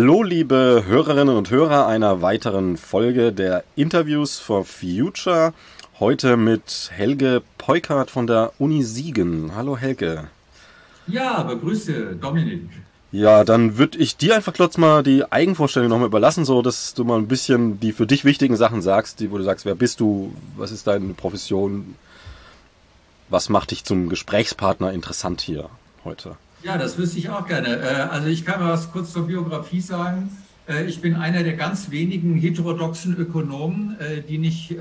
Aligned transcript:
Hallo, 0.00 0.22
liebe 0.22 0.84
Hörerinnen 0.86 1.36
und 1.36 1.50
Hörer 1.50 1.88
einer 1.88 2.22
weiteren 2.22 2.76
Folge 2.76 3.32
der 3.32 3.64
Interviews 3.74 4.38
for 4.38 4.64
Future. 4.64 5.52
Heute 5.98 6.36
mit 6.36 6.92
Helge 6.92 7.42
Peukert 7.58 8.08
von 8.08 8.28
der 8.28 8.52
Uni 8.60 8.84
Siegen. 8.84 9.56
Hallo, 9.56 9.76
Helge. 9.76 10.28
Ja, 11.08 11.42
begrüße 11.42 12.14
Dominik. 12.14 12.70
Ja, 13.10 13.42
dann 13.42 13.76
würde 13.76 13.98
ich 13.98 14.16
dir 14.16 14.36
einfach 14.36 14.54
kurz 14.54 14.78
mal 14.78 15.02
die 15.02 15.24
Eigenvorstellung 15.32 15.88
nochmal 15.88 16.06
überlassen, 16.06 16.44
so 16.44 16.62
dass 16.62 16.94
du 16.94 17.02
mal 17.02 17.18
ein 17.18 17.26
bisschen 17.26 17.80
die 17.80 17.90
für 17.90 18.06
dich 18.06 18.24
wichtigen 18.24 18.56
Sachen 18.56 18.82
sagst, 18.82 19.18
die, 19.18 19.32
wo 19.32 19.38
du 19.38 19.42
sagst, 19.42 19.64
wer 19.64 19.74
bist 19.74 19.98
du, 19.98 20.32
was 20.56 20.70
ist 20.70 20.86
deine 20.86 21.12
Profession, 21.14 21.96
was 23.30 23.48
macht 23.48 23.72
dich 23.72 23.82
zum 23.82 24.08
Gesprächspartner 24.08 24.92
interessant 24.92 25.40
hier 25.40 25.68
heute? 26.04 26.36
Ja, 26.62 26.76
das 26.76 26.98
wüsste 26.98 27.18
ich 27.18 27.28
auch 27.30 27.46
gerne. 27.46 27.76
Äh, 27.76 28.08
also 28.10 28.26
ich 28.26 28.44
kann 28.44 28.60
mal 28.60 28.72
was 28.72 28.90
kurz 28.90 29.12
zur 29.12 29.28
Biografie 29.28 29.80
sagen. 29.80 30.36
Äh, 30.68 30.86
ich 30.86 31.00
bin 31.00 31.14
einer 31.14 31.44
der 31.44 31.54
ganz 31.54 31.90
wenigen 31.90 32.34
heterodoxen 32.34 33.16
Ökonomen, 33.16 33.96
äh, 34.00 34.22
die 34.22 34.38
nicht 34.38 34.74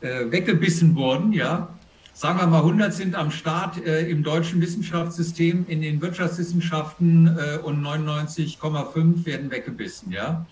weggebissen 0.00 0.94
wurden, 0.94 1.32
ja. 1.32 1.68
Sagen 2.12 2.38
wir 2.38 2.46
mal, 2.46 2.58
100 2.58 2.92
sind 2.92 3.14
am 3.14 3.30
Start 3.30 3.78
im 3.78 4.22
deutschen 4.22 4.60
Wissenschaftssystem, 4.60 5.64
in 5.68 5.80
den 5.80 6.00
Wirtschaftswissenschaften 6.02 7.36
und 7.64 7.82
99,5 7.82 9.24
werden 9.24 9.50
weggebissen, 9.50 10.12
ja. 10.12 10.46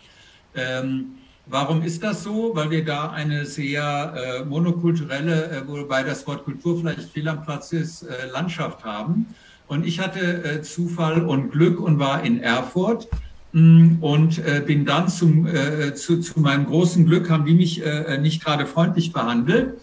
Ähm, 0.56 1.18
warum 1.46 1.82
ist 1.82 2.02
das 2.02 2.24
so? 2.24 2.52
Weil 2.54 2.70
wir 2.70 2.84
da 2.84 3.10
eine 3.10 3.44
sehr 3.44 4.44
monokulturelle, 4.48 5.62
wobei 5.66 6.02
das 6.02 6.26
Wort 6.26 6.44
Kultur 6.44 6.80
vielleicht 6.80 7.10
fehl 7.10 7.28
am 7.28 7.44
Platz 7.44 7.70
ist, 7.72 8.06
Landschaft 8.32 8.82
haben. 8.82 9.26
Und 9.66 9.86
ich 9.86 10.00
hatte 10.00 10.44
äh, 10.44 10.62
Zufall 10.62 11.24
und 11.24 11.50
Glück 11.52 11.80
und 11.80 11.98
war 11.98 12.22
in 12.22 12.40
Erfurt 12.40 13.08
mh, 13.52 13.60
mm, 13.60 13.98
und 14.02 14.38
äh, 14.38 14.62
bin 14.64 14.84
dann 14.84 15.08
zum, 15.08 15.46
äh, 15.46 15.94
zu, 15.94 16.20
zu 16.20 16.40
meinem 16.40 16.66
großen 16.66 17.06
Glück, 17.06 17.30
haben 17.30 17.46
die 17.46 17.54
mich 17.54 17.84
äh, 17.84 18.18
nicht 18.18 18.44
gerade 18.44 18.66
freundlich 18.66 19.12
behandelt. 19.12 19.78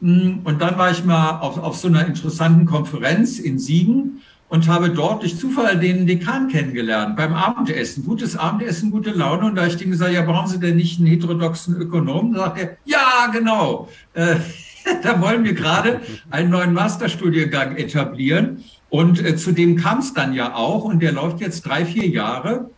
Mh, 0.00 0.24
mm, 0.24 0.40
und 0.44 0.62
dann 0.62 0.78
war 0.78 0.90
ich 0.90 1.04
mal 1.04 1.40
auf, 1.40 1.58
auf 1.58 1.76
so 1.76 1.88
einer 1.88 2.06
interessanten 2.06 2.66
Konferenz 2.66 3.38
in 3.38 3.58
Siegen 3.58 4.22
und 4.48 4.68
habe 4.68 4.90
dort 4.90 5.22
durch 5.22 5.36
Zufall 5.36 5.78
den 5.80 6.06
Dekan 6.06 6.46
kennengelernt 6.48 7.16
beim 7.16 7.32
Abendessen. 7.32 8.04
Gutes 8.04 8.36
Abendessen, 8.36 8.92
gute 8.92 9.10
Laune. 9.10 9.46
Und 9.46 9.56
da 9.56 9.66
ich 9.66 9.76
dem 9.76 9.90
gesagt, 9.90 10.12
ja, 10.12 10.22
brauchen 10.22 10.48
Sie 10.48 10.60
denn 10.60 10.76
nicht 10.76 11.00
einen 11.00 11.08
heterodoxen 11.08 11.74
Ökonomen? 11.76 12.34
Da 12.34 12.40
sagt 12.40 12.60
er, 12.60 12.76
ja, 12.84 13.30
genau. 13.32 13.88
Äh, 14.12 14.36
da 15.02 15.20
wollen 15.20 15.42
wir 15.42 15.54
gerade 15.54 16.00
einen 16.30 16.50
neuen 16.50 16.72
Masterstudiengang 16.72 17.76
etablieren. 17.76 18.62
Und 18.94 19.20
äh, 19.24 19.34
zu 19.34 19.50
dem 19.50 19.74
kam 19.74 19.98
es 19.98 20.14
dann 20.14 20.34
ja 20.34 20.54
auch 20.54 20.84
und 20.84 21.02
der 21.02 21.10
läuft 21.10 21.40
jetzt 21.40 21.62
drei, 21.62 21.84
vier 21.84 22.06
Jahre. 22.06 22.70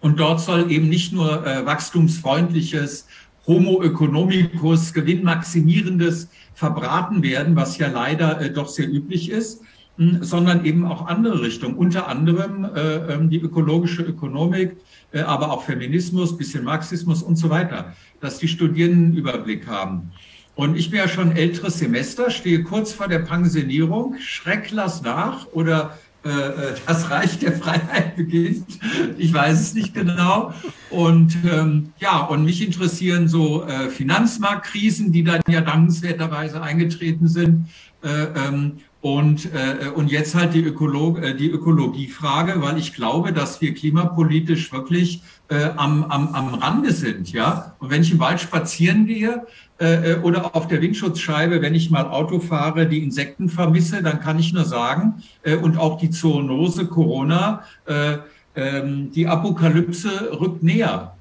Und 0.00 0.20
dort 0.20 0.40
soll 0.40 0.70
eben 0.70 0.88
nicht 0.88 1.12
nur 1.12 1.44
äh, 1.44 1.66
wachstumsfreundliches, 1.66 3.08
Homo 3.48 3.82
economicus, 3.82 4.92
gewinnmaximierendes 4.92 6.28
verbraten 6.54 7.24
werden, 7.24 7.56
was 7.56 7.76
ja 7.76 7.88
leider 7.88 8.40
äh, 8.40 8.52
doch 8.52 8.68
sehr 8.68 8.88
üblich 8.88 9.32
ist, 9.32 9.62
mh, 9.96 10.18
hm, 10.18 10.22
sondern 10.22 10.64
eben 10.64 10.86
auch 10.86 11.06
andere 11.08 11.42
Richtungen, 11.42 11.74
unter 11.74 12.06
anderem 12.06 12.64
äh, 12.64 13.12
ähm, 13.12 13.28
die 13.28 13.40
ökologische 13.40 14.02
Ökonomik, 14.02 14.76
äh, 15.10 15.22
aber 15.22 15.50
auch 15.50 15.64
Feminismus, 15.64 16.36
bisschen 16.36 16.62
Marxismus 16.62 17.20
und 17.20 17.34
so 17.34 17.50
weiter, 17.50 17.96
dass 18.20 18.38
die 18.38 18.46
Studierenden 18.46 19.16
Überblick 19.16 19.66
haben. 19.66 20.12
Und 20.54 20.76
ich 20.76 20.90
bin 20.90 20.98
ja 20.98 21.08
schon 21.08 21.34
älteres 21.34 21.78
Semester, 21.78 22.30
stehe 22.30 22.62
kurz 22.62 22.92
vor 22.92 23.08
der 23.08 23.20
Pensionierung, 23.20 24.16
schreck 24.18 24.70
lass 24.70 25.02
nach 25.02 25.46
oder 25.52 25.98
äh, 26.24 26.28
äh, 26.28 26.74
das 26.86 27.10
Reich 27.10 27.38
der 27.38 27.52
Freiheit 27.52 28.14
beginnt. 28.16 28.78
Ich 29.18 29.32
weiß 29.32 29.60
es 29.60 29.74
nicht 29.74 29.92
genau. 29.92 30.52
Und 30.90 31.36
ähm, 31.50 31.92
ja, 31.98 32.20
und 32.20 32.44
mich 32.44 32.64
interessieren 32.64 33.26
so 33.26 33.64
äh, 33.64 33.88
Finanzmarktkrisen, 33.88 35.10
die 35.10 35.24
dann 35.24 35.40
ja 35.48 35.62
dankenswerterweise 35.62 36.62
eingetreten 36.62 37.26
sind. 37.26 37.66
Äh, 38.04 38.24
ähm, 38.36 38.78
und, 39.00 39.46
äh, 39.52 39.88
und 39.88 40.12
jetzt 40.12 40.36
halt 40.36 40.54
die, 40.54 40.62
Ökolog 40.62 41.20
äh, 41.20 41.34
die 41.34 41.50
Ökologiefrage, 41.50 42.62
weil 42.62 42.78
ich 42.78 42.94
glaube, 42.94 43.32
dass 43.32 43.60
wir 43.60 43.74
klimapolitisch 43.74 44.72
wirklich 44.72 45.22
äh, 45.52 45.70
am, 45.76 46.04
am, 46.04 46.34
am 46.34 46.54
Rande 46.54 46.92
sind. 46.92 47.30
Ja? 47.32 47.74
Und 47.78 47.90
wenn 47.90 48.00
ich 48.00 48.10
im 48.10 48.20
Wald 48.20 48.40
spazieren 48.40 49.06
gehe, 49.06 49.46
äh, 49.78 50.14
oder 50.22 50.56
auf 50.56 50.68
der 50.68 50.80
Windschutzscheibe, 50.80 51.60
wenn 51.60 51.74
ich 51.74 51.90
mal 51.90 52.06
Auto 52.06 52.40
fahre, 52.40 52.86
die 52.86 53.02
Insekten 53.02 53.48
vermisse, 53.48 54.02
dann 54.02 54.20
kann 54.20 54.38
ich 54.38 54.52
nur 54.52 54.64
sagen, 54.64 55.22
äh, 55.42 55.56
und 55.56 55.76
auch 55.76 55.98
die 55.98 56.10
Zoonose 56.10 56.86
Corona, 56.86 57.64
äh, 57.84 58.18
ähm, 58.54 59.10
die 59.12 59.26
Apokalypse 59.26 60.30
rückt 60.40 60.62
näher. 60.62 61.14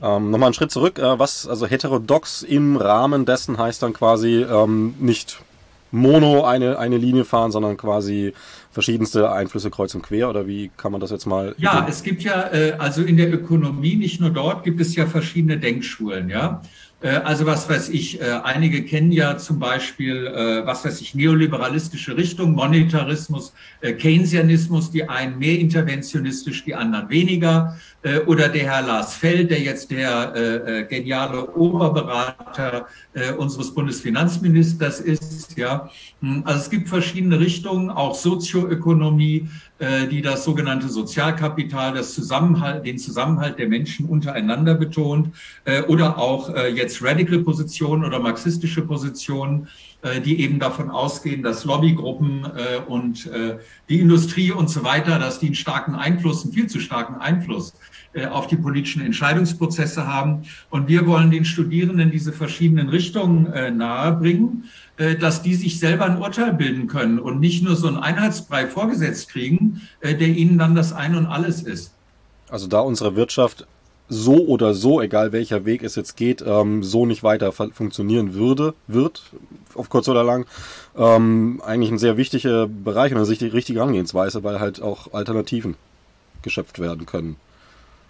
Ähm, 0.00 0.30
Nochmal 0.30 0.48
einen 0.48 0.54
Schritt 0.54 0.70
zurück. 0.70 0.98
Äh, 0.98 1.18
was, 1.18 1.48
also 1.48 1.66
heterodox 1.66 2.42
im 2.42 2.76
Rahmen 2.76 3.24
dessen 3.24 3.58
heißt 3.58 3.82
dann 3.82 3.92
quasi 3.92 4.42
ähm, 4.42 4.94
nicht 4.98 5.40
mono 5.90 6.44
eine, 6.44 6.78
eine 6.78 6.98
Linie 6.98 7.24
fahren, 7.24 7.50
sondern 7.50 7.76
quasi 7.76 8.32
verschiedenste 8.70 9.32
Einflüsse 9.32 9.70
kreuz 9.70 9.94
und 9.94 10.02
quer 10.02 10.28
oder 10.30 10.46
wie 10.46 10.70
kann 10.76 10.92
man 10.92 11.00
das 11.00 11.10
jetzt 11.10 11.26
mal? 11.26 11.54
Ja, 11.58 11.86
es 11.88 12.02
gibt 12.02 12.22
ja, 12.22 12.52
äh, 12.52 12.72
also 12.78 13.02
in 13.02 13.16
der 13.16 13.32
Ökonomie, 13.32 13.96
nicht 13.96 14.20
nur 14.20 14.30
dort, 14.30 14.64
gibt 14.64 14.80
es 14.80 14.94
ja 14.94 15.06
verschiedene 15.06 15.58
Denkschulen, 15.58 16.28
ja. 16.28 16.62
Äh, 17.02 17.08
also 17.08 17.46
was 17.46 17.68
weiß 17.68 17.88
ich, 17.90 18.20
äh, 18.20 18.24
einige 18.44 18.82
kennen 18.82 19.12
ja 19.12 19.36
zum 19.38 19.58
Beispiel, 19.58 20.26
äh, 20.26 20.66
was 20.66 20.84
weiß 20.84 21.00
ich, 21.00 21.14
neoliberalistische 21.14 22.16
Richtung, 22.16 22.52
Monetarismus, 22.52 23.52
Keynesianismus, 23.80 24.90
die 24.90 25.08
einen 25.08 25.38
mehr 25.38 25.58
interventionistisch, 25.58 26.64
die 26.64 26.74
anderen 26.74 27.08
weniger. 27.08 27.78
Oder 28.26 28.48
der 28.48 28.64
Herr 28.64 28.82
Lars 28.82 29.14
Feld, 29.14 29.50
der 29.50 29.60
jetzt 29.60 29.90
der 29.90 30.86
geniale 30.88 31.50
Oberberater 31.54 32.86
unseres 33.38 33.74
Bundesfinanzministers 33.74 35.00
ist. 35.00 35.56
Ja, 35.56 35.90
hm, 36.20 36.42
also 36.44 36.60
es 36.60 36.70
gibt 36.70 36.88
verschiedene 36.88 37.38
Richtungen, 37.38 37.90
auch 37.90 38.14
Sozioökonomie, 38.14 39.48
die 40.10 40.20
das 40.20 40.44
sogenannte 40.44 40.88
Sozialkapital, 40.88 41.94
das 41.94 42.14
Zusammenhalt, 42.14 42.84
den 42.86 42.98
Zusammenhalt 42.98 43.58
der 43.58 43.68
Menschen 43.68 44.06
untereinander 44.06 44.74
betont, 44.74 45.34
oder 45.88 46.18
auch 46.18 46.54
jetzt 46.74 46.90
jetzt 46.90 47.02
Radical-Positionen 47.02 48.04
oder 48.04 48.18
marxistische 48.18 48.82
Positionen, 48.82 49.64
äh, 49.64 49.89
die 50.24 50.40
eben 50.40 50.58
davon 50.58 50.90
ausgehen, 50.90 51.42
dass 51.42 51.64
Lobbygruppen 51.64 52.44
äh, 52.44 52.78
und 52.86 53.26
äh, 53.26 53.58
die 53.88 54.00
Industrie 54.00 54.50
und 54.50 54.70
so 54.70 54.82
weiter, 54.82 55.18
dass 55.18 55.38
die 55.38 55.46
einen 55.46 55.54
starken 55.54 55.94
Einfluss, 55.94 56.42
einen 56.44 56.54
viel 56.54 56.68
zu 56.68 56.80
starken 56.80 57.16
Einfluss 57.16 57.74
äh, 58.12 58.26
auf 58.26 58.48
die 58.48 58.56
politischen 58.56 59.02
Entscheidungsprozesse 59.02 60.04
haben. 60.04 60.42
Und 60.68 60.88
wir 60.88 61.06
wollen 61.06 61.30
den 61.30 61.44
Studierenden 61.44 62.10
diese 62.10 62.32
verschiedenen 62.32 62.88
Richtungen 62.88 63.46
äh, 63.52 63.70
nahebringen, 63.70 64.64
äh, 64.96 65.14
dass 65.14 65.42
die 65.42 65.54
sich 65.54 65.78
selber 65.78 66.06
ein 66.06 66.18
Urteil 66.18 66.52
bilden 66.54 66.88
können 66.88 67.20
und 67.20 67.38
nicht 67.38 67.62
nur 67.62 67.76
so 67.76 67.86
einen 67.86 67.98
Einheitsbrei 67.98 68.66
vorgesetzt 68.66 69.28
kriegen, 69.28 69.82
äh, 70.00 70.16
der 70.16 70.26
ihnen 70.26 70.58
dann 70.58 70.74
das 70.74 70.92
Ein 70.92 71.14
und 71.14 71.26
Alles 71.26 71.62
ist. 71.62 71.94
Also 72.48 72.66
da 72.66 72.80
unsere 72.80 73.14
Wirtschaft 73.14 73.66
so 74.10 74.44
oder 74.46 74.74
so, 74.74 75.00
egal 75.00 75.32
welcher 75.32 75.64
Weg 75.64 75.82
es 75.82 75.94
jetzt 75.94 76.16
geht, 76.16 76.44
ähm, 76.46 76.82
so 76.82 77.06
nicht 77.06 77.22
weiter 77.22 77.52
funktionieren 77.52 78.34
würde, 78.34 78.74
wird, 78.88 79.22
auf 79.74 79.88
kurz 79.88 80.08
oder 80.08 80.24
lang, 80.24 80.46
ähm, 80.96 81.62
eigentlich 81.64 81.90
ein 81.90 81.98
sehr 81.98 82.16
wichtiger 82.16 82.66
Bereich 82.66 83.14
und 83.14 83.18
eine 83.18 83.52
richtige 83.52 83.82
Angehensweise, 83.82 84.44
weil 84.44 84.60
halt 84.60 84.82
auch 84.82 85.14
Alternativen 85.14 85.76
geschöpft 86.42 86.80
werden 86.80 87.06
können. 87.06 87.36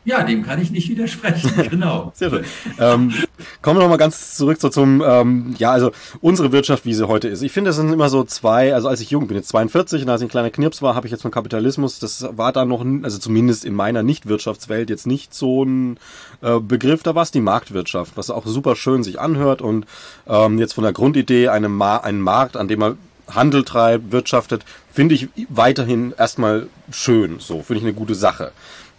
Ja, 0.05 0.23
dem 0.23 0.43
kann 0.45 0.61
ich 0.61 0.71
nicht 0.71 0.89
widersprechen, 0.89 1.53
genau. 1.71 2.11
Sehr 2.15 2.31
schön. 2.31 2.45
Ähm, 2.79 3.13
kommen 3.61 3.79
wir 3.79 3.83
nochmal 3.83 3.99
ganz 3.99 4.35
zurück 4.35 4.59
so 4.59 4.71
zum, 4.71 5.03
ähm, 5.07 5.55
ja, 5.59 5.73
also 5.73 5.93
unsere 6.23 6.53
Wirtschaft, 6.53 6.87
wie 6.87 6.95
sie 6.95 7.07
heute 7.07 7.29
ist. 7.29 7.43
Ich 7.43 7.53
finde, 7.53 7.71
es 7.71 7.77
sind 7.77 7.93
immer 7.93 8.09
so 8.09 8.25
zwei, 8.25 8.73
also 8.75 8.89
als 8.89 9.03
ich 9.03 9.11
jung 9.11 9.27
bin, 9.27 9.37
jetzt 9.37 9.49
42 9.49 10.03
und 10.03 10.09
als 10.09 10.23
ich 10.23 10.29
ein 10.29 10.31
kleiner 10.31 10.51
Knirps 10.51 10.81
war, 10.81 10.95
habe 10.95 11.07
ich 11.07 11.11
jetzt 11.11 11.21
von 11.21 11.31
Kapitalismus, 11.31 11.99
das 11.99 12.27
war 12.35 12.53
da 12.53 12.65
noch, 12.65 12.83
also 13.03 13.19
zumindest 13.19 13.67
in 13.67 13.75
meiner 13.75 14.03
Nicht-Wirtschaftswelt 14.03 14.89
jetzt 14.89 15.07
nicht 15.07 15.35
so 15.35 15.65
ein 15.65 15.99
äh, 16.41 16.61
Begriff, 16.61 17.03
da 17.03 17.15
war 17.15 17.23
es 17.23 17.31
die 17.31 17.43
Marktwirtschaft, 17.43 18.17
was 18.17 18.31
auch 18.31 18.47
super 18.47 18.77
schön 18.77 19.03
sich 19.03 19.21
anhört 19.21 19.61
und 19.61 19.85
ähm, 20.27 20.59
jetzt 20.59 20.73
von 20.73 20.85
der 20.85 20.95
Grundidee, 20.95 21.49
eine 21.49 21.69
Ma 21.69 21.99
einen 21.99 22.21
Markt, 22.21 22.57
an 22.57 22.69
dem 22.69 22.81
man 22.81 22.99
Handel 23.29 23.65
treibt, 23.65 24.13
wirtschaftet, 24.13 24.65
finde 24.93 25.15
ich 25.15 25.29
weiterhin 25.49 26.15
erstmal 26.17 26.69
schön, 26.91 27.39
so, 27.39 27.63
finde 27.63 27.81
ich 27.81 27.85
eine 27.85 27.95
gute 27.95 28.15
Sache. 28.15 28.53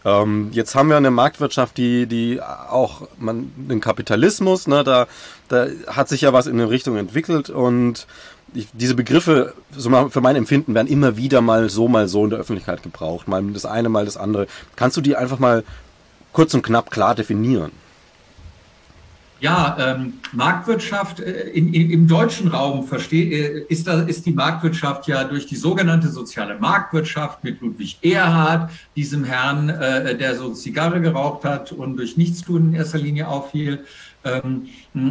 Ähm, 0.03 0.49
jetzt 0.51 0.75
haben 0.75 0.89
wir 0.89 0.97
eine 0.97 1.11
Marktwirtschaft, 1.11 1.77
die, 1.77 2.07
die 2.07 2.41
auch 2.41 3.07
man, 3.17 3.51
den 3.55 3.81
Kapitalismus, 3.81 4.67
ne, 4.67 4.83
da, 4.83 5.07
da 5.47 5.67
hat 5.87 6.09
sich 6.09 6.21
ja 6.21 6.33
was 6.33 6.47
in 6.47 6.59
eine 6.59 6.69
Richtung 6.69 6.97
entwickelt 6.97 7.49
und 7.49 8.07
ich, 8.53 8.67
diese 8.73 8.95
Begriffe, 8.95 9.53
so 9.75 9.89
mal 9.89 10.09
für 10.09 10.21
mein 10.21 10.35
Empfinden, 10.35 10.73
werden 10.73 10.87
immer 10.87 11.17
wieder 11.17 11.41
mal 11.41 11.69
so, 11.69 11.87
mal 11.87 12.07
so 12.07 12.23
in 12.23 12.31
der 12.31 12.39
Öffentlichkeit 12.39 12.83
gebraucht. 12.83 13.27
Mal 13.27 13.43
das 13.53 13.65
eine, 13.65 13.89
mal 13.89 14.05
das 14.05 14.17
andere. 14.17 14.47
Kannst 14.75 14.97
du 14.97 15.01
die 15.01 15.15
einfach 15.15 15.39
mal 15.39 15.63
kurz 16.33 16.53
und 16.53 16.61
knapp 16.61 16.91
klar 16.91 17.15
definieren? 17.15 17.71
Ja, 19.41 19.75
ähm, 19.79 20.13
Marktwirtschaft 20.33 21.19
äh, 21.19 21.49
in, 21.49 21.73
in, 21.73 21.89
im 21.89 22.07
deutschen 22.07 22.49
Raum 22.49 22.85
verstehe, 22.87 23.25
äh, 23.25 23.65
ist, 23.69 23.87
da, 23.87 24.01
ist 24.03 24.27
die 24.27 24.33
Marktwirtschaft 24.33 25.07
ja 25.07 25.23
durch 25.23 25.47
die 25.47 25.55
sogenannte 25.55 26.09
soziale 26.09 26.59
Marktwirtschaft 26.59 27.43
mit 27.43 27.59
Ludwig 27.59 27.97
Erhard, 28.03 28.69
diesem 28.95 29.23
Herrn, 29.23 29.69
äh, 29.69 30.15
der 30.15 30.35
so 30.35 30.53
Zigarre 30.53 31.01
geraucht 31.01 31.43
hat 31.43 31.71
und 31.71 31.97
durch 31.97 32.17
Nichtstun 32.17 32.67
in 32.67 32.73
erster 32.75 32.99
Linie 32.99 33.27
auffiel, 33.27 33.83
ähm, 34.23 34.67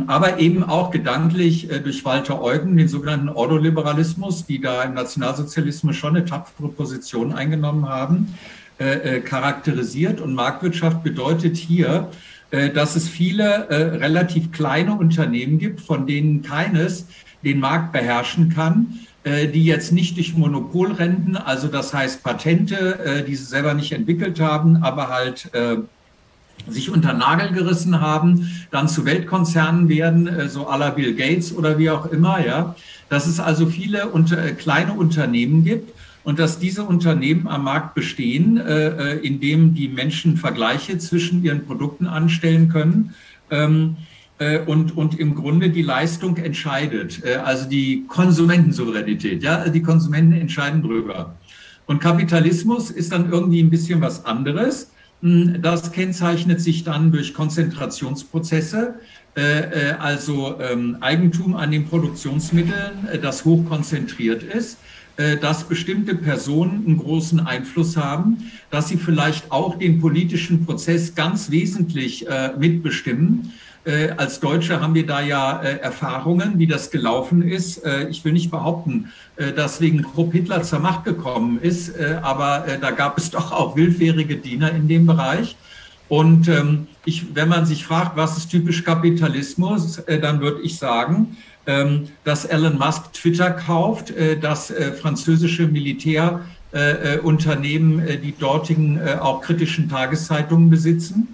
aber 0.06 0.38
eben 0.38 0.62
auch 0.62 0.92
gedanklich 0.92 1.68
äh, 1.68 1.80
durch 1.80 2.04
Walter 2.04 2.40
Eugen, 2.40 2.76
den 2.76 2.86
sogenannten 2.86 3.30
Ordoliberalismus, 3.30 4.46
die 4.46 4.60
da 4.60 4.84
im 4.84 4.94
Nationalsozialismus 4.94 5.96
schon 5.96 6.14
eine 6.14 6.24
tapfere 6.24 6.68
Position 6.68 7.32
eingenommen 7.32 7.88
haben, 7.88 8.32
äh, 8.78 9.16
äh, 9.16 9.20
charakterisiert. 9.20 10.20
Und 10.20 10.34
Marktwirtschaft 10.34 11.02
bedeutet 11.02 11.56
hier, 11.56 12.08
dass 12.50 12.96
es 12.96 13.08
viele 13.08 13.68
äh, 13.68 13.96
relativ 13.98 14.52
kleine 14.52 14.94
Unternehmen 14.94 15.58
gibt, 15.58 15.80
von 15.80 16.06
denen 16.06 16.42
keines 16.42 17.06
den 17.44 17.60
Markt 17.60 17.92
beherrschen 17.92 18.50
kann, 18.50 19.00
äh, 19.24 19.48
die 19.48 19.64
jetzt 19.64 19.92
nicht 19.92 20.16
durch 20.16 20.34
Monopolrenten, 20.34 21.36
also 21.36 21.68
das 21.68 21.94
heißt 21.94 22.22
Patente, 22.22 23.24
die 23.26 23.34
sie 23.34 23.44
selber 23.44 23.74
nicht 23.74 23.92
entwickelt 23.92 24.40
haben, 24.40 24.82
aber 24.82 25.08
halt 25.08 25.50
sich 26.68 26.90
unter 26.90 27.14
Nagel 27.14 27.52
gerissen 27.52 28.02
haben, 28.02 28.50
dann 28.70 28.86
zu 28.86 29.06
Weltkonzernen 29.06 29.88
werden, 29.88 30.48
so 30.50 30.68
à 30.68 30.76
la 30.76 30.90
Bill 30.90 31.14
Gates 31.14 31.54
oder 31.54 31.78
wie 31.78 31.88
auch 31.88 32.06
immer, 32.06 32.44
ja. 32.44 32.74
Dass 33.08 33.26
es 33.26 33.40
also 33.40 33.66
viele 33.66 34.08
unter, 34.08 34.52
kleine 34.52 34.92
Unternehmen 34.92 35.64
gibt, 35.64 35.90
und 36.24 36.38
dass 36.38 36.58
diese 36.58 36.84
Unternehmen 36.84 37.48
am 37.48 37.64
Markt 37.64 37.94
bestehen, 37.94 38.58
äh, 38.58 39.14
äh, 39.14 39.26
indem 39.26 39.74
die 39.74 39.88
Menschen 39.88 40.36
Vergleiche 40.36 40.98
zwischen 40.98 41.42
ihren 41.42 41.64
Produkten 41.64 42.06
anstellen 42.06 42.68
können 42.68 43.14
ähm, 43.50 43.96
äh, 44.38 44.58
und, 44.60 44.96
und 44.96 45.18
im 45.18 45.34
Grunde 45.34 45.70
die 45.70 45.82
Leistung 45.82 46.36
entscheidet, 46.36 47.24
äh, 47.24 47.36
also 47.36 47.68
die 47.68 48.04
Konsumentensouveränität. 48.06 49.42
Ja, 49.42 49.68
die 49.68 49.82
Konsumenten 49.82 50.32
entscheiden 50.32 50.82
drüber. 50.82 51.34
Und 51.86 52.00
Kapitalismus 52.00 52.90
ist 52.90 53.12
dann 53.12 53.32
irgendwie 53.32 53.62
ein 53.62 53.70
bisschen 53.70 54.00
was 54.00 54.24
anderes. 54.24 54.92
Hm, 55.22 55.60
das 55.62 55.90
kennzeichnet 55.90 56.60
sich 56.60 56.84
dann 56.84 57.12
durch 57.12 57.34
Konzentrationsprozesse, 57.34 58.94
also 60.00 60.56
ähm, 60.60 60.96
Eigentum 61.00 61.54
an 61.54 61.70
den 61.70 61.86
Produktionsmitteln, 61.86 63.08
das 63.22 63.44
hoch 63.44 63.64
konzentriert 63.64 64.42
ist 64.42 64.76
dass 65.40 65.64
bestimmte 65.64 66.14
Personen 66.14 66.84
einen 66.86 66.98
großen 66.98 67.40
Einfluss 67.40 67.96
haben, 67.96 68.50
dass 68.70 68.88
sie 68.88 68.96
vielleicht 68.96 69.50
auch 69.52 69.78
den 69.78 70.00
politischen 70.00 70.64
Prozess 70.64 71.14
ganz 71.14 71.50
wesentlich 71.50 72.26
äh, 72.28 72.52
mitbestimmen. 72.58 73.52
Äh, 73.84 74.10
als 74.18 74.40
Deutsche 74.40 74.80
haben 74.80 74.94
wir 74.94 75.06
da 75.06 75.22
ja 75.22 75.62
äh, 75.62 75.78
Erfahrungen, 75.78 76.58
wie 76.58 76.66
das 76.66 76.90
gelaufen 76.90 77.40
ist. 77.40 77.78
Äh, 77.78 78.08
ich 78.08 78.24
will 78.24 78.32
nicht 78.32 78.50
behaupten, 78.50 79.10
äh, 79.36 79.52
dass 79.52 79.80
wegen 79.80 80.02
Krupp 80.02 80.32
Hitler 80.32 80.62
zur 80.62 80.80
Macht 80.80 81.04
gekommen 81.04 81.58
ist, 81.60 81.92
aber 82.22 82.64
da 82.80 82.90
gab 82.90 83.16
es 83.16 83.30
doch 83.30 83.52
auch 83.52 83.76
willfährige 83.76 84.36
Diener 84.36 84.70
in 84.72 84.86
dem 84.86 85.06
Bereich. 85.06 85.56
Und 86.08 86.48
ähm, 86.48 86.88
ich, 87.04 87.34
wenn 87.34 87.48
man 87.48 87.64
sich 87.64 87.84
fragt, 87.84 88.16
was 88.16 88.36
ist 88.36 88.50
typisch 88.50 88.84
Kapitalismus, 88.84 90.02
dann 90.20 90.40
würde 90.40 90.60
ich 90.62 90.76
sagen, 90.76 91.36
dass 92.24 92.46
Elon 92.46 92.78
Musk 92.78 93.12
Twitter 93.12 93.50
kauft, 93.50 94.10
äh, 94.10 94.38
dass 94.38 94.70
äh, 94.70 94.92
französische 94.92 95.66
Militärunternehmen 95.66 97.98
äh, 98.00 98.16
die 98.18 98.34
dortigen 98.36 99.00
auch 99.20 99.42
kritischen 99.42 99.88
Tageszeitungen 99.88 100.70
besitzen, 100.70 101.28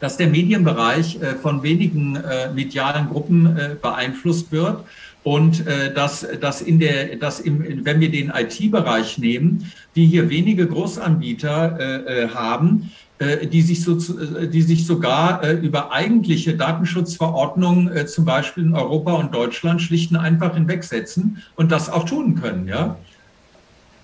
dass 0.00 0.16
der 0.16 0.28
Medienbereich 0.28 1.18
von 1.42 1.64
wenigen 1.64 2.16
medialen 2.54 3.08
Gruppen 3.08 3.58
beeinflusst 3.82 4.52
wird. 4.52 4.84
Und 5.24 5.64
dass, 5.96 6.24
dass, 6.40 6.62
in 6.62 6.78
der, 6.78 7.16
dass 7.16 7.40
im, 7.40 7.84
wenn 7.84 7.98
wir 7.98 8.08
den 8.08 8.30
IT-Bereich 8.30 9.18
nehmen, 9.18 9.72
die 9.96 10.06
hier 10.06 10.30
wenige 10.30 10.68
Großanbieter 10.68 12.30
haben, 12.32 12.92
die 13.20 13.62
sich, 13.62 13.82
so, 13.82 13.96
äh, 13.96 14.46
die 14.48 14.62
sich 14.62 14.86
sogar 14.86 15.42
äh, 15.42 15.52
über 15.52 15.92
eigentliche 15.92 16.56
Datenschutzverordnungen 16.56 18.06
zum 18.06 18.24
Beispiel 18.24 18.64
in 18.64 18.74
Europa 18.74 19.12
und 19.14 19.34
Deutschland 19.34 19.82
schlicht 19.82 20.12
und 20.12 20.18
einfach 20.18 20.54
hinwegsetzen 20.54 21.42
und 21.56 21.72
das 21.72 21.90
auch 21.90 22.04
tun 22.04 22.40
können, 22.40 22.68
ja. 22.68 22.96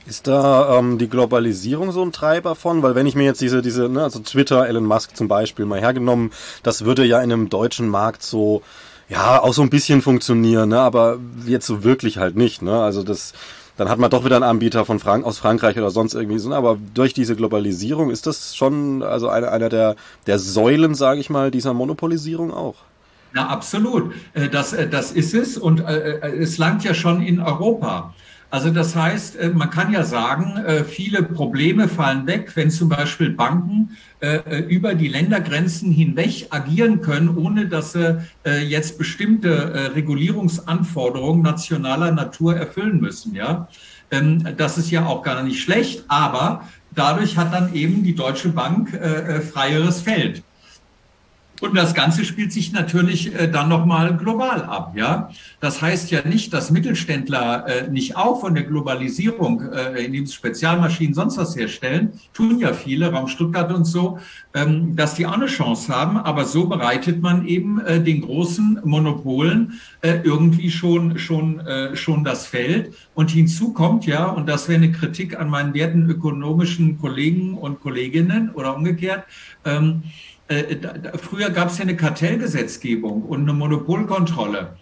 Ist 0.06 0.26
da 0.26 0.78
ähm, 0.78 0.98
die 0.98 1.08
Globalisierung 1.08 1.90
so 1.90 2.02
ein 2.02 2.12
Treiber 2.12 2.54
von? 2.54 2.82
Weil 2.82 2.94
wenn 2.94 3.06
ich 3.06 3.14
mir 3.14 3.24
jetzt 3.24 3.40
diese, 3.40 3.62
diese, 3.62 3.88
ne, 3.88 4.02
also 4.02 4.18
Twitter, 4.18 4.68
Elon 4.68 4.84
Musk 4.84 5.16
zum 5.16 5.28
Beispiel 5.28 5.64
mal 5.64 5.80
hergenommen, 5.80 6.30
das 6.62 6.84
würde 6.84 7.06
ja 7.06 7.22
in 7.22 7.32
einem 7.32 7.48
deutschen 7.48 7.88
Markt 7.88 8.22
so, 8.22 8.62
ja, 9.08 9.40
auch 9.42 9.54
so 9.54 9.62
ein 9.62 9.70
bisschen 9.70 10.02
funktionieren, 10.02 10.70
ne, 10.70 10.80
aber 10.80 11.18
jetzt 11.46 11.66
so 11.66 11.84
wirklich 11.84 12.18
halt 12.18 12.36
nicht, 12.36 12.60
ne? 12.60 12.82
Also 12.82 13.02
das, 13.02 13.32
dann 13.76 13.88
hat 13.88 13.98
man 13.98 14.10
doch 14.10 14.24
wieder 14.24 14.36
einen 14.36 14.44
Anbieter 14.44 14.84
von 14.84 14.98
Frank 14.98 15.24
aus 15.24 15.38
Frankreich 15.38 15.76
oder 15.76 15.90
sonst 15.90 16.14
irgendwie 16.14 16.38
so. 16.38 16.52
Aber 16.52 16.78
durch 16.94 17.12
diese 17.12 17.34
Globalisierung 17.34 18.10
ist 18.10 18.26
das 18.26 18.54
schon 18.56 19.02
also 19.02 19.28
eine, 19.28 19.50
einer 19.50 19.68
der, 19.68 19.96
der 20.26 20.38
Säulen, 20.38 20.94
sage 20.94 21.20
ich 21.20 21.30
mal, 21.30 21.50
dieser 21.50 21.74
Monopolisierung 21.74 22.52
auch. 22.52 22.76
Na, 23.32 23.48
absolut. 23.48 24.14
Äh, 24.34 24.48
das, 24.48 24.72
äh, 24.72 24.88
das 24.88 25.10
ist 25.10 25.34
es 25.34 25.58
und 25.58 25.80
äh, 25.80 26.20
es 26.38 26.56
langt 26.58 26.84
ja 26.84 26.94
schon 26.94 27.20
in 27.20 27.40
Europa. 27.40 28.14
Also 28.54 28.70
das 28.70 28.94
heißt, 28.94 29.34
äh, 29.34 29.48
man 29.48 29.68
kann 29.68 29.92
ja 29.92 30.04
sagen, 30.04 30.58
äh, 30.58 30.84
viele 30.84 31.24
Probleme 31.24 31.88
fallen 31.88 32.24
weg, 32.28 32.52
wenn 32.54 32.70
zum 32.70 32.88
Beispiel 32.88 33.30
Banken 33.30 33.96
äh, 34.20 34.60
über 34.68 34.94
die 34.94 35.08
Ländergrenzen 35.08 35.90
hinweg 35.90 36.46
agieren 36.50 37.00
können, 37.00 37.36
ohne 37.36 37.66
dass 37.66 37.94
sie 37.94 38.20
jetzt 38.68 38.96
bestimmte 38.96 39.92
Regulierungsanforderungen 39.96 41.42
nationaler 41.42 42.12
Natur 42.12 42.56
erfüllen 42.56 43.00
müssen. 43.00 43.34
Ja, 43.34 43.68
ähm, 44.12 44.46
das 44.56 44.78
ist 44.78 44.92
ja 44.92 45.04
auch 45.04 45.24
gar 45.24 45.42
nicht 45.42 45.60
schlecht, 45.60 46.04
aber 46.06 46.62
dadurch 46.94 47.36
hat 47.36 47.52
dann 47.52 47.74
eben 47.74 48.04
die 48.04 48.14
Deutsche 48.14 48.50
Bank 48.50 48.90
freieres 49.52 50.00
Feld. 50.00 50.44
Und 51.60 51.76
das 51.76 51.94
Ganze 51.94 52.24
spielt 52.24 52.52
sich 52.52 52.72
natürlich 52.72 53.32
äh, 53.32 53.48
dann 53.48 53.68
nochmal 53.68 54.16
global 54.16 54.64
ab. 54.64 54.94
Ja, 54.96 55.30
das 55.60 55.80
heißt 55.80 56.10
ja 56.10 56.26
nicht, 56.26 56.52
dass 56.52 56.72
Mittelständler 56.72 57.66
äh, 57.66 57.90
nicht 57.90 58.16
auch 58.16 58.40
von 58.40 58.54
der 58.54 58.64
Globalisierung, 58.64 59.62
äh, 59.72 60.04
indem 60.04 60.26
sie 60.26 60.32
Spezialmaschinen 60.32 61.14
sonst 61.14 61.38
was 61.38 61.56
herstellen, 61.56 62.12
tun 62.32 62.58
ja 62.58 62.72
viele, 62.72 63.12
Raum 63.12 63.28
Stuttgart 63.28 63.72
und 63.72 63.84
so, 63.84 64.18
ähm, 64.52 64.96
dass 64.96 65.14
die 65.14 65.26
auch 65.26 65.34
eine 65.34 65.46
Chance 65.46 65.94
haben. 65.94 66.16
Aber 66.16 66.44
so 66.44 66.66
bereitet 66.66 67.22
man 67.22 67.46
eben 67.46 67.80
äh, 67.80 68.02
den 68.02 68.22
großen 68.22 68.80
Monopolen 68.84 69.80
äh, 70.00 70.18
irgendwie 70.24 70.70
schon 70.70 71.18
schon 71.18 71.60
äh, 71.60 71.94
schon 71.94 72.24
das 72.24 72.46
Feld. 72.46 72.94
Und 73.14 73.30
hinzu 73.30 73.72
kommt 73.72 74.06
ja, 74.06 74.26
und 74.26 74.48
das 74.48 74.68
wäre 74.68 74.82
eine 74.82 74.90
Kritik 74.90 75.38
an 75.38 75.50
meinen 75.50 75.72
werten 75.72 76.10
ökonomischen 76.10 76.98
Kollegen 76.98 77.54
und 77.54 77.80
Kolleginnen 77.80 78.50
oder 78.50 78.76
umgekehrt. 78.76 79.24
Äh, 80.48 80.76
früher 81.16 81.50
gab 81.50 81.68
es 81.68 81.78
ja 81.78 81.84
eine 81.84 81.96
Kartellgesetzgebung 81.96 83.22
und 83.22 83.42
eine 83.42 83.54
Monopolkontrolle. 83.54 84.76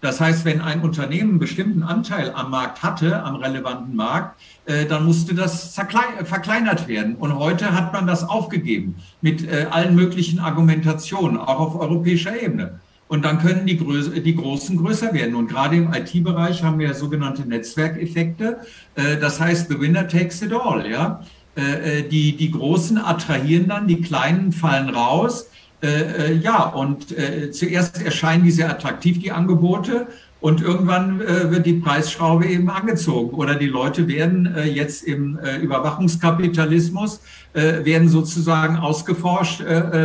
Das 0.00 0.20
heißt, 0.20 0.44
wenn 0.46 0.62
ein 0.62 0.80
Unternehmen 0.80 1.30
einen 1.30 1.38
bestimmten 1.38 1.82
Anteil 1.82 2.32
am 2.34 2.50
Markt 2.50 2.82
hatte, 2.82 3.22
am 3.22 3.36
relevanten 3.36 3.94
Markt, 3.94 4.40
äh, 4.64 4.86
dann 4.86 5.04
musste 5.04 5.34
das 5.34 5.74
verkleinert 5.74 6.88
werden. 6.88 7.16
Und 7.16 7.34
heute 7.34 7.74
hat 7.74 7.92
man 7.92 8.06
das 8.06 8.26
aufgegeben 8.26 8.94
mit 9.20 9.46
äh, 9.46 9.66
allen 9.70 9.94
möglichen 9.94 10.38
Argumentationen, 10.38 11.36
auch 11.36 11.60
auf 11.60 11.80
europäischer 11.80 12.40
Ebene. 12.40 12.80
Und 13.08 13.24
dann 13.24 13.40
können 13.40 13.66
die, 13.66 13.76
Größe, 13.76 14.20
die 14.20 14.36
Großen 14.36 14.76
größer 14.76 15.12
werden. 15.12 15.34
Und 15.34 15.48
gerade 15.48 15.74
im 15.74 15.92
IT-Bereich 15.92 16.62
haben 16.62 16.78
wir 16.78 16.94
sogenannte 16.94 17.42
Netzwerkeffekte. 17.42 18.60
Das 18.94 19.40
heißt, 19.40 19.68
the 19.68 19.80
winner 19.80 20.06
takes 20.06 20.40
it 20.42 20.52
all, 20.52 20.88
ja. 20.88 21.20
Äh, 21.56 21.98
äh, 21.98 22.08
die, 22.08 22.36
die 22.36 22.50
Großen 22.50 22.96
attrahieren 22.98 23.68
dann, 23.68 23.88
die 23.88 24.00
Kleinen 24.00 24.52
fallen 24.52 24.88
raus. 24.90 25.48
Äh, 25.82 26.34
ja, 26.34 26.64
und 26.64 27.06
zuerst 27.52 28.02
erscheinen 28.02 28.44
die 28.44 28.50
sehr 28.50 28.70
attraktiv, 28.70 29.18
die 29.18 29.32
Angebote, 29.32 30.08
und 30.42 30.62
irgendwann 30.62 31.20
wird 31.20 31.66
die 31.66 31.74
Preisschraube 31.74 32.46
eben 32.46 32.70
angezogen. 32.70 33.36
Oder 33.36 33.56
die 33.56 33.66
Leute 33.66 34.08
werden 34.08 34.56
jetzt 34.72 35.04
im 35.04 35.38
Überwachungskapitalismus, 35.60 37.20
werden 37.52 38.08
sozusagen 38.08 38.76
ausgeforscht 38.76 39.62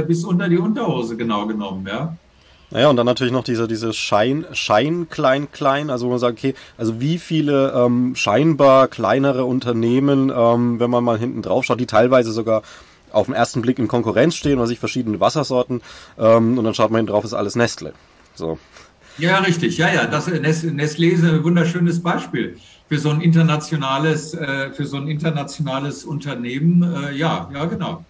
bis 0.08 0.26
unter 0.26 0.50
die 0.50 0.58
Unterhose 0.58 1.16
genau 1.16 1.48
genommen. 1.48 1.88
Ja. 1.88 2.18
Naja, 2.76 2.90
und 2.90 2.98
dann 2.98 3.06
natürlich 3.06 3.32
noch 3.32 3.46
diese, 3.46 3.70
diese 3.70 3.94
Schein, 3.94 4.46
Schein 4.52 5.08
klein, 5.10 5.50
klein, 5.50 5.90
also 5.90 6.08
wo 6.08 6.10
man 6.10 6.20
sagt, 6.20 6.40
okay, 6.40 6.56
also 6.78 7.00
wie 7.00 7.20
viele 7.20 7.72
ähm, 7.72 8.18
scheinbar 8.18 8.90
kleinere 8.90 9.46
Unternehmen, 9.46 10.30
ähm, 10.30 10.78
wenn 10.78 10.90
man 10.90 11.02
mal 11.02 11.18
hinten 11.18 11.42
drauf 11.42 11.64
schaut, 11.64 11.80
die 11.80 11.86
teilweise 11.86 12.34
sogar 12.34 12.64
auf 13.14 13.28
den 13.28 13.34
ersten 13.34 13.62
Blick 13.62 13.80
in 13.80 13.88
Konkurrenz 13.88 14.36
stehen 14.36 14.58
oder 14.58 14.68
sich 14.68 14.80
verschiedene 14.80 15.22
Wassersorten 15.22 15.82
ähm, 16.20 16.58
und 16.58 16.66
dann 16.66 16.74
schaut 16.74 16.92
man 16.92 16.98
hinten 16.98 17.14
drauf, 17.14 17.24
ist 17.24 17.34
alles 17.34 17.56
Nestle. 17.56 17.94
So. 18.34 18.60
Ja, 19.18 19.38
richtig, 19.38 19.78
ja, 19.78 19.94
ja, 19.94 20.06
das 20.06 20.28
Nestle 20.28 21.08
ist 21.08 21.24
ein 21.24 21.46
wunderschönes 21.46 22.04
Beispiel 22.04 22.58
für 22.90 23.00
so 23.00 23.10
ein 23.10 23.22
internationales, 23.22 24.34
äh, 24.34 24.72
für 24.72 24.86
so 24.86 24.98
ein 24.98 25.08
internationales 25.08 26.04
Unternehmen. 26.04 26.84
Äh, 26.84 27.14
ja, 27.14 27.50
ja, 27.54 27.64
genau. 27.64 28.04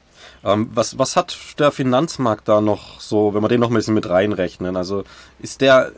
Ähm, 0.45 0.69
was, 0.75 0.99
was 0.99 1.15
hat 1.15 1.35
der 1.57 1.71
Finanzmarkt 1.71 2.47
da 2.47 2.61
noch 2.61 3.01
so, 3.01 3.33
wenn 3.33 3.43
wir 3.43 3.47
den 3.47 3.59
noch 3.59 3.71
ein 3.71 3.75
bisschen 3.75 3.95
mit 3.95 4.07
reinrechnen? 4.07 4.77
Also 4.77 5.03
ist 5.39 5.59
der, 5.61 5.91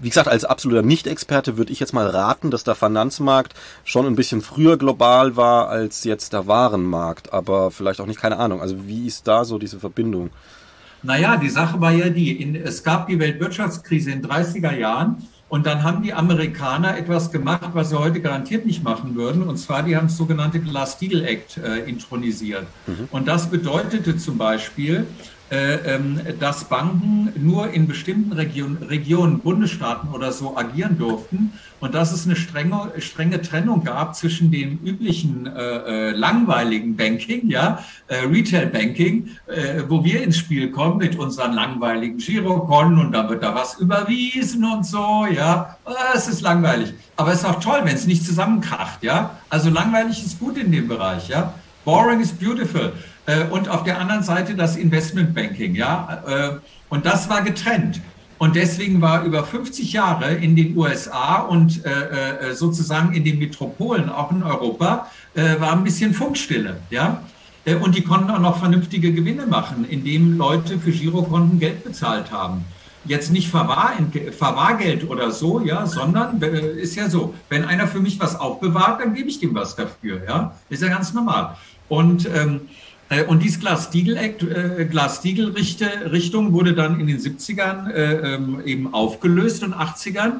wie 0.00 0.08
gesagt, 0.08 0.28
als 0.28 0.46
absoluter 0.46 0.80
Nicht-Experte 0.80 1.58
würde 1.58 1.70
ich 1.70 1.78
jetzt 1.78 1.92
mal 1.92 2.06
raten, 2.06 2.50
dass 2.50 2.64
der 2.64 2.74
Finanzmarkt 2.74 3.54
schon 3.84 4.06
ein 4.06 4.16
bisschen 4.16 4.40
früher 4.40 4.78
global 4.78 5.36
war 5.36 5.68
als 5.68 6.04
jetzt 6.04 6.32
der 6.32 6.46
Warenmarkt, 6.46 7.34
aber 7.34 7.70
vielleicht 7.70 8.00
auch 8.00 8.06
nicht, 8.06 8.20
keine 8.20 8.38
Ahnung. 8.38 8.62
Also 8.62 8.86
wie 8.86 9.06
ist 9.06 9.28
da 9.28 9.44
so 9.44 9.58
diese 9.58 9.78
Verbindung? 9.78 10.30
Naja, 11.02 11.36
die 11.36 11.50
Sache 11.50 11.80
war 11.82 11.92
ja 11.92 12.08
die, 12.08 12.40
in, 12.40 12.56
es 12.56 12.82
gab 12.82 13.08
die 13.08 13.18
Weltwirtschaftskrise 13.18 14.10
in 14.10 14.22
den 14.22 14.30
30er 14.30 14.74
Jahren 14.74 15.22
und 15.50 15.66
dann 15.66 15.82
haben 15.82 16.02
die 16.02 16.14
Amerikaner 16.14 16.96
etwas 16.96 17.32
gemacht, 17.32 17.70
was 17.72 17.90
sie 17.90 17.98
heute 17.98 18.20
garantiert 18.20 18.64
nicht 18.66 18.84
machen 18.84 19.16
würden. 19.16 19.42
Und 19.42 19.56
zwar, 19.56 19.82
die 19.82 19.96
haben 19.96 20.06
das 20.06 20.16
sogenannte 20.16 20.60
Glass-Steagall-Act 20.60 21.56
äh, 21.56 21.78
intronisiert. 21.90 22.66
Mhm. 22.86 23.08
Und 23.10 23.26
das 23.26 23.50
bedeutete 23.50 24.16
zum 24.16 24.38
Beispiel, 24.38 25.06
dass 26.38 26.64
Banken 26.64 27.32
nur 27.36 27.70
in 27.70 27.88
bestimmten 27.88 28.32
Region, 28.32 28.78
Regionen, 28.88 29.40
Bundesstaaten 29.40 30.10
oder 30.10 30.30
so 30.30 30.56
agieren 30.56 30.96
durften 30.96 31.52
und 31.80 31.94
dass 31.94 32.12
es 32.12 32.26
eine 32.26 32.36
strenge, 32.36 32.92
strenge 32.98 33.40
Trennung 33.42 33.82
gab 33.84 34.14
zwischen 34.14 34.50
dem 34.50 34.78
üblichen 34.84 35.46
äh, 35.46 36.10
äh, 36.10 36.10
langweiligen 36.12 36.94
Banking, 36.94 37.48
ja, 37.48 37.82
äh, 38.06 38.26
Retail 38.26 38.66
Banking, 38.66 39.30
äh, 39.46 39.82
wo 39.88 40.04
wir 40.04 40.22
ins 40.22 40.36
Spiel 40.36 40.70
kommen 40.70 40.98
mit 40.98 41.16
unseren 41.18 41.54
langweiligen 41.54 42.18
Girokonten 42.18 42.98
und 42.98 43.12
dann 43.12 43.28
wird 43.28 43.42
da 43.42 43.54
was 43.54 43.78
überwiesen 43.78 44.64
und 44.64 44.86
so, 44.86 45.26
ja, 45.34 45.76
es 46.14 46.28
ist 46.28 46.42
langweilig. 46.42 46.92
Aber 47.16 47.32
es 47.32 47.38
ist 47.38 47.46
auch 47.46 47.60
toll, 47.60 47.80
wenn 47.84 47.94
es 47.94 48.06
nicht 48.06 48.24
zusammenkracht, 48.24 49.02
ja. 49.02 49.38
Also 49.48 49.70
langweilig 49.70 50.24
ist 50.24 50.38
gut 50.38 50.58
in 50.58 50.70
dem 50.70 50.86
Bereich, 50.86 51.28
ja. 51.28 51.54
Boring 51.84 52.20
is 52.20 52.30
beautiful. 52.30 52.92
Äh, 53.30 53.44
und 53.50 53.68
auf 53.68 53.84
der 53.84 54.00
anderen 54.00 54.22
Seite 54.22 54.54
das 54.54 54.76
Investmentbanking, 54.76 55.74
ja. 55.74 56.22
Äh, 56.26 56.50
und 56.88 57.06
das 57.06 57.28
war 57.28 57.42
getrennt. 57.42 58.00
Und 58.38 58.56
deswegen 58.56 59.00
war 59.00 59.22
über 59.24 59.44
50 59.44 59.92
Jahre 59.92 60.32
in 60.32 60.56
den 60.56 60.76
USA 60.76 61.40
und 61.40 61.84
äh, 61.84 62.54
sozusagen 62.54 63.12
in 63.12 63.22
den 63.22 63.38
Metropolen, 63.38 64.08
auch 64.08 64.30
in 64.30 64.42
Europa, 64.42 65.08
war 65.34 65.72
ein 65.72 65.84
bisschen 65.84 66.14
Funkstille, 66.14 66.78
ja. 66.88 67.20
Und 67.82 67.94
die 67.96 68.02
konnten 68.02 68.30
auch 68.30 68.38
noch 68.38 68.58
vernünftige 68.58 69.12
Gewinne 69.12 69.44
machen, 69.44 69.84
indem 69.86 70.38
Leute 70.38 70.78
für 70.78 70.90
Girokonten 70.90 71.60
Geld 71.60 71.84
bezahlt 71.84 72.32
haben. 72.32 72.64
Jetzt 73.04 73.30
nicht 73.30 73.50
Verwahr, 73.50 73.92
Verwahrgeld 74.36 75.06
oder 75.06 75.30
so, 75.32 75.60
ja, 75.60 75.86
sondern 75.86 76.40
ist 76.40 76.96
ja 76.96 77.10
so, 77.10 77.34
wenn 77.50 77.66
einer 77.66 77.86
für 77.86 78.00
mich 78.00 78.18
was 78.18 78.40
aufbewahrt, 78.40 79.02
dann 79.02 79.12
gebe 79.12 79.28
ich 79.28 79.38
dem 79.38 79.54
was 79.54 79.76
dafür, 79.76 80.22
ja. 80.26 80.56
Ist 80.70 80.82
ja 80.82 80.88
ganz 80.88 81.12
normal. 81.12 81.56
Und 81.90 82.26
ähm, 82.34 82.62
äh, 82.62 82.89
und 83.26 83.42
diese 83.42 83.58
Glass-Steagall-Richtung 83.58 86.48
äh, 86.48 86.52
wurde 86.52 86.74
dann 86.74 87.00
in 87.00 87.08
den 87.08 87.18
70ern 87.18 87.90
äh, 87.90 88.34
ähm, 88.34 88.62
eben 88.64 88.94
aufgelöst 88.94 89.64
und 89.64 89.74
80ern. 89.74 90.34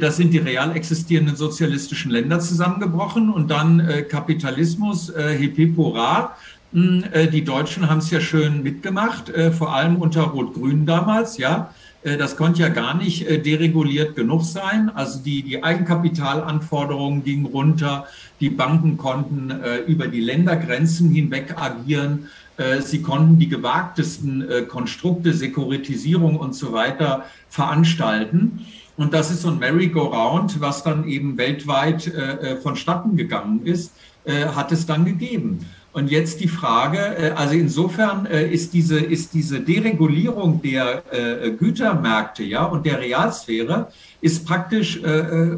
Das 0.00 0.16
sind 0.16 0.32
die 0.32 0.38
real 0.38 0.74
existierenden 0.74 1.36
sozialistischen 1.36 2.10
Länder 2.10 2.40
zusammengebrochen 2.40 3.30
und 3.30 3.48
dann 3.48 4.06
Kapitalismus, 4.08 5.12
hip 5.38 5.54
hip 5.54 5.76
hurra. 5.76 6.34
Die 6.72 7.44
Deutschen 7.44 7.88
haben 7.88 7.98
es 7.98 8.10
ja 8.10 8.20
schön 8.20 8.64
mitgemacht, 8.64 9.32
vor 9.56 9.76
allem 9.76 9.94
unter 9.94 10.22
Rot-Grün 10.22 10.84
damals, 10.84 11.38
ja. 11.38 11.72
Das 12.04 12.36
konnte 12.36 12.62
ja 12.62 12.68
gar 12.68 12.96
nicht 12.96 13.28
dereguliert 13.28 14.14
genug 14.14 14.44
sein. 14.44 14.88
Also 14.94 15.18
die, 15.18 15.42
die 15.42 15.64
Eigenkapitalanforderungen 15.64 17.24
gingen 17.24 17.46
runter. 17.46 18.06
Die 18.40 18.50
Banken 18.50 18.96
konnten 18.96 19.50
äh, 19.50 19.78
über 19.78 20.06
die 20.06 20.20
Ländergrenzen 20.20 21.10
hinweg 21.10 21.54
agieren. 21.56 22.28
Äh, 22.56 22.82
sie 22.82 23.02
konnten 23.02 23.38
die 23.38 23.48
gewagtesten 23.48 24.48
äh, 24.48 24.62
Konstrukte, 24.62 25.32
Sekuritisierung 25.32 26.36
und 26.36 26.54
so 26.54 26.72
weiter 26.72 27.24
veranstalten. 27.48 28.66
Und 28.96 29.14
das 29.14 29.30
ist 29.30 29.42
so 29.42 29.48
ein 29.48 29.58
Merry-Go-Round, 29.58 30.60
was 30.60 30.82
dann 30.82 31.06
eben 31.06 31.38
weltweit 31.38 32.08
äh, 32.08 32.10
äh, 32.32 32.56
vonstatten 32.56 33.16
gegangen 33.16 33.64
ist, 33.64 33.92
äh, 34.24 34.46
hat 34.46 34.72
es 34.72 34.86
dann 34.86 35.04
gegeben. 35.04 35.64
Und 35.98 36.12
jetzt 36.12 36.38
die 36.38 36.46
Frage, 36.46 36.98
äh, 36.98 37.30
also 37.32 37.54
insofern 37.54 38.24
äh, 38.26 38.48
ist 38.48 38.72
diese, 38.72 39.00
ist 39.00 39.34
diese 39.34 39.58
Deregulierung 39.58 40.62
der 40.62 41.02
äh, 41.10 41.50
Gütermärkte 41.50 42.44
ja, 42.44 42.62
und 42.66 42.86
der 42.86 43.00
Realsphäre 43.00 43.88
ist 44.20 44.44
praktisch 44.44 45.00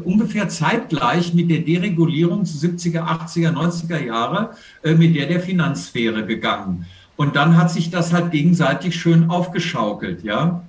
ungefähr 0.03 0.47
zeitgleich 0.47 1.33
mit 1.33 1.49
der 1.49 1.61
Deregulierung 1.61 2.45
zu 2.45 2.59
70er, 2.59 3.01
80er, 3.01 3.53
90er 3.53 4.05
Jahre 4.05 4.51
mit 4.83 5.15
der 5.15 5.25
der 5.25 5.39
Finanzsphäre 5.39 6.27
gegangen. 6.27 6.85
Und 7.15 7.35
dann 7.35 7.57
hat 7.57 7.71
sich 7.71 7.89
das 7.89 8.13
halt 8.13 8.29
gegenseitig 8.29 8.95
schön 8.95 9.31
aufgeschaukelt, 9.31 10.23
ja. 10.23 10.61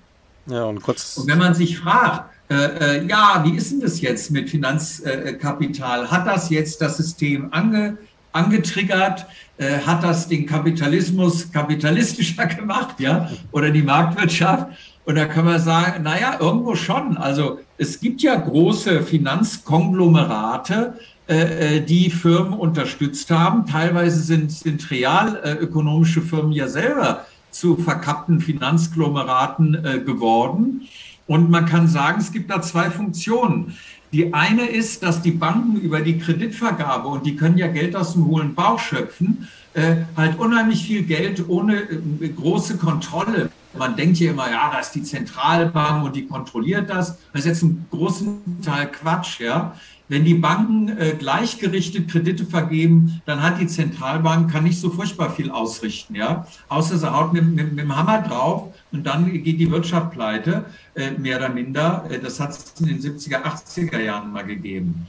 Ja, 0.47 0.65
und 0.65 0.83
kurz. 0.83 1.19
Und 1.19 1.29
wenn 1.29 1.37
man 1.37 1.55
sich 1.55 1.81
fragt, 1.81 2.31
äh, 2.49 3.07
ja, 3.07 3.43
wie 3.45 3.57
ist 3.57 3.73
denn 3.73 3.81
das 3.81 4.01
jetzt 4.01 4.31
mit 4.31 4.49
Finanzkapital? 4.49 6.11
Hat 6.11 6.27
das 6.27 6.49
jetzt 6.51 6.81
das 6.81 6.97
System 6.97 7.49
ange, 7.51 7.99
angetriggert? 8.33 9.27
Äh, 9.59 9.79
hat 9.81 10.03
das 10.03 10.29
den 10.29 10.47
Kapitalismus 10.47 11.53
kapitalistischer 11.53 12.47
gemacht, 12.57 12.99
ja, 12.99 13.31
oder 13.53 13.71
die 13.71 13.83
Marktwirtschaft? 13.83 14.69
Und 15.05 15.17
da 15.17 15.27
kann 15.27 15.45
man 15.45 15.61
sagen, 15.61 16.05
naja, 16.05 16.37
irgendwo 16.39 16.75
schon. 16.77 17.17
Also 17.17 17.59
es 17.77 18.01
gibt 18.01 18.23
ja 18.23 18.37
große 18.37 19.03
Finanzkonglomerate, 19.03 20.95
äh, 21.29 21.77
äh, 21.77 21.81
die 21.81 22.11
Firmen 22.11 22.53
unterstützt 22.53 23.31
haben. 23.31 23.67
Teilweise 23.67 24.21
sind, 24.21 24.53
sind 24.53 24.91
realökonomische 24.91 26.23
Firmen 26.23 26.53
ja 26.53 26.69
selber 26.69 27.27
zu 27.51 27.77
verkappten 27.77 28.41
Finanzglomeraten 28.41 29.85
äh, 29.85 29.99
geworden. 30.01 30.83
Und 31.27 31.51
man 31.51 31.67
kann 31.67 31.89
sagen, 31.89 32.21
es 32.21 32.33
gibt 32.33 32.51
da 32.51 32.63
zwei 32.63 32.91
Funktionen. 32.91 33.77
Die 34.13 34.35
eine 34.35 34.67
ist, 34.67 35.03
dass 35.03 35.23
die 35.23 35.31
Banken 35.31 35.81
über 35.81 36.01
die 36.01 36.19
Kreditvergabe, 36.19 37.09
und 37.09 37.25
die 37.25 37.35
können 37.35 37.57
ja 37.57 37.69
Geld 37.69 37.97
aus 37.97 38.13
dem 38.13 38.27
hohlen 38.27 38.55
Bauch 38.55 38.79
schöpfen, 38.79 39.49
äh, 39.73 39.97
halt 40.17 40.39
unheimlich 40.39 40.85
viel 40.85 41.03
Geld 41.03 41.49
ohne 41.49 41.77
äh, 41.81 42.29
große 42.29 42.77
Kontrolle. 42.77 43.51
Man 43.77 43.97
denkt 43.97 44.19
hier 44.19 44.33
immer, 44.33 44.51
ja, 44.51 44.71
da 44.71 44.81
ist 44.81 44.91
die 44.91 45.03
Zentralbank 45.03 46.05
und 46.05 46.15
die 46.15 46.27
kontrolliert 46.27 46.91
das. 46.91 47.17
Das 47.33 47.41
ist 47.41 47.47
jetzt 47.47 47.63
ein 47.63 47.87
großen 47.91 48.61
Teil 48.63 48.89
Quatsch, 48.89 49.41
ja. 49.41 49.75
Wenn 50.13 50.27
die 50.27 50.35
Banken 50.35 50.91
äh, 50.99 51.15
gleichgerichtet 51.19 52.11
Kredite 52.11 52.45
vergeben, 52.45 53.23
dann 53.25 53.43
hat 53.43 53.59
die 53.59 53.67
Zentralbank, 53.67 54.53
kann 54.53 54.65
nicht 54.65 54.79
so 54.79 54.91
furchtbar 54.91 55.31
viel 55.31 55.51
ausrichten, 55.51 56.15
ja. 56.15 56.47
Außer 56.69 56.99
sie 56.99 57.11
haut 57.11 57.33
mit, 57.33 57.47
mit, 57.47 57.73
mit 57.73 57.79
dem 57.79 57.97
Hammer 57.97 58.21
drauf 58.21 58.75
und 58.93 59.07
dann 59.07 59.33
geht 59.33 59.59
die 59.59 59.71
Wirtschaft 59.71 60.11
pleite, 60.11 60.67
äh, 60.95 61.13
mehr 61.13 61.39
oder 61.39 61.49
minder. 61.49 62.05
Äh, 62.11 62.19
das 62.19 62.41
hat 62.41 62.51
es 62.51 62.75
in 62.79 62.89
den 62.89 63.01
70er, 63.01 63.43
80er 63.43 64.01
Jahren 64.01 64.33
mal 64.33 64.45
gegeben. 64.45 65.07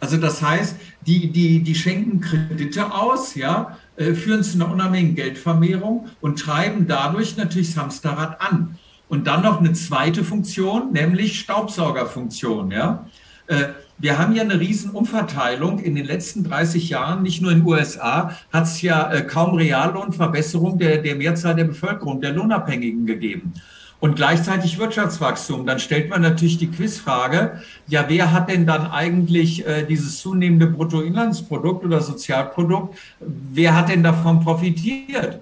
Also 0.00 0.16
das 0.16 0.40
heißt, 0.40 0.76
die, 1.06 1.30
die, 1.30 1.62
die 1.62 1.74
schenken 1.74 2.22
Kredite 2.22 2.94
aus, 2.94 3.34
ja, 3.34 3.76
äh, 3.96 4.14
führen 4.14 4.42
zu 4.42 4.54
einer 4.54 4.72
unheimlichen 4.72 5.16
Geldvermehrung 5.16 6.08
und 6.22 6.38
treiben 6.38 6.86
dadurch 6.88 7.36
natürlich 7.36 7.74
das 7.74 7.76
Hamsterrad 7.76 8.40
an. 8.40 8.78
Und 9.10 9.26
dann 9.26 9.42
noch 9.42 9.60
eine 9.60 9.74
zweite 9.74 10.24
Funktion, 10.24 10.94
nämlich 10.94 11.40
Staubsaugerfunktion, 11.40 12.70
ja. 12.70 13.06
Äh, 13.48 13.66
wir 13.98 14.18
haben 14.18 14.34
ja 14.34 14.42
eine 14.42 14.60
riesen 14.60 14.90
Umverteilung 14.90 15.78
in 15.78 15.94
den 15.94 16.04
letzten 16.04 16.44
30 16.44 16.90
Jahren, 16.90 17.22
nicht 17.22 17.40
nur 17.40 17.50
in 17.50 17.60
den 17.60 17.66
USA, 17.66 18.32
hat 18.52 18.64
es 18.64 18.82
ja 18.82 19.10
äh, 19.10 19.22
kaum 19.22 19.54
Reallohnverbesserung 19.54 20.78
der, 20.78 20.98
der 20.98 21.16
Mehrzahl 21.16 21.54
der 21.54 21.64
Bevölkerung, 21.64 22.20
der 22.20 22.32
Lohnabhängigen 22.32 23.06
gegeben. 23.06 23.54
Und 23.98 24.16
gleichzeitig 24.16 24.78
Wirtschaftswachstum. 24.78 25.64
Dann 25.64 25.78
stellt 25.78 26.10
man 26.10 26.20
natürlich 26.20 26.58
die 26.58 26.70
Quizfrage, 26.70 27.62
ja, 27.88 28.04
wer 28.08 28.30
hat 28.30 28.50
denn 28.50 28.66
dann 28.66 28.90
eigentlich 28.90 29.66
äh, 29.66 29.84
dieses 29.84 30.20
zunehmende 30.20 30.66
Bruttoinlandsprodukt 30.66 31.84
oder 31.84 32.02
Sozialprodukt, 32.02 32.98
wer 33.20 33.74
hat 33.74 33.88
denn 33.88 34.02
davon 34.02 34.40
profitiert? 34.40 35.40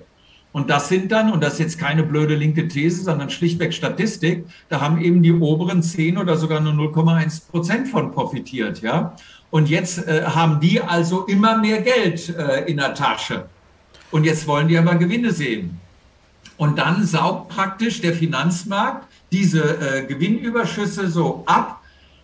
Und 0.54 0.70
das 0.70 0.88
sind 0.88 1.10
dann, 1.10 1.32
und 1.32 1.42
das 1.42 1.54
ist 1.54 1.58
jetzt 1.58 1.78
keine 1.80 2.04
blöde 2.04 2.36
linke 2.36 2.68
These, 2.68 3.02
sondern 3.02 3.28
schlichtweg 3.28 3.74
Statistik, 3.74 4.46
da 4.68 4.80
haben 4.80 5.00
eben 5.00 5.20
die 5.20 5.32
oberen 5.32 5.82
10 5.82 6.16
oder 6.16 6.36
sogar 6.36 6.60
nur 6.60 6.74
0,1 6.74 7.50
Prozent 7.50 7.88
von 7.88 8.12
profitiert, 8.12 8.80
ja. 8.80 9.16
Und 9.50 9.68
jetzt 9.68 10.06
äh, 10.06 10.22
haben 10.24 10.60
die 10.60 10.80
also 10.80 11.24
immer 11.24 11.58
mehr 11.58 11.82
Geld 11.82 12.28
äh, 12.38 12.70
in 12.70 12.76
der 12.76 12.94
Tasche. 12.94 13.46
Und 14.12 14.22
jetzt 14.22 14.46
wollen 14.46 14.68
die 14.68 14.78
aber 14.78 14.94
Gewinne 14.94 15.32
sehen. 15.32 15.80
Und 16.56 16.78
dann 16.78 17.04
saugt 17.04 17.48
praktisch 17.48 18.00
der 18.00 18.14
Finanzmarkt 18.14 19.08
diese 19.32 19.60
äh, 19.60 20.04
Gewinnüberschüsse 20.06 21.08
so 21.08 21.42
ab. 21.46 21.80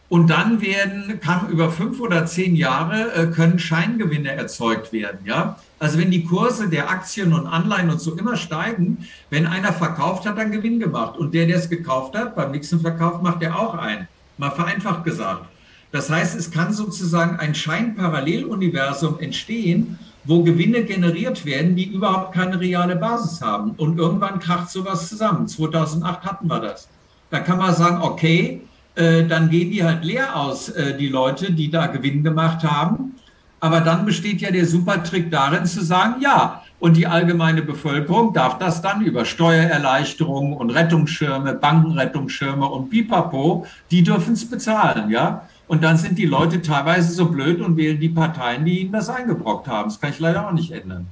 Und 0.09 0.31
dann 0.31 0.61
werden, 0.61 1.19
kann 1.21 1.49
über 1.49 1.73
fünf 1.73 1.99
oder 1.99 2.27
zehn 2.27 2.55
Jahre, 2.55 3.13
äh, 3.13 3.27
können 3.27 3.59
Scheingewinne 3.59 4.31
erzeugt 4.31 4.93
werden, 4.93 5.19
ja. 5.25 5.57
Also 5.81 5.99
wenn 5.99 6.11
die 6.11 6.25
Kurse 6.25 6.69
der 6.69 6.91
Aktien 6.91 7.33
und 7.33 7.47
Anleihen 7.47 7.89
und 7.89 8.01
so 8.01 8.15
immer 8.15 8.37
steigen, 8.37 8.99
wenn 9.31 9.47
einer 9.47 9.73
verkauft 9.73 10.27
hat, 10.27 10.37
dann 10.37 10.53
Gewinn 10.53 10.79
gemacht. 10.79 11.17
Und 11.17 11.33
der, 11.33 11.47
der 11.47 11.57
es 11.57 11.71
gekauft 11.71 12.15
hat, 12.15 12.37
beim 12.37 12.53
nächsten 12.53 12.81
Verkauf 12.81 13.23
macht 13.23 13.43
er 13.43 13.59
auch 13.59 13.75
ein. 13.75 14.07
Mal 14.37 14.51
vereinfacht 14.51 15.05
gesagt. 15.05 15.47
Das 15.91 16.11
heißt, 16.11 16.39
es 16.39 16.51
kann 16.51 16.73
sozusagen 16.75 17.37
ein 17.39 17.55
Scheinparalleluniversum 17.55 19.21
entstehen, 19.21 19.99
wo 20.25 20.43
Gewinne 20.43 20.85
generiert 20.85 21.47
werden, 21.47 21.75
die 21.75 21.91
überhaupt 21.91 22.35
keine 22.35 22.61
reale 22.61 22.97
Basis 22.97 23.41
haben. 23.41 23.71
Und 23.73 23.99
irgendwann 23.99 24.39
kracht 24.39 24.69
sowas 24.69 25.09
zusammen. 25.09 25.49
2008 25.49 26.25
hatten 26.25 26.47
wir 26.47 26.61
das. 26.61 26.89
Da 27.31 27.41
kann 27.41 27.59
man 27.59 27.75
sagen, 27.75 28.03
okay, 28.03 28.61
äh, 28.97 29.25
dann 29.25 29.49
gehen 29.49 29.71
die 29.71 29.83
halt 29.83 30.05
leer 30.05 30.37
aus, 30.37 30.69
äh, 30.69 30.97
die 30.97 31.09
Leute, 31.09 31.53
die 31.53 31.71
da 31.71 31.87
Gewinn 31.87 32.23
gemacht 32.23 32.63
haben. 32.65 33.15
Aber 33.61 33.81
dann 33.83 34.07
besteht 34.07 34.41
ja 34.41 34.51
der 34.51 34.67
Supertrick 34.67 35.31
darin 35.31 35.67
zu 35.67 35.85
sagen, 35.85 36.17
ja, 36.21 36.63
und 36.79 36.97
die 36.97 37.07
allgemeine 37.07 37.61
Bevölkerung 37.61 38.33
darf 38.33 38.59
das 38.59 38.81
dann 38.81 39.03
über 39.03 39.27
Steuererleichterungen 39.27 40.55
und 40.55 40.71
Rettungsschirme, 40.71 41.53
Bankenrettungsschirme 41.55 42.67
und 42.67 42.89
Pipapo, 42.89 43.67
die 43.91 44.03
dürfen 44.03 44.33
es 44.33 44.49
bezahlen, 44.49 45.11
ja. 45.11 45.47
Und 45.69 45.85
dann 45.85 45.99
sind 45.99 46.19
die 46.19 46.27
Leute 46.27 46.63
teilweise 46.63 47.13
so 47.13 47.27
blöd 47.27 47.61
und 47.61 47.77
wählen 47.77 48.01
die 48.01 48.09
Parteien, 48.09 48.65
die 48.65 48.81
ihnen 48.81 48.93
das 48.93 49.09
eingebrockt 49.09 49.69
haben. 49.69 49.91
Das 49.91 50.01
kann 50.01 50.11
ich 50.11 50.19
leider 50.19 50.49
auch 50.49 50.53
nicht 50.53 50.73
ändern. 50.73 51.07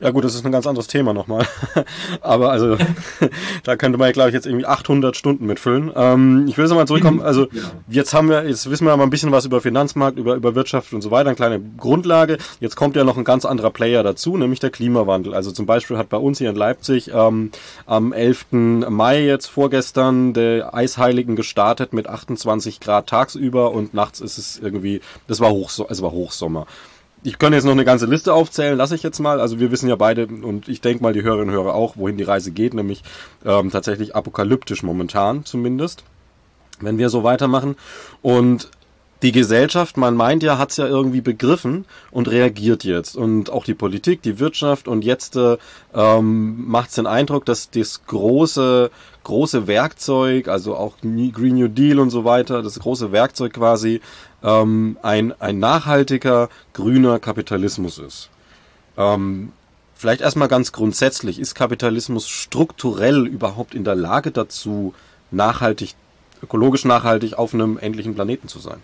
Ja 0.00 0.10
gut, 0.10 0.22
das 0.24 0.36
ist 0.36 0.46
ein 0.46 0.52
ganz 0.52 0.66
anderes 0.66 0.86
Thema 0.86 1.12
nochmal. 1.12 1.44
Aber 2.20 2.52
also, 2.52 2.76
da 3.64 3.76
könnte 3.76 3.98
man 3.98 4.06
ja, 4.06 4.12
glaube 4.12 4.28
ich, 4.28 4.34
jetzt 4.34 4.46
irgendwie 4.46 4.66
800 4.66 5.16
Stunden 5.16 5.46
mitfüllen. 5.46 5.90
Ähm, 5.94 6.46
ich 6.46 6.56
will 6.56 6.66
jetzt 6.66 6.74
mal 6.74 6.86
zurückkommen. 6.86 7.20
Also 7.20 7.48
jetzt 7.88 8.14
haben 8.14 8.28
wir, 8.28 8.46
jetzt 8.46 8.70
wissen 8.70 8.86
wir 8.86 8.96
mal 8.96 9.02
ein 9.02 9.10
bisschen 9.10 9.32
was 9.32 9.44
über 9.44 9.60
Finanzmarkt, 9.60 10.16
über, 10.16 10.36
über 10.36 10.54
Wirtschaft 10.54 10.92
und 10.92 11.02
so 11.02 11.10
weiter, 11.10 11.30
eine 11.30 11.36
kleine 11.36 11.60
Grundlage. 11.60 12.38
Jetzt 12.60 12.76
kommt 12.76 12.94
ja 12.94 13.02
noch 13.02 13.16
ein 13.16 13.24
ganz 13.24 13.44
anderer 13.44 13.70
Player 13.70 14.04
dazu, 14.04 14.36
nämlich 14.36 14.60
der 14.60 14.70
Klimawandel. 14.70 15.34
Also 15.34 15.50
zum 15.50 15.66
Beispiel 15.66 15.98
hat 15.98 16.08
bei 16.08 16.16
uns 16.16 16.38
hier 16.38 16.50
in 16.50 16.56
Leipzig 16.56 17.10
ähm, 17.12 17.50
am 17.86 18.12
11. 18.12 18.46
Mai 18.52 19.24
jetzt 19.24 19.46
vorgestern 19.46 20.32
der 20.32 20.74
Eisheiligen 20.74 21.34
gestartet 21.34 21.92
mit 21.92 22.06
28 22.08 22.78
Grad 22.78 23.08
tagsüber 23.08 23.72
und 23.72 23.94
nachts 23.94 24.20
ist 24.20 24.38
es 24.38 24.60
irgendwie, 24.62 25.00
das 25.26 25.40
war 25.40 25.50
Hochso 25.50 25.86
es 25.88 26.02
war 26.02 26.12
Hochsommer 26.12 26.66
ich 27.22 27.38
könnte 27.38 27.56
jetzt 27.56 27.64
noch 27.64 27.72
eine 27.72 27.84
ganze 27.84 28.06
Liste 28.06 28.32
aufzählen, 28.32 28.76
lasse 28.76 28.94
ich 28.94 29.02
jetzt 29.02 29.18
mal. 29.18 29.40
Also 29.40 29.58
wir 29.58 29.70
wissen 29.70 29.88
ja 29.88 29.96
beide 29.96 30.26
und 30.26 30.68
ich 30.68 30.80
denke 30.80 31.02
mal 31.02 31.12
die 31.12 31.22
Hörerinnen 31.22 31.54
und 31.54 31.54
Hörer 31.54 31.74
auch, 31.74 31.96
wohin 31.96 32.16
die 32.16 32.24
Reise 32.24 32.50
geht, 32.50 32.74
nämlich 32.74 33.02
ähm, 33.44 33.70
tatsächlich 33.70 34.14
apokalyptisch 34.14 34.82
momentan 34.82 35.44
zumindest, 35.44 36.04
wenn 36.80 36.98
wir 36.98 37.10
so 37.10 37.24
weitermachen. 37.24 37.76
Und 38.22 38.70
die 39.22 39.32
Gesellschaft, 39.32 39.96
man 39.96 40.14
meint 40.14 40.44
ja, 40.44 40.58
hat's 40.58 40.76
ja 40.76 40.86
irgendwie 40.86 41.20
begriffen 41.20 41.86
und 42.12 42.30
reagiert 42.30 42.84
jetzt. 42.84 43.16
Und 43.16 43.50
auch 43.50 43.64
die 43.64 43.74
Politik, 43.74 44.22
die 44.22 44.38
Wirtschaft 44.38 44.86
und 44.86 45.04
jetzt 45.04 45.34
äh, 45.34 45.56
ähm, 45.92 46.68
macht 46.68 46.96
den 46.96 47.06
Eindruck, 47.06 47.44
dass 47.44 47.70
das 47.70 48.04
große, 48.06 48.90
große 49.24 49.66
Werkzeug, 49.66 50.46
also 50.46 50.76
auch 50.76 50.98
Green 51.00 51.56
New 51.56 51.68
Deal 51.68 51.98
und 51.98 52.10
so 52.10 52.24
weiter, 52.24 52.62
das 52.62 52.78
große 52.78 53.10
Werkzeug 53.10 53.54
quasi 53.54 54.00
ähm, 54.42 54.96
ein, 55.02 55.32
ein 55.40 55.58
nachhaltiger 55.58 56.48
grüner 56.72 57.18
Kapitalismus 57.18 57.98
ist. 57.98 58.30
Ähm, 58.96 59.52
vielleicht 59.94 60.20
erstmal 60.20 60.48
ganz 60.48 60.72
grundsätzlich, 60.72 61.38
ist 61.38 61.54
Kapitalismus 61.54 62.28
strukturell 62.28 63.26
überhaupt 63.26 63.74
in 63.74 63.84
der 63.84 63.94
Lage 63.94 64.30
dazu, 64.30 64.94
nachhaltig, 65.30 65.94
ökologisch 66.42 66.84
nachhaltig 66.84 67.34
auf 67.34 67.54
einem 67.54 67.78
endlichen 67.78 68.14
Planeten 68.14 68.48
zu 68.48 68.58
sein? 68.58 68.78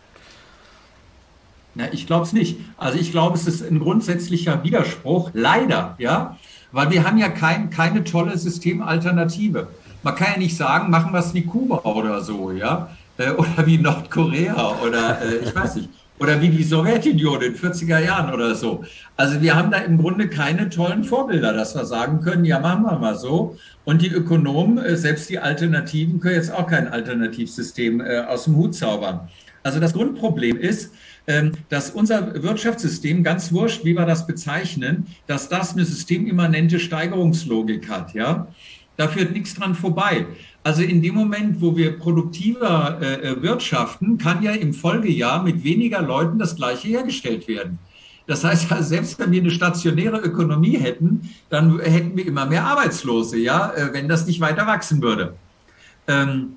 Na, 1.77 1.93
ich 1.93 2.07
glaube 2.07 2.25
es 2.25 2.33
nicht. 2.33 2.61
Also 2.77 2.99
ich 2.99 3.11
glaube, 3.11 3.37
es 3.37 3.47
ist 3.47 3.63
ein 3.63 3.81
grundsätzlicher 3.81 4.63
Widerspruch, 4.63 5.31
leider, 5.35 5.97
ja, 5.99 6.37
weil 6.71 6.91
wir 6.91 7.05
haben 7.05 7.19
ja 7.19 7.29
kein, 7.29 7.71
keine 7.71 8.05
tolle 8.05 8.37
Systemalternative. 8.39 9.69
Man 10.03 10.15
kann 10.15 10.33
ja 10.35 10.39
nicht 10.39 10.57
sagen, 10.57 10.91
machen 10.91 11.13
wir 11.13 11.21
es 11.21 11.35
wie 11.35 11.43
Kuba 11.47 11.79
oder 11.79 12.23
so, 12.23 12.53
ja 12.53 12.91
äh, 13.19 13.31
oder 13.31 13.67
wie 13.67 13.79
Nordkorea 13.79 14.81
oder 14.83 15.21
äh, 15.23 15.37
ich 15.45 15.55
weiß 15.55 15.77
nicht, 15.77 15.89
oder 16.19 16.41
wie 16.41 16.49
die 16.49 16.63
Sowjetunion 16.63 17.43
in 17.43 17.55
40er 17.55 17.99
Jahren 17.99 18.33
oder 18.33 18.55
so. 18.55 18.85
Also 19.17 19.41
wir 19.43 19.55
haben 19.55 19.71
da 19.71 19.79
im 19.79 19.99
Grunde 19.99 20.29
keine 20.29 20.69
tollen 20.69 21.05
Vorbilder, 21.05 21.53
dass 21.53 21.75
wir 21.75 21.85
sagen 21.85 22.21
können, 22.21 22.45
ja, 22.45 22.61
machen 22.61 22.85
wir 22.85 22.99
mal 22.99 23.17
so. 23.17 23.57
Und 23.85 24.01
die 24.01 24.09
Ökonomen, 24.09 24.79
äh, 24.79 24.97
selbst 24.97 25.29
die 25.29 25.39
Alternativen, 25.39 26.21
können 26.21 26.37
jetzt 26.37 26.53
auch 26.53 26.67
kein 26.67 26.89
Alternativsystem 26.89 28.01
äh, 28.01 28.21
aus 28.21 28.45
dem 28.45 28.57
Hut 28.57 28.75
zaubern. 28.75 29.29
Also 29.63 29.81
das 29.81 29.93
Grundproblem 29.93 30.59
ist, 30.59 30.93
ähm, 31.27 31.53
dass 31.71 31.91
unser 31.91 32.43
Wirtschaftssystem, 32.43 33.23
ganz 33.25 33.51
wurscht, 33.51 33.85
wie 33.85 33.95
wir 33.95 34.07
das 34.07 34.27
bezeichnen, 34.27 35.07
dass 35.27 35.49
das 35.49 35.73
eine 35.73 35.85
systemimmanente 35.85 36.79
Steigerungslogik 36.79 37.89
hat, 37.89 38.15
ja. 38.15 38.47
Da 38.97 39.09
führt 39.09 39.33
nichts 39.33 39.55
dran 39.55 39.75
vorbei. 39.75 40.27
Also 40.65 40.83
in 40.83 41.03
dem 41.03 41.15
Moment, 41.15 41.61
wo 41.61 41.77
wir 41.77 41.99
produktiver 41.99 42.99
äh, 43.01 43.33
äh, 43.33 43.43
wirtschaften, 43.43 44.17
kann 44.17 44.43
ja 44.43 44.53
im 44.53 44.73
Folgejahr 44.73 45.43
mit 45.43 45.63
weniger 45.63 46.01
Leuten 46.01 46.39
das 46.39 46.57
Gleiche 46.57 46.89
hergestellt 46.89 47.47
werden. 47.47 47.79
Das 48.27 48.43
heißt, 48.45 48.69
selbst 48.81 49.19
wenn 49.19 49.31
wir 49.31 49.43
eine 49.43 49.51
stationäre 49.51 50.19
Ökonomie 50.19 50.79
hätten, 50.79 51.31
dann 51.51 51.79
hätten 51.81 52.17
wir 52.17 52.27
immer 52.27 52.47
mehr 52.47 52.65
Arbeitslose, 52.65 53.37
ja, 53.37 53.73
äh, 53.75 53.93
wenn 53.93 54.09
das 54.09 54.27
nicht 54.27 54.41
weiter 54.41 54.67
wachsen 54.67 55.03
würde. 55.03 55.35
Ähm, 56.09 56.57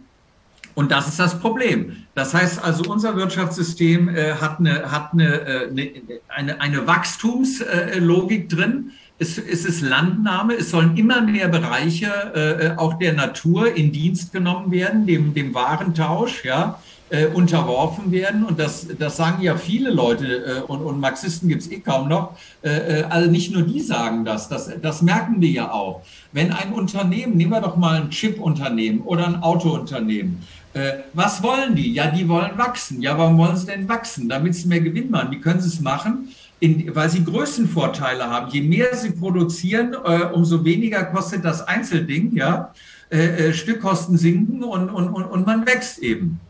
und 0.73 0.91
das 0.91 1.09
ist 1.09 1.19
das 1.19 1.37
Problem. 1.39 1.97
Das 2.15 2.33
heißt 2.33 2.63
also, 2.63 2.89
unser 2.89 3.17
Wirtschaftssystem 3.17 4.07
äh, 4.09 4.35
hat, 4.35 4.59
eine, 4.59 4.89
hat 4.89 5.11
eine, 5.11 5.41
äh, 5.41 6.19
eine, 6.29 6.61
eine 6.61 6.87
Wachstumslogik 6.87 8.47
drin 8.47 8.91
es, 9.19 9.37
es 9.37 9.65
ist 9.65 9.81
Landnahme, 9.81 10.55
es 10.55 10.69
sollen 10.69 10.95
immer 10.95 11.21
mehr 11.21 11.47
Bereiche 11.47 12.07
äh, 12.35 12.79
auch 12.79 12.95
der 12.95 13.13
Natur 13.13 13.75
in 13.75 13.91
Dienst 13.91 14.31
genommen 14.31 14.71
werden, 14.71 15.07
dem, 15.07 15.33
dem 15.33 15.53
Warentausch, 15.53 16.45
ja, 16.45 16.79
äh, 17.09 17.27
unterworfen 17.27 18.11
werden. 18.11 18.43
Und 18.43 18.59
das, 18.59 18.87
das 18.99 19.17
sagen 19.17 19.41
ja 19.41 19.55
viele 19.57 19.89
Leute 19.89 20.25
äh, 20.25 20.61
und, 20.61 20.81
und 20.81 20.99
Marxisten 20.99 21.47
gibt's 21.47 21.67
eh 21.71 21.79
kaum 21.79 22.09
noch. 22.09 22.37
Äh, 22.61 22.99
äh, 22.99 23.03
also 23.03 23.31
nicht 23.31 23.51
nur 23.53 23.63
die 23.63 23.79
sagen 23.79 24.25
das, 24.25 24.49
das, 24.49 24.69
das 24.81 25.01
merken 25.01 25.41
wir 25.41 25.49
ja 25.49 25.71
auch. 25.71 26.01
Wenn 26.31 26.51
ein 26.51 26.73
Unternehmen, 26.73 27.37
nehmen 27.37 27.51
wir 27.51 27.61
doch 27.61 27.77
mal 27.77 28.01
ein 28.01 28.09
Chip-Unternehmen 28.11 29.01
oder 29.01 29.25
ein 29.25 29.41
Autounternehmen, 29.41 30.43
äh, 30.73 30.97
was 31.13 31.41
wollen 31.41 31.75
die? 31.75 31.91
Ja, 31.93 32.11
die 32.11 32.27
wollen 32.27 32.57
wachsen. 32.57 33.01
Ja, 33.01 33.17
warum 33.17 33.37
wollen 33.37 33.55
sie 33.55 33.65
denn 33.65 33.89
wachsen? 33.89 34.29
Damit 34.29 34.53
sie 34.53 34.67
mehr 34.67 34.81
Gewinn 34.81 35.09
machen. 35.09 35.31
Wie 35.31 35.39
können 35.39 35.61
sie 35.61 35.69
es 35.69 35.79
machen? 35.79 36.29
In, 36.59 36.95
weil 36.95 37.09
sie 37.09 37.23
Größenvorteile 37.23 38.29
haben. 38.29 38.51
Je 38.51 38.61
mehr 38.61 38.95
sie 38.95 39.11
produzieren, 39.11 39.95
äh, 40.05 40.25
umso 40.33 40.63
weniger 40.65 41.03
kostet 41.05 41.45
das 41.45 41.67
Einzelding, 41.67 42.35
ja. 42.35 42.73
Äh, 43.09 43.49
äh, 43.49 43.53
Stückkosten 43.53 44.17
sinken 44.17 44.63
und, 44.63 44.89
und, 44.89 45.07
und, 45.09 45.23
und 45.23 45.45
man 45.45 45.65
wächst 45.65 45.99
eben. 45.99 46.41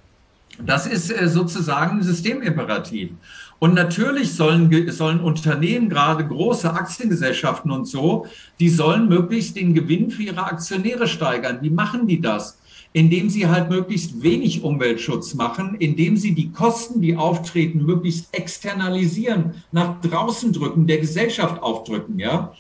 Das 0.65 0.87
ist 0.87 1.11
äh, 1.11 1.27
sozusagen 1.27 1.99
ein 1.99 2.03
Systemimperativ. 2.03 3.11
Und 3.59 3.73
natürlich 3.73 4.33
sollen, 4.33 4.91
sollen 4.91 5.19
Unternehmen, 5.19 5.89
gerade 5.89 6.25
große 6.25 6.71
Aktiengesellschaften 6.71 7.71
und 7.71 7.85
so, 7.85 8.25
die 8.59 8.69
sollen 8.69 9.07
möglichst 9.07 9.55
den 9.55 9.73
Gewinn 9.73 10.09
für 10.09 10.23
ihre 10.23 10.43
Aktionäre 10.43 11.07
steigern. 11.07 11.59
Wie 11.61 11.69
machen 11.69 12.07
die 12.07 12.21
das? 12.21 12.57
Indem 12.93 13.29
sie 13.29 13.47
halt 13.47 13.69
möglichst 13.69 14.21
wenig 14.23 14.63
Umweltschutz 14.63 15.33
machen, 15.33 15.75
indem 15.79 16.17
sie 16.17 16.33
die 16.33 16.51
Kosten, 16.51 17.01
die 17.01 17.15
auftreten, 17.15 17.85
möglichst 17.85 18.33
externalisieren, 18.33 19.63
nach 19.71 20.01
draußen 20.01 20.53
drücken, 20.53 20.87
der 20.87 20.99
Gesellschaft 20.99 21.61
aufdrücken, 21.61 22.19
ja. 22.19 22.53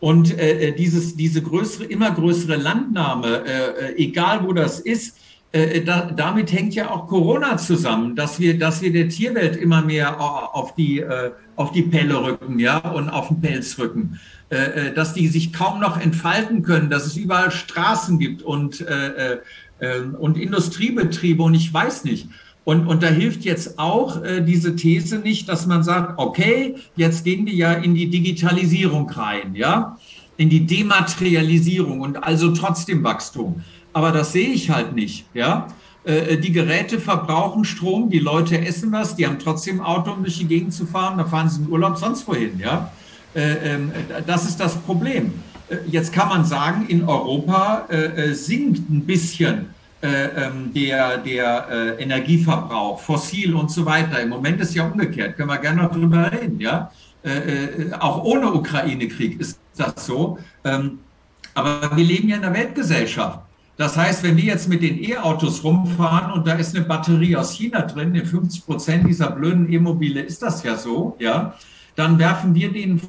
Und 0.00 0.36
äh, 0.36 0.68
äh 0.68 0.72
dieses, 0.72 1.16
diese 1.16 1.42
größere, 1.42 1.84
immer 1.84 2.10
größere 2.10 2.56
Landnahme, 2.56 3.44
äh, 3.46 3.92
äh, 3.92 3.96
egal 3.96 4.44
wo 4.44 4.52
das 4.52 4.80
ist, 4.80 5.16
äh, 5.52 5.64
äh, 5.64 5.84
da, 5.84 6.10
damit 6.10 6.50
hängt 6.52 6.74
ja 6.74 6.90
auch 6.90 7.06
Corona 7.06 7.58
zusammen, 7.58 8.16
dass 8.16 8.40
wir, 8.40 8.58
dass 8.58 8.80
wir 8.80 8.92
der 8.92 9.08
Tierwelt 9.08 9.56
immer 9.56 9.82
mehr 9.82 10.18
auf 10.20 10.74
die, 10.74 11.00
äh, 11.00 11.30
auf 11.56 11.72
die 11.72 11.82
Pelle 11.82 12.24
rücken, 12.24 12.58
ja, 12.58 12.78
und 12.78 13.10
auf 13.10 13.28
den 13.28 13.40
Pelz 13.42 13.78
rücken, 13.78 14.18
äh, 14.48 14.92
dass 14.94 15.12
die 15.12 15.28
sich 15.28 15.52
kaum 15.52 15.80
noch 15.80 16.00
entfalten 16.00 16.62
können, 16.62 16.88
dass 16.88 17.04
es 17.04 17.16
überall 17.16 17.50
Straßen 17.50 18.18
gibt 18.18 18.42
und 18.42 18.80
äh, 18.80 19.38
ähm, 19.82 20.14
und 20.14 20.38
Industriebetriebe 20.38 21.42
und 21.42 21.54
ich 21.54 21.72
weiß 21.72 22.04
nicht. 22.04 22.28
Und, 22.64 22.86
und 22.86 23.02
da 23.02 23.08
hilft 23.08 23.44
jetzt 23.44 23.78
auch 23.78 24.22
äh, 24.22 24.40
diese 24.40 24.76
These 24.76 25.18
nicht, 25.18 25.48
dass 25.48 25.66
man 25.66 25.82
sagt, 25.82 26.18
okay, 26.18 26.76
jetzt 26.94 27.24
gehen 27.24 27.44
wir 27.44 27.52
ja 27.52 27.72
in 27.72 27.94
die 27.94 28.08
Digitalisierung 28.08 29.10
rein, 29.10 29.56
ja, 29.56 29.98
in 30.36 30.48
die 30.48 30.64
Dematerialisierung 30.64 32.00
und 32.00 32.22
also 32.22 32.52
trotzdem 32.52 33.02
Wachstum. 33.02 33.62
Aber 33.92 34.12
das 34.12 34.32
sehe 34.32 34.48
ich 34.48 34.70
halt 34.70 34.94
nicht, 34.94 35.26
ja. 35.34 35.66
Äh, 36.04 36.38
die 36.38 36.52
Geräte 36.52 37.00
verbrauchen 37.00 37.64
Strom, 37.64 38.10
die 38.10 38.20
Leute 38.20 38.64
essen 38.64 38.92
was, 38.92 39.16
die 39.16 39.26
haben 39.26 39.40
trotzdem 39.40 39.80
Auto, 39.80 40.12
um 40.12 40.22
durch 40.22 40.38
die 40.38 40.46
Gegend 40.46 40.72
zu 40.72 40.86
fahren, 40.86 41.18
da 41.18 41.24
fahren 41.24 41.48
sie 41.48 41.62
in 41.62 41.68
Urlaub 41.68 41.96
sonst 41.98 42.28
wohin, 42.28 42.60
ja. 42.60 42.92
Äh, 43.34 43.74
ähm, 43.74 43.90
das 44.26 44.48
ist 44.48 44.60
das 44.60 44.76
Problem. 44.76 45.32
Äh, 45.72 45.78
jetzt 45.88 46.12
kann 46.12 46.28
man 46.28 46.44
sagen, 46.44 46.86
in 46.88 47.04
Europa 47.04 47.86
äh, 47.90 48.30
äh, 48.30 48.34
sinkt 48.34 48.90
ein 48.90 49.04
bisschen 49.04 49.66
äh, 50.02 50.24
ähm, 50.36 50.72
der, 50.74 51.18
der 51.18 51.96
Energieverbrauch, 51.98 52.98
fossil 53.00 53.54
und 53.54 53.70
so 53.70 53.86
weiter. 53.86 54.20
Im 54.20 54.30
Moment 54.30 54.60
ist 54.60 54.74
ja 54.74 54.84
umgekehrt, 54.84 55.36
können 55.36 55.48
wir 55.48 55.58
gerne 55.58 55.82
noch 55.82 55.92
drüber 55.92 56.30
reden, 56.32 56.60
ja. 56.60 56.90
Auch 58.00 58.24
ohne 58.24 58.52
Ukraine-Krieg 58.52 59.38
ist 59.40 59.60
das 59.76 60.06
so. 60.06 60.38
Ähm, 60.64 60.98
aber 61.54 61.96
wir 61.96 62.04
leben 62.04 62.28
ja 62.28 62.36
in 62.36 62.42
einer 62.42 62.52
Weltgesellschaft. 62.52 63.38
Das 63.76 63.96
heißt, 63.96 64.24
wenn 64.24 64.36
wir 64.36 64.42
jetzt 64.42 64.68
mit 64.68 64.82
den 64.82 65.00
E-Autos 65.00 65.62
rumfahren 65.62 66.32
und 66.32 66.48
da 66.48 66.54
ist 66.54 66.74
eine 66.74 66.84
Batterie 66.84 67.36
aus 67.36 67.52
China 67.52 67.82
drin, 67.82 68.12
in 68.16 68.26
50 68.26 68.66
Prozent 68.66 69.06
dieser 69.06 69.30
blöden 69.30 69.72
E-Mobile 69.72 70.20
ist 70.20 70.42
das 70.42 70.64
ja 70.64 70.76
so, 70.76 71.14
ja, 71.20 71.54
dann 71.94 72.18
werfen 72.18 72.54
wir 72.54 72.72
denen 72.72 73.00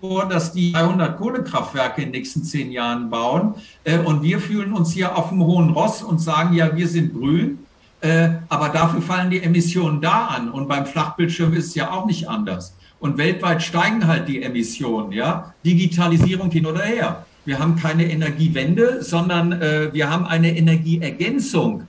vor, 0.00 0.26
dass 0.28 0.52
die 0.52 0.72
300 0.72 1.16
Kohlekraftwerke 1.16 2.02
in 2.02 2.08
den 2.08 2.20
nächsten 2.20 2.42
zehn 2.42 2.72
Jahren 2.72 3.10
bauen. 3.10 3.54
Äh, 3.84 3.98
und 3.98 4.22
wir 4.22 4.40
fühlen 4.40 4.72
uns 4.72 4.92
hier 4.92 5.16
auf 5.16 5.28
dem 5.28 5.42
hohen 5.42 5.70
Ross 5.70 6.02
und 6.02 6.20
sagen, 6.20 6.54
ja, 6.54 6.74
wir 6.76 6.88
sind 6.88 7.14
grün. 7.14 7.58
Äh, 8.00 8.30
aber 8.48 8.70
dafür 8.70 9.00
fallen 9.00 9.30
die 9.30 9.42
Emissionen 9.42 10.00
da 10.00 10.26
an. 10.26 10.50
Und 10.50 10.68
beim 10.68 10.84
Flachbildschirm 10.84 11.54
ist 11.54 11.68
es 11.68 11.74
ja 11.74 11.92
auch 11.92 12.06
nicht 12.06 12.28
anders. 12.28 12.76
Und 12.98 13.18
weltweit 13.18 13.62
steigen 13.62 14.06
halt 14.06 14.28
die 14.28 14.42
Emissionen, 14.42 15.12
ja. 15.12 15.54
Digitalisierung 15.64 16.50
hin 16.50 16.66
oder 16.66 16.82
her. 16.82 17.24
Wir 17.44 17.58
haben 17.58 17.76
keine 17.76 18.10
Energiewende, 18.10 19.02
sondern 19.02 19.52
äh, 19.52 19.92
wir 19.92 20.10
haben 20.10 20.26
eine 20.26 20.56
Energieergänzung 20.56 21.86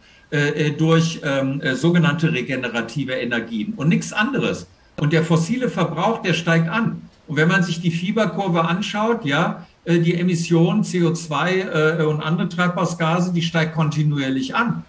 durch 0.78 1.22
ähm, 1.24 1.62
äh, 1.62 1.76
sogenannte 1.76 2.34
regenerative 2.34 3.14
Energien 3.14 3.74
und 3.78 3.88
nichts 3.88 4.12
anderes. 4.12 4.68
Und 4.98 5.14
der 5.14 5.24
fossile 5.24 5.70
Verbrauch, 5.70 6.22
der 6.22 6.34
steigt 6.34 6.70
an. 6.70 7.10
Und 7.28 7.38
wenn 7.38 7.48
man 7.48 7.64
sich 7.64 7.82
die 7.82 7.92
Fieberkurve 7.92 8.66
anschaut, 8.66 9.26
ja, 9.26 9.66
äh, 9.86 10.00
die 10.00 10.16
Emission 10.16 10.84
CO2 10.84 12.00
äh, 12.00 12.04
und 12.04 12.22
andere 12.22 12.50
Treibhausgase, 12.50 13.34
die 13.34 13.42
steigt 13.42 13.76
kontinuierlich 13.76 14.56
an. 14.56 14.84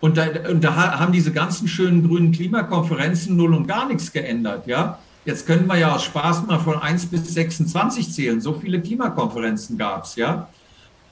Und 0.00 0.16
da, 0.16 0.26
und 0.50 0.64
da 0.64 0.98
haben 0.98 1.12
diese 1.12 1.32
ganzen 1.32 1.68
schönen 1.68 2.06
grünen 2.06 2.32
Klimakonferenzen 2.32 3.36
null 3.36 3.54
und 3.54 3.68
gar 3.68 3.86
nichts 3.86 4.12
geändert, 4.12 4.66
ja. 4.66 4.98
Jetzt 5.24 5.46
können 5.46 5.68
wir 5.68 5.76
ja 5.78 5.94
aus 5.94 6.02
Spaß 6.02 6.48
mal 6.48 6.58
von 6.58 6.82
1 6.82 7.06
bis 7.06 7.32
26 7.32 8.12
zählen. 8.12 8.40
So 8.40 8.54
viele 8.54 8.80
Klimakonferenzen 8.80 9.78
gab 9.78 10.04
es, 10.04 10.16
ja. 10.16 10.48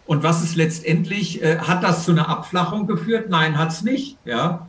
Und 0.06 0.24
was 0.24 0.42
ist 0.42 0.56
letztendlich, 0.56 1.40
äh, 1.40 1.58
hat 1.58 1.84
das 1.84 2.04
zu 2.04 2.10
einer 2.10 2.28
Abflachung 2.28 2.88
geführt? 2.88 3.30
Nein, 3.30 3.56
hat 3.56 3.70
es 3.70 3.82
nicht, 3.82 4.18
ja. 4.24 4.68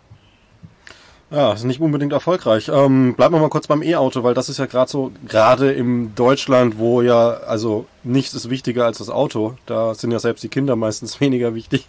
Ja, 1.31 1.53
ist 1.53 1.63
nicht 1.63 1.79
unbedingt 1.79 2.11
erfolgreich. 2.11 2.69
Ähm, 2.73 3.13
bleiben 3.15 3.33
wir 3.33 3.39
mal 3.39 3.49
kurz 3.49 3.65
beim 3.65 3.81
E-Auto, 3.81 4.21
weil 4.23 4.33
das 4.33 4.49
ist 4.49 4.57
ja 4.57 4.65
gerade 4.65 4.91
so, 4.91 5.13
gerade 5.25 5.71
im 5.71 6.13
Deutschland, 6.13 6.77
wo 6.77 7.01
ja, 7.01 7.29
also 7.47 7.85
nichts 8.03 8.33
ist 8.33 8.49
wichtiger 8.49 8.85
als 8.85 8.97
das 8.97 9.09
Auto. 9.09 9.55
Da 9.65 9.95
sind 9.95 10.11
ja 10.11 10.19
selbst 10.19 10.43
die 10.43 10.49
Kinder 10.49 10.75
meistens 10.75 11.21
weniger 11.21 11.55
wichtig, 11.55 11.87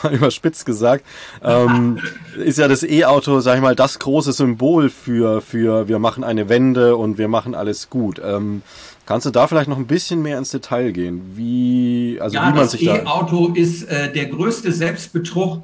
mal 0.00 0.14
überspitzt 0.14 0.64
gesagt. 0.64 1.04
Ähm, 1.42 1.98
ist 2.36 2.58
ja 2.58 2.68
das 2.68 2.84
E-Auto, 2.84 3.40
sag 3.40 3.56
ich 3.56 3.62
mal, 3.62 3.74
das 3.74 3.98
große 3.98 4.32
Symbol 4.32 4.90
für, 4.90 5.40
für 5.40 5.88
wir 5.88 5.98
machen 5.98 6.22
eine 6.22 6.48
Wende 6.48 6.94
und 6.94 7.18
wir 7.18 7.26
machen 7.26 7.56
alles 7.56 7.90
gut. 7.90 8.22
Ähm, 8.24 8.62
kannst 9.06 9.26
du 9.26 9.30
da 9.30 9.48
vielleicht 9.48 9.68
noch 9.68 9.78
ein 9.78 9.88
bisschen 9.88 10.22
mehr 10.22 10.38
ins 10.38 10.52
Detail 10.52 10.92
gehen? 10.92 11.32
Wie, 11.34 12.18
also 12.20 12.36
ja, 12.36 12.48
wie 12.48 12.56
man 12.56 12.68
sich 12.68 12.84
da. 12.84 12.98
Das 12.98 13.02
E-Auto 13.02 13.54
ist 13.54 13.88
äh, 13.88 14.12
der 14.12 14.26
größte 14.26 14.70
Selbstbetrug 14.70 15.62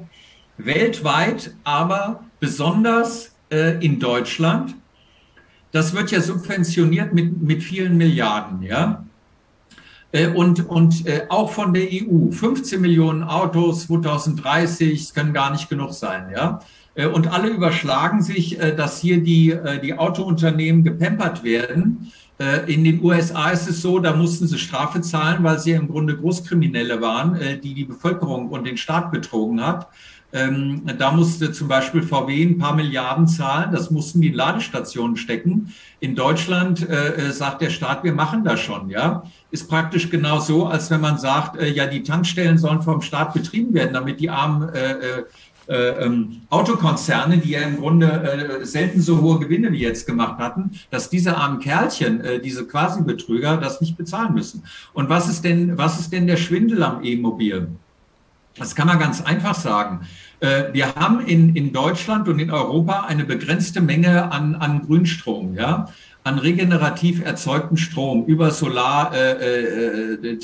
weltweit, 0.57 1.53
aber 1.63 2.25
besonders 2.41 3.33
äh, 3.49 3.83
in 3.85 3.99
Deutschland. 3.99 4.75
Das 5.71 5.93
wird 5.93 6.11
ja 6.11 6.19
subventioniert 6.19 7.13
mit, 7.13 7.41
mit 7.41 7.63
vielen 7.63 7.95
Milliarden, 7.95 8.61
ja. 8.63 9.05
Äh, 10.11 10.27
und, 10.27 10.67
und 10.67 11.07
äh, 11.07 11.27
auch 11.29 11.51
von 11.51 11.73
der 11.73 11.87
EU. 11.89 12.31
15 12.31 12.81
Millionen 12.81 13.23
Autos 13.23 13.87
2030, 13.87 15.01
es 15.01 15.13
können 15.13 15.33
gar 15.33 15.51
nicht 15.51 15.69
genug 15.69 15.93
sein, 15.93 16.25
ja. 16.35 16.59
Äh, 16.95 17.05
und 17.07 17.31
alle 17.31 17.47
überschlagen 17.47 18.21
sich, 18.21 18.57
dass 18.57 18.99
hier 18.99 19.23
die, 19.23 19.55
die 19.81 19.97
Autounternehmen 19.97 20.83
gepempert 20.83 21.43
werden. 21.43 22.11
In 22.65 22.83
den 22.83 23.03
USA 23.03 23.51
ist 23.51 23.69
es 23.69 23.83
so, 23.83 23.99
da 23.99 24.15
mussten 24.15 24.47
sie 24.47 24.57
Strafe 24.57 24.99
zahlen, 25.01 25.43
weil 25.43 25.59
sie 25.59 25.73
im 25.73 25.87
Grunde 25.87 26.17
Großkriminelle 26.17 26.99
waren, 26.99 27.39
die 27.63 27.75
die 27.75 27.85
Bevölkerung 27.85 28.49
und 28.49 28.65
den 28.65 28.77
Staat 28.77 29.11
betrogen 29.11 29.63
hat. 29.63 29.87
Ähm, 30.33 30.83
da 30.97 31.11
musste 31.11 31.51
zum 31.51 31.67
Beispiel 31.67 32.01
VW 32.01 32.43
ein 32.43 32.57
paar 32.57 32.75
Milliarden 32.75 33.27
zahlen. 33.27 33.71
Das 33.71 33.91
mussten 33.91 34.21
die 34.21 34.29
in 34.29 34.33
Ladestationen 34.33 35.17
stecken. 35.17 35.73
In 35.99 36.15
Deutschland 36.15 36.87
äh, 36.87 37.15
äh, 37.15 37.31
sagt 37.31 37.61
der 37.61 37.69
Staat, 37.69 38.03
wir 38.03 38.13
machen 38.13 38.43
das 38.43 38.59
schon. 38.59 38.89
Ja, 38.89 39.23
ist 39.51 39.69
praktisch 39.69 40.09
genau 40.09 40.39
so, 40.39 40.67
als 40.67 40.89
wenn 40.89 41.01
man 41.01 41.17
sagt, 41.17 41.59
äh, 41.59 41.69
ja, 41.69 41.85
die 41.85 42.03
Tankstellen 42.03 42.57
sollen 42.57 42.81
vom 42.81 43.01
Staat 43.01 43.33
betrieben 43.33 43.73
werden, 43.73 43.93
damit 43.93 44.19
die 44.19 44.29
armen 44.29 44.69
äh, 44.69 44.91
äh, 44.91 45.23
äh 45.67 46.05
ähm, 46.05 46.41
Autokonzerne, 46.49 47.37
die 47.37 47.51
ja 47.51 47.61
im 47.61 47.77
Grunde 47.77 48.07
äh, 48.07 48.65
selten 48.65 49.01
so 49.01 49.21
hohe 49.21 49.39
Gewinne 49.39 49.71
wie 49.71 49.79
jetzt 49.79 50.07
gemacht 50.07 50.39
hatten, 50.39 50.71
dass 50.89 51.09
diese 51.09 51.37
armen 51.37 51.59
Kerlchen, 51.59 52.21
äh, 52.21 52.39
diese 52.39 52.65
Quasi-Betrüger, 52.65 53.57
das 53.57 53.79
nicht 53.79 53.95
bezahlen 53.95 54.33
müssen. 54.33 54.63
Und 54.93 55.09
was 55.09 55.29
ist 55.29 55.43
denn, 55.43 55.77
was 55.77 55.99
ist 55.99 56.11
denn 56.11 56.25
der 56.25 56.37
Schwindel 56.37 56.83
am 56.83 57.03
E-Mobil? 57.03 57.67
Das 58.55 58.75
kann 58.75 58.87
man 58.87 58.99
ganz 58.99 59.21
einfach 59.21 59.55
sagen. 59.55 60.01
Äh, 60.39 60.73
wir 60.73 60.95
haben 60.95 61.25
in, 61.25 61.55
in 61.55 61.71
Deutschland 61.71 62.27
und 62.27 62.39
in 62.39 62.51
Europa 62.51 63.05
eine 63.07 63.23
begrenzte 63.23 63.81
Menge 63.81 64.31
an, 64.31 64.55
an 64.55 64.85
Grünstrom, 64.85 65.55
ja, 65.55 65.87
an 66.23 66.37
regenerativ 66.37 67.23
erzeugten 67.23 67.77
Strom 67.77 68.25
über 68.25 68.51
Solar, 68.51 69.13
äh, 69.13 70.17
äh, 70.23 70.35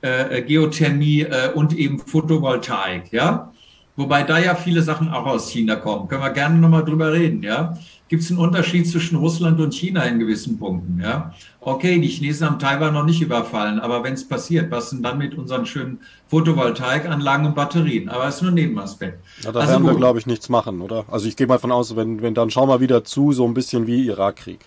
äh, 0.00 0.42
Geothermie 0.42 1.22
äh, 1.22 1.50
und 1.54 1.76
eben 1.76 1.98
Photovoltaik, 1.98 3.12
ja. 3.12 3.52
Wobei 3.96 4.22
da 4.22 4.38
ja 4.38 4.54
viele 4.54 4.82
Sachen 4.82 5.08
auch 5.08 5.26
aus 5.26 5.50
China 5.50 5.74
kommen. 5.74 6.06
Können 6.06 6.22
wir 6.22 6.30
gerne 6.30 6.56
nochmal 6.58 6.84
drüber 6.84 7.12
reden, 7.12 7.42
ja 7.42 7.76
gibt 8.08 8.22
es 8.22 8.30
einen 8.30 8.38
Unterschied 8.38 8.88
zwischen 8.88 9.16
Russland 9.16 9.60
und 9.60 9.74
China 9.74 10.02
in 10.02 10.18
gewissen 10.18 10.58
Punkten. 10.58 11.00
Ja? 11.00 11.34
Okay, 11.60 12.00
die 12.00 12.08
Chinesen 12.08 12.46
haben 12.46 12.58
Taiwan 12.58 12.94
noch 12.94 13.04
nicht 13.04 13.20
überfallen, 13.20 13.78
aber 13.78 14.02
wenn 14.02 14.14
es 14.14 14.26
passiert, 14.26 14.70
was 14.70 14.90
denn 14.90 15.02
dann 15.02 15.18
mit 15.18 15.36
unseren 15.36 15.66
schönen 15.66 16.00
Photovoltaikanlagen 16.28 17.46
und 17.46 17.54
Batterien? 17.54 18.08
Aber 18.08 18.26
es 18.26 18.36
ist 18.36 18.42
nur 18.42 18.50
ein 18.50 18.54
Nebenaspekt. 18.54 19.22
Ja, 19.42 19.52
da 19.52 19.60
also 19.60 19.72
werden 19.72 19.86
wir, 19.86 19.94
glaube 19.94 20.18
ich, 20.18 20.26
nichts 20.26 20.48
machen, 20.48 20.80
oder? 20.80 21.04
Also 21.08 21.28
ich 21.28 21.36
gehe 21.36 21.46
mal 21.46 21.58
von 21.58 21.72
aus, 21.72 21.96
wenn, 21.96 22.22
wenn 22.22 22.34
dann 22.34 22.50
schauen 22.50 22.68
wir 22.68 22.80
wieder 22.80 23.04
zu, 23.04 23.32
so 23.32 23.44
ein 23.46 23.54
bisschen 23.54 23.86
wie 23.86 24.06
Irakkrieg. 24.06 24.60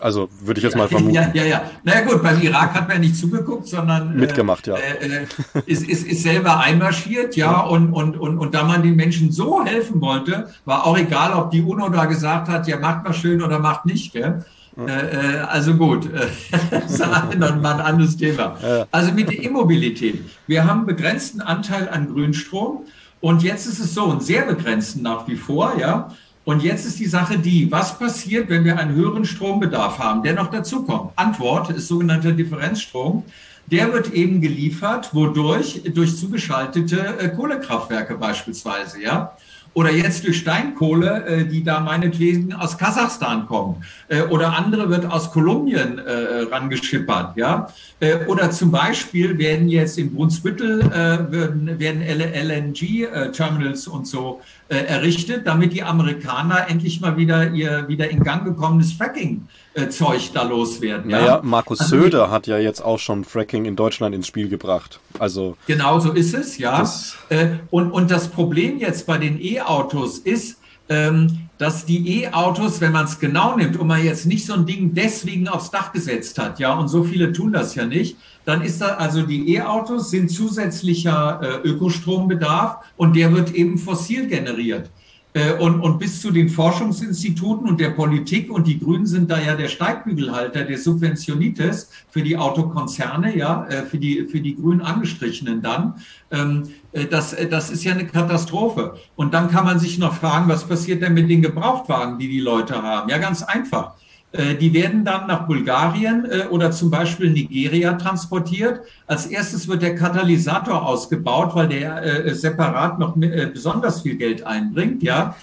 Also 0.00 0.28
würde 0.40 0.58
ich 0.58 0.64
jetzt 0.64 0.76
mal 0.76 0.88
vermuten. 0.88 1.14
Ja, 1.14 1.30
ja, 1.32 1.44
ja. 1.44 1.70
Naja 1.82 2.02
gut, 2.02 2.22
beim 2.22 2.40
Irak 2.40 2.74
hat 2.74 2.88
man 2.88 2.96
ja 2.96 3.00
nicht 3.00 3.16
zugeguckt, 3.16 3.68
sondern 3.68 4.14
äh, 4.14 4.20
mitgemacht, 4.20 4.66
ja. 4.66 4.76
Äh, 4.76 5.22
äh, 5.22 5.26
ist, 5.66 5.88
ist, 5.88 6.06
ist 6.06 6.22
selber 6.22 6.58
einmarschiert, 6.60 7.36
ja, 7.36 7.60
und, 7.60 7.92
und, 7.92 8.16
und, 8.16 8.38
und 8.38 8.54
da 8.54 8.64
man 8.64 8.82
den 8.82 8.96
Menschen 8.96 9.32
so 9.32 9.64
helfen 9.64 10.00
wollte, 10.00 10.48
war 10.64 10.86
auch 10.86 10.98
egal, 10.98 11.32
ob 11.32 11.50
die 11.50 11.62
UNO 11.62 11.88
da 11.88 12.06
gesagt 12.06 12.48
hat, 12.48 12.66
ja, 12.66 12.78
macht 12.78 13.04
mal 13.04 13.14
schön 13.14 13.42
oder 13.42 13.58
macht 13.58 13.86
nicht, 13.86 14.12
gell? 14.12 14.44
Ja. 14.76 14.86
Äh, 14.86 15.36
äh 15.36 15.38
also 15.40 15.74
gut, 15.74 16.08
das 16.70 16.92
ist 16.92 16.98
noch 16.98 17.60
mal 17.60 17.74
ein 17.74 17.80
anderes 17.80 18.16
Thema. 18.16 18.56
Ja. 18.62 18.86
Also 18.90 19.12
mit 19.12 19.30
der 19.30 19.42
Immobilität. 19.42 20.24
Wir 20.46 20.64
haben 20.64 20.86
begrenzten 20.86 21.40
Anteil 21.40 21.88
an 21.88 22.12
Grünstrom 22.12 22.84
und 23.20 23.42
jetzt 23.42 23.66
ist 23.66 23.78
es 23.78 23.94
so, 23.94 24.10
einen 24.10 24.20
sehr 24.20 24.42
begrenzten 24.42 25.02
nach 25.02 25.26
wie 25.28 25.36
vor, 25.36 25.74
ja. 25.78 26.10
Und 26.44 26.62
jetzt 26.62 26.84
ist 26.84 26.98
die 26.98 27.06
Sache 27.06 27.38
die, 27.38 27.72
was 27.72 27.98
passiert, 27.98 28.50
wenn 28.50 28.64
wir 28.64 28.78
einen 28.78 28.94
höheren 28.94 29.24
Strombedarf 29.24 29.98
haben, 29.98 30.22
der 30.22 30.34
noch 30.34 30.50
dazukommt? 30.50 31.12
Antwort 31.16 31.70
ist 31.70 31.88
sogenannter 31.88 32.32
Differenzstrom. 32.32 33.24
Der 33.66 33.92
wird 33.94 34.12
eben 34.12 34.42
geliefert, 34.42 35.14
wodurch? 35.14 35.82
Durch 35.94 36.16
zugeschaltete 36.16 37.18
äh, 37.18 37.28
Kohlekraftwerke 37.30 38.16
beispielsweise, 38.16 39.02
ja 39.02 39.36
oder 39.74 39.90
jetzt 39.90 40.24
durch 40.24 40.38
Steinkohle, 40.38 41.26
äh, 41.26 41.44
die 41.44 41.62
da 41.62 41.80
meinetwegen 41.80 42.54
aus 42.54 42.78
Kasachstan 42.78 43.46
kommen 43.46 43.84
äh, 44.08 44.22
oder 44.22 44.56
andere 44.56 44.88
wird 44.88 45.04
aus 45.06 45.30
Kolumbien 45.30 45.98
äh, 45.98 46.42
rangeschippert, 46.50 47.36
ja. 47.36 47.68
Äh, 48.00 48.24
oder 48.26 48.50
zum 48.50 48.70
Beispiel 48.70 49.36
werden 49.36 49.68
jetzt 49.68 49.98
in 49.98 50.14
Brunsbüttel 50.14 50.80
äh, 50.80 51.32
werden, 51.32 51.78
werden 51.78 52.02
LNG-Terminals 52.02 53.86
äh, 53.86 53.90
und 53.90 54.06
so 54.06 54.40
äh, 54.68 54.76
errichtet, 54.76 55.46
damit 55.46 55.72
die 55.72 55.82
Amerikaner 55.82 56.68
endlich 56.68 57.00
mal 57.00 57.16
wieder 57.16 57.50
ihr 57.50 57.86
wieder 57.88 58.08
in 58.10 58.22
Gang 58.22 58.44
gekommenes 58.44 58.92
Fracking 58.92 59.42
äh, 59.42 59.63
Zeug 59.90 60.30
da 60.32 60.42
loswerden. 60.42 61.10
Ja, 61.10 61.20
naja, 61.20 61.40
Markus 61.42 61.80
also, 61.80 61.96
Söder 61.96 62.30
hat 62.30 62.46
ja 62.46 62.58
jetzt 62.58 62.80
auch 62.80 62.98
schon 62.98 63.24
Fracking 63.24 63.64
in 63.64 63.76
Deutschland 63.76 64.14
ins 64.14 64.26
Spiel 64.26 64.48
gebracht. 64.48 65.00
Also 65.18 65.56
genau 65.66 65.98
so 65.98 66.12
ist 66.12 66.34
es, 66.34 66.58
ja. 66.58 66.88
Äh, 67.28 67.48
und 67.70 67.90
und 67.90 68.10
das 68.10 68.28
Problem 68.28 68.78
jetzt 68.78 69.06
bei 69.06 69.18
den 69.18 69.40
E-Autos 69.40 70.18
ist, 70.18 70.58
ähm, 70.88 71.48
dass 71.58 71.86
die 71.86 72.22
E-Autos, 72.22 72.80
wenn 72.80 72.92
man 72.92 73.06
es 73.06 73.18
genau 73.18 73.56
nimmt 73.56 73.76
und 73.76 73.86
man 73.86 74.04
jetzt 74.04 74.26
nicht 74.26 74.44
so 74.46 74.54
ein 74.54 74.66
Ding 74.66 74.92
deswegen 74.94 75.48
aufs 75.48 75.70
Dach 75.70 75.92
gesetzt 75.92 76.38
hat, 76.38 76.58
ja, 76.58 76.74
und 76.74 76.88
so 76.88 77.04
viele 77.04 77.32
tun 77.32 77.52
das 77.52 77.74
ja 77.74 77.86
nicht, 77.86 78.16
dann 78.44 78.62
ist 78.62 78.80
da 78.80 78.96
also 78.96 79.22
die 79.22 79.54
E-Autos 79.54 80.10
sind 80.10 80.30
zusätzlicher 80.30 81.40
äh, 81.42 81.68
Ökostrombedarf 81.68 82.76
und 82.96 83.16
der 83.16 83.32
wird 83.32 83.54
eben 83.54 83.78
fossil 83.78 84.26
generiert. 84.26 84.90
Äh, 85.36 85.54
und, 85.54 85.80
und 85.80 85.98
bis 85.98 86.20
zu 86.20 86.30
den 86.30 86.48
Forschungsinstituten 86.48 87.68
und 87.68 87.80
der 87.80 87.90
Politik 87.90 88.50
und 88.50 88.68
die 88.68 88.78
Grünen 88.78 89.04
sind 89.04 89.28
da 89.28 89.40
ja 89.40 89.56
der 89.56 89.66
Steigbügelhalter 89.66 90.62
der 90.62 90.78
Subventionitis 90.78 91.90
für 92.08 92.22
die 92.22 92.36
Autokonzerne, 92.36 93.36
ja, 93.36 93.66
äh, 93.66 93.82
für 93.82 93.98
die, 93.98 94.26
für 94.28 94.40
die 94.40 94.54
grün 94.54 94.80
angestrichenen 94.80 95.60
dann. 95.60 95.94
Ähm, 96.30 96.68
äh, 96.92 97.06
das, 97.06 97.34
das 97.50 97.70
ist 97.70 97.82
ja 97.82 97.92
eine 97.92 98.06
Katastrophe. 98.06 98.94
Und 99.16 99.34
dann 99.34 99.50
kann 99.50 99.64
man 99.64 99.80
sich 99.80 99.98
noch 99.98 100.14
fragen, 100.14 100.48
was 100.48 100.68
passiert 100.68 101.02
denn 101.02 101.14
mit 101.14 101.28
den 101.28 101.42
Gebrauchtwagen, 101.42 102.16
die 102.20 102.28
die 102.28 102.40
Leute 102.40 102.80
haben? 102.80 103.10
Ja, 103.10 103.18
ganz 103.18 103.42
einfach. 103.42 103.96
Äh, 104.34 104.56
die 104.56 104.74
werden 104.74 105.04
dann 105.04 105.28
nach 105.28 105.46
Bulgarien 105.46 106.24
äh, 106.24 106.46
oder 106.50 106.72
zum 106.72 106.90
Beispiel 106.90 107.30
Nigeria 107.30 107.92
transportiert. 107.92 108.80
Als 109.06 109.26
erstes 109.26 109.68
wird 109.68 109.82
der 109.82 109.94
Katalysator 109.94 110.84
ausgebaut, 110.84 111.54
weil 111.54 111.68
der 111.68 112.02
äh, 112.02 112.34
separat 112.34 112.98
noch 112.98 113.14
besonders 113.14 114.02
viel 114.02 114.16
Geld 114.16 114.44
einbringt, 114.44 115.02
ja. 115.02 115.36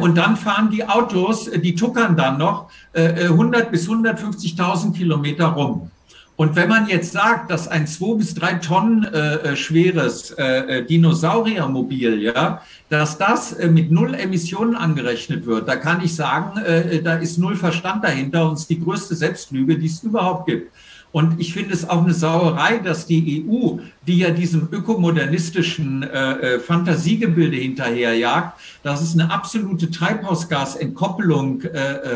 Und 0.00 0.16
dann 0.16 0.36
fahren 0.36 0.70
die 0.70 0.86
Autos, 0.86 1.50
die 1.50 1.74
tuckern 1.74 2.16
dann 2.16 2.38
noch 2.38 2.68
100 2.94 3.70
bis 3.70 3.88
150.000 3.88 4.92
Kilometer 4.92 5.46
rum. 5.46 5.90
Und 6.36 6.54
wenn 6.54 6.68
man 6.68 6.86
jetzt 6.86 7.12
sagt, 7.12 7.50
dass 7.50 7.66
ein 7.66 7.86
zwei 7.86 8.18
bis 8.18 8.34
drei 8.34 8.54
Tonnen 8.54 9.04
äh, 9.04 9.56
schweres 9.56 10.32
äh, 10.32 10.84
Dinosauriermobil, 10.84 12.20
ja, 12.20 12.60
dass 12.90 13.16
das 13.16 13.54
äh, 13.54 13.68
mit 13.68 13.90
null 13.90 14.14
Emissionen 14.14 14.76
angerechnet 14.76 15.46
wird, 15.46 15.66
da 15.66 15.76
kann 15.76 16.04
ich 16.04 16.14
sagen, 16.14 16.58
äh, 16.60 17.00
da 17.02 17.14
ist 17.16 17.38
null 17.38 17.56
Verstand 17.56 18.04
dahinter 18.04 18.48
und 18.48 18.56
ist 18.56 18.68
die 18.68 18.78
größte 18.78 19.14
Selbstlüge, 19.14 19.78
die 19.78 19.86
es 19.86 20.02
überhaupt 20.02 20.46
gibt. 20.46 20.70
Und 21.16 21.40
ich 21.40 21.54
finde 21.54 21.72
es 21.72 21.88
auch 21.88 22.04
eine 22.04 22.12
Sauerei, 22.12 22.76
dass 22.76 23.06
die 23.06 23.46
EU, 23.48 23.78
die 24.06 24.18
ja 24.18 24.32
diesem 24.32 24.68
ökomodernistischen 24.70 26.02
äh, 26.02 26.56
äh, 26.56 26.60
Fantasiegebilde 26.60 27.56
hinterherjagt, 27.56 28.60
dass 28.82 29.00
es 29.00 29.14
eine 29.14 29.32
absolute 29.32 29.90
Treibhausgasentkoppelung 29.90 31.62
äh, 31.62 31.70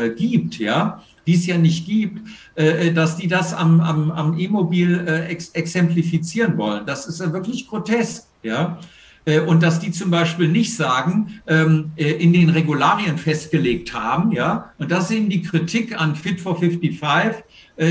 äh, 0.05 0.15
gibt, 0.15 0.59
ja, 0.59 1.01
die 1.25 1.33
es 1.33 1.47
ja 1.47 1.57
nicht 1.57 1.87
gibt, 1.87 2.29
äh, 2.55 2.89
äh, 2.89 2.93
dass 2.93 3.17
die 3.17 3.27
das 3.27 3.55
am, 3.55 3.79
am, 3.79 4.11
am 4.11 4.37
E-Mobil 4.37 5.03
äh, 5.07 5.29
ex 5.29 5.49
exemplifizieren 5.49 6.55
wollen. 6.59 6.85
Das 6.85 7.07
ist 7.07 7.21
ja 7.21 7.33
wirklich 7.33 7.67
grotesk, 7.67 8.25
ja. 8.43 8.77
Äh, 9.25 9.39
und 9.39 9.63
dass 9.63 9.79
die 9.79 9.91
zum 9.91 10.11
Beispiel 10.11 10.47
nicht 10.47 10.75
sagen, 10.75 11.41
ähm, 11.47 11.91
äh, 11.95 12.11
in 12.11 12.33
den 12.33 12.51
Regularien 12.51 13.17
festgelegt 13.17 13.95
haben, 13.95 14.31
ja. 14.31 14.71
Und 14.77 14.91
das 14.91 15.05
ist 15.05 15.17
eben 15.17 15.29
die 15.29 15.41
Kritik 15.41 15.99
an 15.99 16.15
Fit 16.15 16.39
for 16.39 16.59
55 16.59 17.01
äh, 17.01 17.43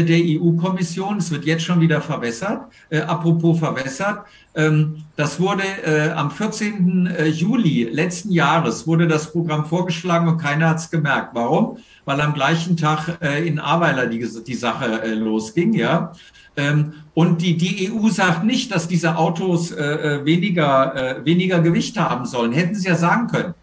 der 0.05 0.18
EU-Kommission. 0.18 1.18
Es 1.18 1.31
wird 1.31 1.44
jetzt 1.44 1.64
schon 1.64 1.81
wieder 1.81 2.00
verwässert. 2.00 2.62
Äh, 2.90 3.00
apropos 3.00 3.59
verwässert. 3.59 4.24
Ähm, 4.55 5.05
das 5.16 5.40
wurde 5.40 5.62
äh, 5.85 6.11
am 6.11 6.31
14. 6.31 7.07
Äh, 7.07 7.26
Juli 7.26 7.85
letzten 7.85 8.33
Jahres 8.33 8.87
wurde 8.87 9.07
das 9.07 9.33
Programm 9.33 9.64
vorgeschlagen 9.64 10.29
und 10.29 10.38
keiner 10.38 10.70
hat 10.70 10.79
es 10.79 10.90
gemerkt. 10.90 11.31
Warum? 11.35 11.79
weil 12.11 12.20
am 12.20 12.35
gleichen 12.35 12.76
Tag 12.76 13.18
äh, 13.22 13.46
in 13.46 13.61
Aweiler 13.61 14.07
die, 14.07 14.26
die 14.44 14.55
Sache 14.55 15.03
äh, 15.03 15.14
losging, 15.14 15.74
ja. 15.74 16.12
Ähm, 16.57 16.94
und 17.14 17.40
die, 17.40 17.57
die 17.57 17.92
EU 17.92 18.09
sagt 18.09 18.42
nicht, 18.44 18.74
dass 18.74 18.88
diese 18.88 19.16
Autos 19.16 19.70
äh, 19.70 19.85
äh 19.85 20.24
weniger, 20.24 21.20
äh, 21.20 21.24
weniger 21.24 21.61
Gewicht 21.61 21.96
haben 21.96 22.26
sollen. 22.26 22.53
Hätten 22.53 22.74
sie 22.74 22.88
ja 22.88 22.96
sagen 22.96 23.29
können. 23.29 23.55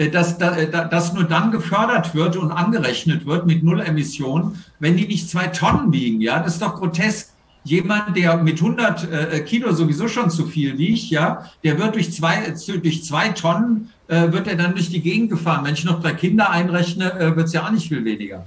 Äh, 0.00 0.08
dass, 0.08 0.38
dass 0.38 1.12
nur 1.12 1.24
dann 1.24 1.50
gefördert 1.50 2.14
wird 2.14 2.36
und 2.36 2.50
angerechnet 2.50 3.26
wird 3.26 3.46
mit 3.46 3.62
Null 3.62 3.80
Emissionen, 3.80 4.64
wenn 4.78 4.96
die 4.96 5.06
nicht 5.06 5.28
zwei 5.28 5.48
Tonnen 5.48 5.92
wiegen. 5.92 6.22
Ja, 6.22 6.40
das 6.40 6.54
ist 6.54 6.62
doch 6.62 6.76
grotesk. 6.76 7.28
Jemand, 7.62 8.16
der 8.16 8.38
mit 8.38 8.56
100 8.56 9.44
Kilo 9.44 9.70
sowieso 9.74 10.08
schon 10.08 10.30
zu 10.30 10.46
viel 10.46 10.78
wiegt, 10.78 11.10
ja, 11.10 11.44
der 11.62 11.78
wird 11.78 11.94
durch 11.94 12.10
zwei, 12.10 12.54
durch 12.82 13.04
zwei 13.04 13.28
Tonnen 13.28 13.90
äh, 14.08 14.32
wird 14.32 14.48
er 14.48 14.56
dann 14.56 14.74
durch 14.74 14.88
die 14.88 15.02
Gegend 15.02 15.28
gefahren. 15.28 15.66
Wenn 15.66 15.74
ich 15.74 15.84
noch 15.84 16.00
drei 16.00 16.12
Kinder 16.12 16.48
einrechne, 16.48 17.12
äh, 17.12 17.36
wird 17.36 17.48
es 17.48 17.52
ja 17.52 17.66
auch 17.66 17.70
nicht 17.70 17.88
viel 17.88 18.02
weniger. 18.02 18.46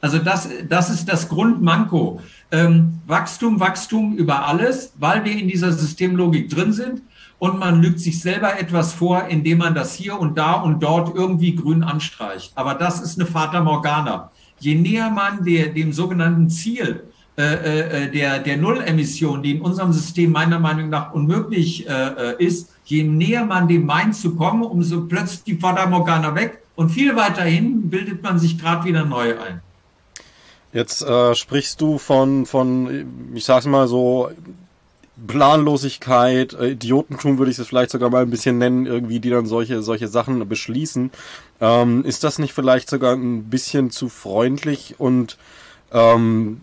Also 0.00 0.18
das, 0.18 0.48
das 0.66 0.88
ist 0.88 1.10
das 1.10 1.28
Grundmanko. 1.28 2.22
Ähm, 2.50 3.00
Wachstum, 3.06 3.60
Wachstum 3.60 4.16
über 4.16 4.46
alles, 4.46 4.94
weil 4.98 5.24
wir 5.26 5.32
in 5.32 5.48
dieser 5.48 5.70
Systemlogik 5.70 6.48
drin 6.48 6.72
sind 6.72 7.02
und 7.44 7.58
man 7.58 7.82
lügt 7.82 8.00
sich 8.00 8.22
selber 8.22 8.58
etwas 8.58 8.94
vor, 8.94 9.26
indem 9.28 9.58
man 9.58 9.74
das 9.74 9.94
hier 9.94 10.18
und 10.18 10.38
da 10.38 10.54
und 10.54 10.82
dort 10.82 11.14
irgendwie 11.14 11.54
grün 11.54 11.82
anstreicht. 11.82 12.52
Aber 12.54 12.72
das 12.72 13.02
ist 13.02 13.20
eine 13.20 13.28
Fata 13.28 13.60
Morgana. 13.60 14.30
Je 14.60 14.74
näher 14.74 15.10
man 15.10 15.44
der, 15.44 15.66
dem 15.68 15.92
sogenannten 15.92 16.48
Ziel 16.48 17.04
äh, 17.36 17.42
äh, 18.04 18.10
der, 18.10 18.38
der 18.38 18.56
Nullemission, 18.56 19.42
die 19.42 19.56
in 19.56 19.60
unserem 19.60 19.92
System 19.92 20.32
meiner 20.32 20.58
Meinung 20.58 20.88
nach 20.88 21.12
unmöglich 21.12 21.86
äh, 21.86 21.92
äh 21.92 22.42
ist, 22.42 22.70
je 22.86 23.02
näher 23.02 23.44
man 23.44 23.68
dem 23.68 23.84
meint 23.84 24.16
zu 24.16 24.36
kommen, 24.36 24.62
umso 24.62 25.02
plötzlich 25.02 25.42
die 25.42 25.56
Fata 25.56 25.84
Morgana 25.84 26.34
weg 26.34 26.62
und 26.76 26.92
viel 26.92 27.14
weiterhin 27.14 27.90
bildet 27.90 28.22
man 28.22 28.38
sich 28.38 28.58
gerade 28.58 28.86
wieder 28.86 29.04
neu 29.04 29.38
ein. 29.38 29.60
Jetzt 30.72 31.02
äh, 31.02 31.34
sprichst 31.34 31.78
du 31.80 31.98
von, 31.98 32.46
von, 32.46 33.32
ich 33.34 33.44
sag's 33.44 33.66
mal 33.66 33.86
so, 33.86 34.30
Planlosigkeit, 35.26 36.54
äh, 36.54 36.70
Idiotentum 36.70 37.38
würde 37.38 37.50
ich 37.50 37.58
es 37.58 37.66
vielleicht 37.66 37.90
sogar 37.90 38.10
mal 38.10 38.22
ein 38.22 38.30
bisschen 38.30 38.58
nennen, 38.58 38.86
irgendwie, 38.86 39.20
die 39.20 39.30
dann 39.30 39.46
solche, 39.46 39.82
solche 39.82 40.08
Sachen 40.08 40.46
beschließen. 40.48 41.10
Ähm, 41.60 42.04
ist 42.04 42.24
das 42.24 42.38
nicht 42.38 42.52
vielleicht 42.52 42.90
sogar 42.90 43.14
ein 43.14 43.44
bisschen 43.44 43.90
zu 43.90 44.08
freundlich 44.08 44.96
und 44.98 45.38
ähm, 45.92 46.60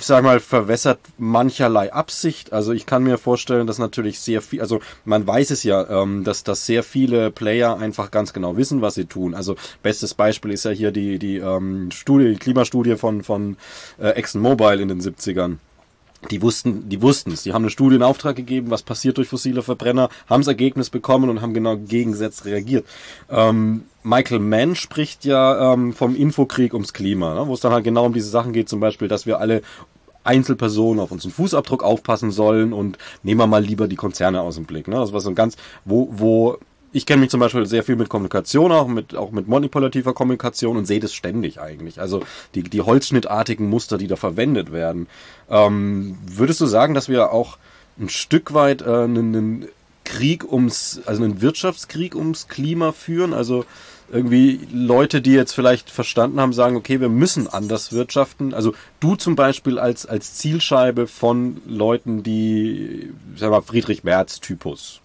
sag 0.00 0.22
mal, 0.22 0.40
verwässert 0.40 1.00
mancherlei 1.16 1.92
Absicht. 1.92 2.52
Also 2.52 2.72
ich 2.72 2.86
kann 2.86 3.02
mir 3.02 3.18
vorstellen, 3.18 3.66
dass 3.66 3.78
natürlich 3.78 4.20
sehr 4.20 4.42
viel, 4.42 4.60
also 4.60 4.80
man 5.04 5.26
weiß 5.26 5.50
es 5.50 5.62
ja, 5.62 6.02
ähm, 6.02 6.24
dass, 6.24 6.44
dass 6.44 6.66
sehr 6.66 6.82
viele 6.82 7.30
Player 7.30 7.78
einfach 7.78 8.10
ganz 8.10 8.32
genau 8.32 8.56
wissen, 8.56 8.82
was 8.82 8.94
sie 8.94 9.06
tun. 9.06 9.34
Also 9.34 9.56
bestes 9.82 10.14
Beispiel 10.14 10.52
ist 10.52 10.64
ja 10.64 10.70
hier 10.70 10.90
die, 10.92 11.18
die 11.18 11.38
ähm, 11.38 11.90
Studie, 11.90 12.32
die 12.32 12.38
Klimastudie 12.38 12.96
von, 12.96 13.22
von 13.22 13.56
äh, 13.98 14.10
ExxonMobil 14.10 14.80
in 14.80 14.88
den 14.88 15.00
70ern 15.00 15.56
die 16.30 16.42
wussten, 16.42 16.88
die 16.88 17.00
wussten 17.00 17.32
es. 17.32 17.42
Die 17.42 17.52
haben 17.52 17.62
eine 17.62 17.70
Studie 17.70 17.96
in 17.96 18.02
Auftrag 18.02 18.36
gegeben, 18.36 18.70
was 18.70 18.82
passiert 18.82 19.16
durch 19.18 19.28
fossile 19.28 19.62
Verbrenner, 19.62 20.08
haben 20.28 20.40
das 20.40 20.48
Ergebnis 20.48 20.90
bekommen 20.90 21.30
und 21.30 21.40
haben 21.40 21.54
genau 21.54 21.76
gegensätzlich 21.76 22.52
reagiert. 22.52 22.86
Ähm, 23.30 23.84
Michael 24.02 24.40
Mann 24.40 24.74
spricht 24.74 25.24
ja 25.24 25.72
ähm, 25.72 25.92
vom 25.92 26.16
Infokrieg 26.16 26.74
ums 26.74 26.92
Klima, 26.92 27.34
ne, 27.34 27.46
wo 27.46 27.54
es 27.54 27.60
dann 27.60 27.72
halt 27.72 27.84
genau 27.84 28.06
um 28.06 28.12
diese 28.12 28.30
Sachen 28.30 28.52
geht, 28.52 28.68
zum 28.68 28.80
Beispiel, 28.80 29.08
dass 29.08 29.26
wir 29.26 29.38
alle 29.38 29.62
Einzelpersonen 30.24 31.00
auf 31.00 31.10
unseren 31.10 31.32
Fußabdruck 31.32 31.82
aufpassen 31.82 32.30
sollen 32.30 32.72
und 32.72 32.98
nehmen 33.22 33.40
wir 33.40 33.46
mal 33.46 33.64
lieber 33.64 33.88
die 33.88 33.96
Konzerne 33.96 34.42
aus 34.42 34.56
dem 34.56 34.66
Blick. 34.66 34.88
Ne? 34.88 34.96
Das 34.96 35.12
war 35.12 35.20
so 35.20 35.30
ein 35.30 35.34
ganz, 35.34 35.56
wo, 35.84 36.08
wo 36.12 36.58
ich 36.92 37.06
kenne 37.06 37.20
mich 37.20 37.30
zum 37.30 37.40
Beispiel 37.40 37.66
sehr 37.66 37.82
viel 37.82 37.96
mit 37.96 38.08
Kommunikation, 38.08 38.72
auch 38.72 38.88
mit, 38.88 39.14
auch 39.14 39.30
mit 39.30 39.48
manipulativer 39.48 40.14
Kommunikation 40.14 40.76
und 40.76 40.86
sehe 40.86 41.00
das 41.00 41.12
ständig 41.12 41.60
eigentlich. 41.60 42.00
Also 42.00 42.22
die, 42.54 42.62
die 42.62 42.80
holzschnittartigen 42.80 43.68
Muster, 43.68 43.98
die 43.98 44.06
da 44.06 44.16
verwendet 44.16 44.72
werden. 44.72 45.06
Ähm, 45.50 46.16
würdest 46.26 46.60
du 46.60 46.66
sagen, 46.66 46.94
dass 46.94 47.08
wir 47.08 47.32
auch 47.32 47.58
ein 47.98 48.08
Stück 48.08 48.54
weit 48.54 48.82
äh, 48.82 48.84
einen, 48.86 49.36
einen 49.36 49.68
Krieg 50.04 50.50
ums, 50.50 51.00
also 51.04 51.22
einen 51.22 51.42
Wirtschaftskrieg 51.42 52.14
ums 52.14 52.48
Klima 52.48 52.92
führen? 52.92 53.34
Also 53.34 53.66
irgendwie 54.10 54.60
Leute, 54.72 55.20
die 55.20 55.32
jetzt 55.32 55.52
vielleicht 55.52 55.90
verstanden 55.90 56.40
haben, 56.40 56.54
sagen, 56.54 56.76
okay, 56.76 57.02
wir 57.02 57.10
müssen 57.10 57.48
anders 57.48 57.92
wirtschaften. 57.92 58.54
Also 58.54 58.72
du 59.00 59.16
zum 59.16 59.36
Beispiel 59.36 59.78
als, 59.78 60.06
als 60.06 60.36
Zielscheibe 60.36 61.06
von 61.06 61.60
Leuten, 61.66 62.22
die, 62.22 63.12
sag 63.36 63.50
mal, 63.50 63.60
Friedrich 63.60 64.04
Merz 64.04 64.40
Typus 64.40 65.02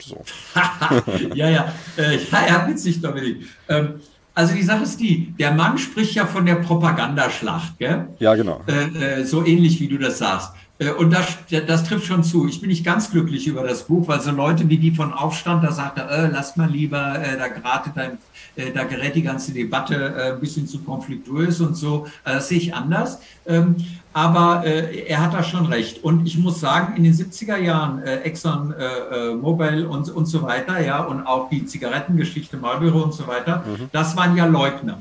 so. 0.00 0.24
ja, 1.34 1.48
ja, 1.48 1.72
äh, 1.96 2.18
ja, 2.30 2.46
ja, 2.46 2.68
witzig, 2.68 3.00
Dominik. 3.00 3.46
Ähm, 3.68 4.00
also 4.34 4.54
die 4.54 4.62
Sache 4.62 4.82
ist 4.82 4.98
die, 4.98 5.32
der 5.38 5.52
Mann 5.52 5.78
spricht 5.78 6.14
ja 6.14 6.26
von 6.26 6.44
der 6.44 6.56
Propagandaschlacht, 6.56 7.78
gell? 7.78 8.08
Ja, 8.18 8.34
genau. 8.34 8.62
Äh, 8.66 9.20
äh, 9.20 9.24
so 9.24 9.44
ähnlich 9.44 9.78
wie 9.80 9.86
du 9.86 9.96
das 9.96 10.18
sagst. 10.18 10.50
Äh, 10.78 10.90
und 10.90 11.10
das, 11.12 11.26
das 11.66 11.84
trifft 11.84 12.06
schon 12.06 12.24
zu. 12.24 12.48
Ich 12.48 12.60
bin 12.60 12.70
nicht 12.70 12.84
ganz 12.84 13.10
glücklich 13.10 13.46
über 13.46 13.62
das 13.62 13.84
Buch, 13.84 14.08
weil 14.08 14.20
so 14.20 14.30
Leute 14.30 14.68
wie 14.68 14.78
die 14.78 14.90
von 14.90 15.12
Aufstand, 15.12 15.64
da 15.64 15.72
sagt 15.72 15.98
er, 15.98 16.10
äh, 16.10 16.28
lass 16.28 16.56
mal 16.56 16.68
lieber, 16.68 17.20
äh, 17.20 17.36
da 17.38 17.48
gerate 17.48 17.90
dein, 17.94 18.18
äh, 18.56 18.72
da 18.72 18.84
gerät 18.84 19.14
die 19.14 19.22
ganze 19.22 19.52
Debatte 19.52 19.94
äh, 19.94 20.32
ein 20.32 20.40
bisschen 20.40 20.66
zu 20.66 20.80
konfliktuös 20.80 21.60
und 21.60 21.76
so. 21.76 22.06
Äh, 22.24 22.34
das 22.34 22.48
sehe 22.48 22.58
ich 22.58 22.74
anders. 22.74 23.20
Ähm, 23.46 23.76
aber 24.12 24.64
äh, 24.64 25.06
er 25.08 25.22
hat 25.22 25.34
da 25.34 25.42
schon 25.42 25.66
recht. 25.66 26.04
Und 26.04 26.26
ich 26.26 26.38
muss 26.38 26.60
sagen, 26.60 26.96
in 26.96 27.02
den 27.02 27.14
70er 27.14 27.56
Jahren 27.56 28.00
äh, 28.02 28.20
Exxon 28.20 28.72
äh, 28.72 28.84
äh, 29.30 29.34
Mobil 29.34 29.86
und, 29.86 30.08
und 30.10 30.26
so 30.26 30.42
weiter, 30.42 30.80
ja, 30.80 31.02
und 31.02 31.26
auch 31.26 31.50
die 31.50 31.66
Zigarettengeschichte 31.66 32.56
Marlboro 32.56 33.02
und 33.02 33.12
so 33.12 33.26
weiter, 33.26 33.64
mhm. 33.66 33.88
das 33.90 34.16
waren 34.16 34.36
ja 34.36 34.46
Leugner. 34.46 35.00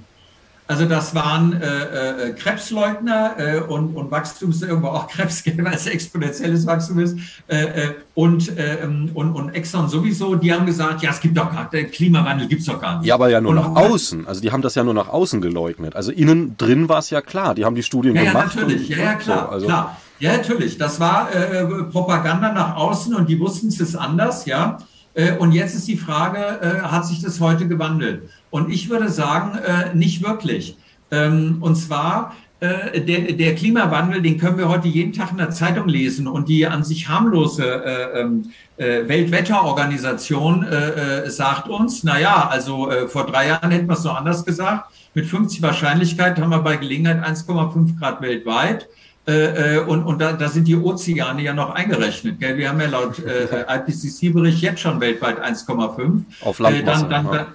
Also 0.67 0.85
das 0.85 1.13
waren 1.13 1.61
äh, 1.61 2.29
äh, 2.29 2.33
Krebsleugner 2.33 3.35
äh, 3.37 3.59
und, 3.59 3.95
und 3.95 4.11
Wachstum 4.11 4.51
ist 4.51 4.63
irgendwo 4.63 4.87
auch 4.87 5.07
Krebs, 5.09 5.43
weil 5.45 5.73
es 5.73 5.87
exponentielles 5.87 6.65
Wachstum 6.65 6.99
ist. 6.99 7.17
Äh, 7.47 7.63
äh, 7.63 7.93
und, 8.15 8.57
äh, 8.57 8.77
und, 9.13 9.33
und 9.33 9.49
Exxon 9.49 9.89
sowieso, 9.89 10.35
die 10.35 10.53
haben 10.53 10.65
gesagt, 10.65 11.01
ja, 11.01 11.09
es 11.09 11.19
gibt 11.19 11.37
doch 11.37 11.51
gar 11.51 11.69
keinen 11.69 11.91
Klimawandel, 11.91 12.47
gibt's 12.47 12.65
doch 12.65 12.79
gar 12.79 12.99
nicht. 12.99 13.07
Ja, 13.07 13.15
aber 13.15 13.29
ja 13.29 13.41
nur 13.41 13.51
und 13.51 13.57
nach 13.57 13.75
außen. 13.75 14.25
Also 14.25 14.39
die 14.39 14.51
haben 14.51 14.61
das 14.61 14.75
ja 14.75 14.83
nur 14.83 14.93
nach 14.93 15.09
außen 15.09 15.41
geleugnet. 15.41 15.95
Also 15.95 16.11
innen 16.11 16.55
drin 16.57 16.87
war 16.87 16.99
es 16.99 17.09
ja 17.09 17.21
klar. 17.21 17.55
Die 17.55 17.65
haben 17.65 17.75
die 17.75 17.83
Studien 17.83 18.15
ja, 18.15 18.23
gemacht. 18.23 18.55
Ja, 18.55 18.61
natürlich. 18.61 18.87
ja, 18.87 18.97
ja, 18.97 19.13
klar. 19.15 19.45
So, 19.45 19.51
also. 19.51 19.65
klar. 19.65 19.97
Ja, 20.19 20.37
natürlich. 20.37 20.77
Das 20.77 21.01
war 21.01 21.33
äh, 21.35 21.65
Propaganda 21.91 22.53
nach 22.53 22.77
außen 22.77 23.13
und 23.15 23.27
die 23.27 23.39
wussten 23.39 23.67
es 23.67 23.81
ist 23.81 23.95
anders, 23.95 24.45
ja. 24.45 24.77
Äh, 25.13 25.37
und 25.37 25.51
jetzt 25.51 25.75
ist 25.75 25.87
die 25.87 25.97
Frage, 25.97 26.39
äh, 26.61 26.81
hat 26.81 27.05
sich 27.05 27.21
das 27.21 27.39
heute 27.39 27.67
gewandelt? 27.67 28.29
Und 28.53 28.69
ich 28.69 28.87
würde 28.87 29.09
sagen, 29.09 29.57
äh, 29.57 29.95
nicht 29.95 30.23
wirklich. 30.23 30.77
Ähm, 31.09 31.57
und 31.61 31.75
zwar, 31.75 32.35
äh, 32.59 33.01
der, 33.01 33.33
der 33.33 33.55
Klimawandel, 33.55 34.21
den 34.21 34.37
können 34.37 34.59
wir 34.59 34.69
heute 34.69 34.87
jeden 34.87 35.11
Tag 35.11 35.31
in 35.31 35.37
der 35.37 35.49
Zeitung 35.49 35.87
lesen 35.87 36.27
und 36.27 36.47
die 36.47 36.67
an 36.67 36.83
sich 36.83 37.09
harmlose 37.09 37.63
äh, 37.63 38.19
ähm, 38.19 38.51
äh, 38.77 39.07
Weltwetterorganisation 39.07 40.67
äh, 40.67 40.89
äh, 41.25 41.29
sagt 41.31 41.67
uns, 41.67 42.03
na 42.03 42.19
ja, 42.19 42.47
also 42.47 42.91
vor 43.07 43.25
drei 43.25 43.47
Jahren 43.47 43.71
hätten 43.71 43.87
wir 43.87 43.95
es 43.95 44.03
noch 44.03 44.17
anders 44.17 44.45
gesagt. 44.45 44.91
Mit 45.15 45.25
50 45.25 45.63
Wahrscheinlichkeit 45.63 46.39
haben 46.39 46.51
wir 46.51 46.59
bei 46.59 46.77
Gelegenheit 46.77 47.25
1,5 47.25 47.97
Grad 47.97 48.21
weltweit. 48.21 48.87
Äh, 49.25 49.79
und 49.79 50.03
und 50.03 50.21
da, 50.21 50.33
da 50.33 50.47
sind 50.47 50.67
die 50.67 50.75
Ozeane 50.75 51.41
ja 51.41 51.53
noch 51.53 51.71
eingerechnet. 51.71 52.39
Gell? 52.39 52.57
Wir 52.57 52.69
haben 52.69 52.79
ja 52.81 52.87
laut 52.87 53.17
äh, 53.17 53.65
IPCC-Bericht 53.67 54.61
jetzt 54.61 54.81
schon 54.81 54.99
weltweit 54.99 55.43
1,5. 55.43 56.21
Auf 56.41 56.59
Landmasse. 56.59 57.05
Äh, 57.05 57.09
dann, 57.09 57.25
dann, 57.25 57.33
ja. 57.33 57.47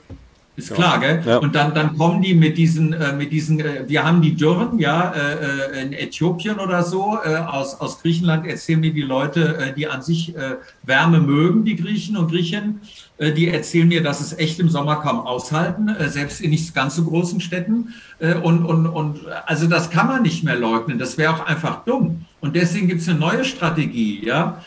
Ist 0.59 0.75
klar, 0.75 0.99
gell? 0.99 1.23
Ja. 1.25 1.37
Und 1.37 1.55
dann, 1.55 1.73
dann 1.73 1.97
kommen 1.97 2.21
die 2.21 2.35
mit 2.35 2.59
diesen, 2.59 2.93
äh, 2.93 3.13
mit 3.13 3.31
diesen, 3.31 3.61
äh, 3.61 3.85
wir 3.87 4.05
haben 4.05 4.21
die 4.21 4.35
Dürren, 4.35 4.81
ja, 4.81 5.13
äh, 5.13 5.79
äh, 5.79 5.83
in 5.83 5.93
Äthiopien 5.93 6.59
oder 6.59 6.83
so, 6.83 7.17
äh, 7.25 7.37
aus, 7.37 7.81
aus 7.81 8.03
Griechenland 8.03 8.45
erzählen 8.45 8.81
mir 8.81 8.93
die 8.93 9.03
Leute, 9.03 9.57
äh, 9.57 9.73
die 9.73 9.87
an 9.87 10.03
sich 10.03 10.35
Wärme 10.83 11.21
mögen, 11.21 11.65
die 11.65 11.77
Griechen 11.77 12.17
und 12.17 12.31
Griechen, 12.31 12.81
die 13.19 13.49
erzählen 13.49 13.89
mir, 13.89 14.03
dass 14.03 14.21
es 14.21 14.37
echt 14.39 14.59
im 14.61 14.69
Sommer 14.69 14.97
kaum 14.97 15.21
aushalten, 15.21 15.91
selbst 16.07 16.41
in 16.41 16.51
nicht 16.51 16.75
ganz 16.75 16.97
so 16.97 17.05
großen 17.05 17.41
Städten. 17.41 17.95
Und, 18.43 18.65
und, 18.65 18.87
und 18.87 19.21
also 19.47 19.67
das 19.67 19.91
kann 19.91 20.07
man 20.07 20.23
nicht 20.23 20.45
mehr 20.45 20.57
leugnen, 20.57 20.99
das 20.99 21.19
wäre 21.19 21.35
auch 21.35 21.47
einfach 21.47 21.85
dumm. 21.85 22.25
Und 22.41 22.57
deswegen 22.57 22.89
gibt 22.89 23.01
es 23.01 23.09
eine 23.09 23.19
neue 23.19 23.45
Strategie, 23.45 24.25
ja, 24.25 24.63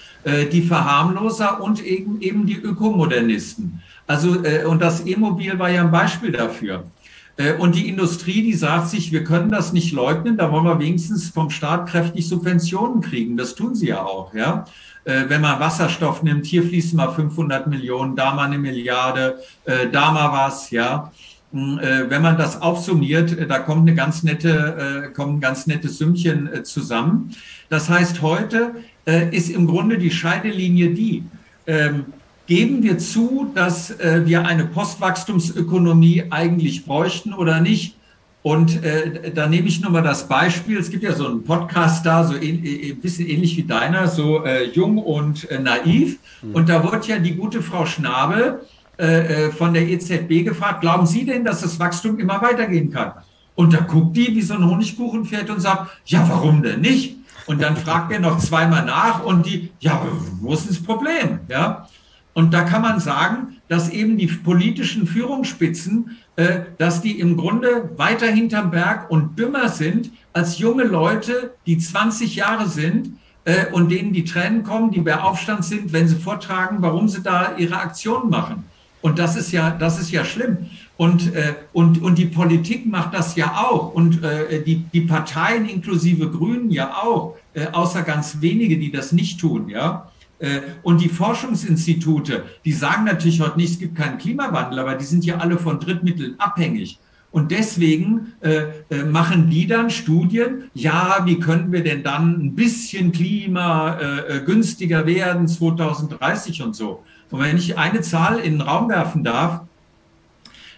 die 0.52 0.62
Verharmloser 0.62 1.62
und 1.62 1.84
eben, 1.86 2.22
eben 2.22 2.46
die 2.46 2.58
Ökomodernisten. 2.58 3.82
Also, 4.12 4.44
äh, 4.44 4.66
und 4.66 4.82
das 4.82 5.06
E-Mobil 5.06 5.58
war 5.58 5.70
ja 5.70 5.80
ein 5.80 5.90
Beispiel 5.90 6.34
dafür. 6.34 6.84
Äh, 7.38 7.54
und 7.54 7.76
die 7.76 7.88
Industrie, 7.88 8.44
die 8.44 8.54
sagt 8.54 8.90
sich, 8.90 9.14
wir 9.14 9.24
können 9.24 9.50
das 9.50 9.72
nicht 9.72 9.94
leugnen, 9.94 10.36
da 10.36 10.52
wollen 10.52 10.66
wir 10.66 10.80
wenigstens 10.80 11.30
vom 11.30 11.50
Staat 11.50 11.88
kräftig 11.88 12.28
Subventionen 12.28 13.00
kriegen. 13.00 13.38
Das 13.38 13.56
tun 13.56 13.74
sie 13.74 13.88
ja 13.88 14.04
auch, 14.04 14.34
ja. 14.34 14.66
Äh, 15.06 15.30
wenn 15.30 15.40
man 15.40 15.62
Wasserstoff 15.62 16.24
nimmt, 16.24 16.46
hier 16.46 16.62
fließen 16.62 16.98
mal 16.98 17.14
500 17.14 17.68
Millionen, 17.68 18.18
da 18.18 18.34
mal 18.34 18.48
eine 18.48 18.58
Milliarde, 18.58 19.40
äh, 19.64 19.88
da 19.90 20.12
mal 20.12 20.34
was, 20.34 20.72
ja. 20.72 21.10
Hm, 21.54 21.80
wenn 21.82 22.22
man 22.22 22.38
das 22.38 22.62
aufsummiert, 22.62 23.36
da 23.50 23.60
kommt 23.60 23.82
eine 23.82 23.94
ganz 23.94 24.24
nette, 24.24 25.12
kommen 25.14 25.42
ganz 25.42 25.68
nette 25.68 25.90
Sümmchen 25.90 26.64
zusammen. 26.64 27.36
Das 27.68 27.90
heißt, 27.90 28.22
heute 28.22 28.76
ist 29.32 29.50
im 29.50 29.68
Grunde 29.68 29.98
die 29.98 30.12
Scheidelinie 30.12 30.92
die, 30.92 31.26
ähm, 31.68 32.06
Geben 32.48 32.84
wir 32.84 32.98
zu, 32.98 33.52
dass 33.54 33.92
äh, 33.92 34.24
wir 34.26 34.46
eine 34.46 34.66
Postwachstumsökonomie 34.66 36.26
eigentlich 36.32 36.86
bräuchten 36.86 37.34
oder 37.34 37.62
nicht? 37.62 37.96
Und 38.44 38.84
äh, 38.84 39.32
da 39.32 39.48
nehme 39.48 39.68
ich 39.68 39.82
nur 39.82 39.92
mal 39.92 40.02
das 40.02 40.28
Beispiel. 40.28 40.80
Es 40.80 40.90
gibt 40.90 41.04
ja 41.04 41.14
so 41.14 41.28
einen 41.28 41.44
Podcast 41.44 42.06
da, 42.06 42.24
so 42.24 42.34
ein, 42.34 42.42
ein 42.42 43.00
bisschen 43.00 43.28
ähnlich 43.28 43.56
wie 43.56 43.64
deiner, 43.64 44.08
so 44.08 44.44
äh, 44.44 44.66
jung 44.72 44.98
und 44.98 45.50
äh, 45.52 45.60
naiv. 45.60 46.18
Mhm. 46.42 46.56
Und 46.56 46.70
da 46.70 46.84
wurde 46.84 47.08
ja 47.08 47.20
die 47.20 47.36
gute 47.36 47.62
Frau 47.62 47.86
Schnabel 47.86 48.62
äh, 48.98 49.46
äh 49.46 49.52
von 49.52 49.74
der 49.74 49.88
EZB 49.88 50.44
gefragt, 50.44 50.82
glauben 50.82 51.06
Sie 51.06 51.24
denn, 51.24 51.46
dass 51.46 51.62
das 51.62 51.80
Wachstum 51.80 52.18
immer 52.18 52.42
weitergehen 52.42 52.92
kann? 52.92 53.12
Und 53.54 53.74
da 53.74 53.80
guckt 53.80 54.18
die 54.18 54.36
wie 54.36 54.42
so 54.42 54.56
ein 54.56 54.68
Honigkuchenpferd 54.68 55.50
und 55.52 55.60
sagt, 55.60 55.92
ja, 56.06 56.28
warum 56.28 56.64
denn 56.64 56.82
nicht? 56.82 57.18
Und 57.46 57.62
dann 57.62 57.78
fragt 57.78 58.12
er 58.12 58.20
noch 58.20 58.40
zweimal 58.40 58.86
nach 58.86 59.24
und 59.24 59.46
die, 59.46 59.72
ja, 59.80 60.02
wo 60.40 60.54
ist 60.54 60.68
das 60.68 60.82
Problem? 60.82 61.40
Ja. 61.48 61.88
Und 62.34 62.54
da 62.54 62.64
kann 62.64 62.82
man 62.82 63.00
sagen, 63.00 63.58
dass 63.68 63.90
eben 63.90 64.18
die 64.18 64.28
politischen 64.28 65.06
Führungsspitzen, 65.06 66.18
äh, 66.38 66.62
dass 66.78 67.02
die 67.02 67.20
im 67.20 67.36
Grunde 67.36 67.92
weiter 67.98 68.28
hinterm 68.28 68.72
Berg 68.72 69.10
und 69.10 69.38
dümmer 69.38 69.70
sind 69.70 70.12
als 70.34 70.58
junge 70.58 70.84
Leute, 70.84 71.54
die 71.66 71.78
20 71.78 72.36
Jahre 72.36 72.70
sind 72.70 73.18
äh, 73.44 73.66
und 73.72 73.92
denen 73.92 74.14
die 74.14 74.24
Tränen 74.24 74.64
kommen, 74.64 74.92
die 74.92 75.02
bei 75.02 75.20
Aufstand 75.20 75.66
sind, 75.66 75.92
wenn 75.92 76.08
sie 76.08 76.16
vortragen, 76.16 76.78
warum 76.80 77.10
sie 77.10 77.22
da 77.22 77.56
ihre 77.58 77.78
Aktionen 77.78 78.30
machen. 78.30 78.64
Und 79.02 79.20
das 79.20 79.36
ist 79.36 79.52
ja, 79.52 79.72
das 79.72 80.00
ist 80.00 80.12
ja 80.12 80.24
schlimm. 80.24 80.70
Und, 80.96 81.34
äh, 81.34 81.56
und, 81.74 82.02
und 82.02 82.18
die 82.18 82.28
Politik 82.28 82.86
macht 82.86 83.14
das 83.14 83.36
ja 83.36 83.66
auch. 83.68 83.94
Und 83.94 84.24
äh, 84.24 84.64
die, 84.64 84.86
die 84.94 85.02
Parteien 85.02 85.68
inklusive 85.68 86.30
Grünen 86.30 86.70
ja 86.70 86.94
auch, 86.94 87.36
äh, 87.54 87.68
außer 87.72 88.04
ganz 88.04 88.38
wenige, 88.42 88.78
die 88.78 88.92
das 88.92 89.12
nicht 89.12 89.40
tun, 89.40 89.68
ja. 89.70 90.11
Äh, 90.42 90.62
und 90.82 91.02
die 91.02 91.10
Forschungsinstitute, 91.10 92.44
die 92.66 92.74
sagen 92.74 93.06
natürlich 93.06 93.40
heute 93.42 93.58
nicht, 93.58 93.74
es 93.74 93.80
gibt 93.80 93.96
keinen 93.96 94.18
Klimawandel, 94.18 94.80
aber 94.80 94.96
die 94.96 95.06
sind 95.06 95.24
ja 95.24 95.38
alle 95.38 95.58
von 95.58 95.80
Drittmitteln 95.80 96.36
abhängig. 96.40 97.00
Und 97.32 97.52
deswegen 97.52 98.34
äh, 98.42 98.64
äh, 98.90 99.04
machen 99.06 99.50
die 99.50 99.66
dann 99.66 99.90
Studien, 99.90 100.70
ja, 100.74 101.22
wie 101.24 101.40
können 101.40 101.72
wir 101.72 101.82
denn 101.82 102.04
dann 102.04 102.46
ein 102.46 102.56
bisschen 102.56 103.14
Klima 103.14 103.98
äh, 104.00 104.38
äh 104.38 104.44
günstiger 104.44 105.06
werden 105.06 105.48
2030 105.48 106.62
und 106.62 106.76
so. 106.76 107.04
Und 107.30 107.40
wenn 107.40 107.56
ich 107.56 107.78
eine 107.78 108.02
Zahl 108.02 108.40
in 108.40 108.54
den 108.54 108.62
Raum 108.62 108.90
werfen 108.90 109.24
darf, 109.24 109.62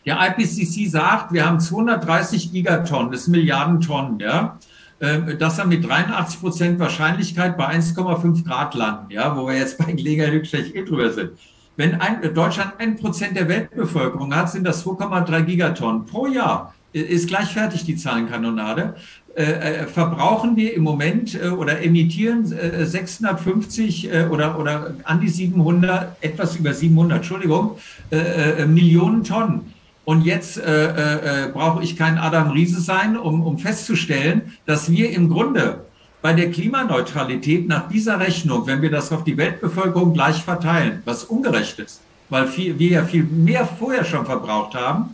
der 0.05 0.19
IPCC 0.19 0.91
sagt, 0.91 1.33
wir 1.33 1.45
haben 1.45 1.59
230 1.59 2.51
Gigatonnen, 2.51 3.11
das 3.11 3.25
sind 3.25 3.31
Milliarden 3.31 3.79
Tonnen, 3.79 4.19
ja. 4.19 4.59
Ähm, 5.01 5.37
dass 5.37 5.59
er 5.59 5.65
mit 5.65 5.87
83 5.87 6.39
Prozent 6.39 6.79
Wahrscheinlichkeit 6.79 7.57
bei 7.57 7.67
1,5 7.67 8.45
Grad 8.45 8.73
landen, 8.75 9.11
ja, 9.11 9.35
wo 9.35 9.47
wir 9.47 9.57
jetzt 9.57 9.77
bei 9.77 9.91
Gelegenheit 9.91 10.47
schlecht 10.47 10.75
eh 10.75 10.85
drüber 10.85 11.11
sind. 11.11 11.31
Wenn 11.75 11.99
ein, 11.99 12.33
Deutschland 12.33 12.73
ein 12.77 12.95
Prozent 12.95 13.35
der 13.35 13.49
Weltbevölkerung 13.49 14.33
hat, 14.35 14.51
sind 14.51 14.65
das 14.65 14.85
2,3 14.85 15.41
Gigatonnen 15.41 16.05
pro 16.05 16.27
Jahr. 16.27 16.73
Ist 16.93 17.27
gleich 17.27 17.51
fertig 17.51 17.85
die 17.85 17.95
Zahlenkanonade. 17.95 18.95
Äh, 19.35 19.43
äh, 19.43 19.87
verbrauchen 19.87 20.55
wir 20.55 20.75
im 20.75 20.83
Moment 20.83 21.33
äh, 21.33 21.47
oder 21.47 21.81
emittieren 21.81 22.51
äh, 22.51 22.85
650 22.85 24.13
äh, 24.13 24.25
oder, 24.29 24.59
oder 24.59 24.93
an 25.05 25.19
die 25.19 25.27
700, 25.27 26.17
etwas 26.21 26.55
über 26.55 26.71
700, 26.71 27.17
Entschuldigung, 27.17 27.79
äh, 28.11 28.67
Millionen 28.67 29.23
Tonnen. 29.23 29.72
Und 30.05 30.25
jetzt 30.25 30.57
äh, 30.57 31.45
äh, 31.45 31.47
brauche 31.51 31.83
ich 31.83 31.95
kein 31.95 32.17
Adam 32.17 32.51
Riese 32.51 32.81
sein, 32.81 33.17
um, 33.17 33.41
um 33.41 33.57
festzustellen, 33.57 34.53
dass 34.65 34.91
wir 34.91 35.11
im 35.11 35.29
Grunde 35.29 35.85
bei 36.21 36.33
der 36.33 36.51
Klimaneutralität 36.51 37.67
nach 37.67 37.89
dieser 37.89 38.19
Rechnung, 38.19 38.65
wenn 38.67 38.81
wir 38.81 38.91
das 38.91 39.11
auf 39.11 39.23
die 39.23 39.37
Weltbevölkerung 39.37 40.13
gleich 40.13 40.43
verteilen, 40.43 41.01
was 41.05 41.25
ungerecht 41.25 41.79
ist, 41.79 42.01
weil 42.29 42.47
viel, 42.47 42.79
wir 42.79 42.89
ja 42.89 43.05
viel 43.05 43.23
mehr 43.23 43.65
vorher 43.65 44.05
schon 44.05 44.25
verbraucht 44.25 44.75
haben, 44.75 45.11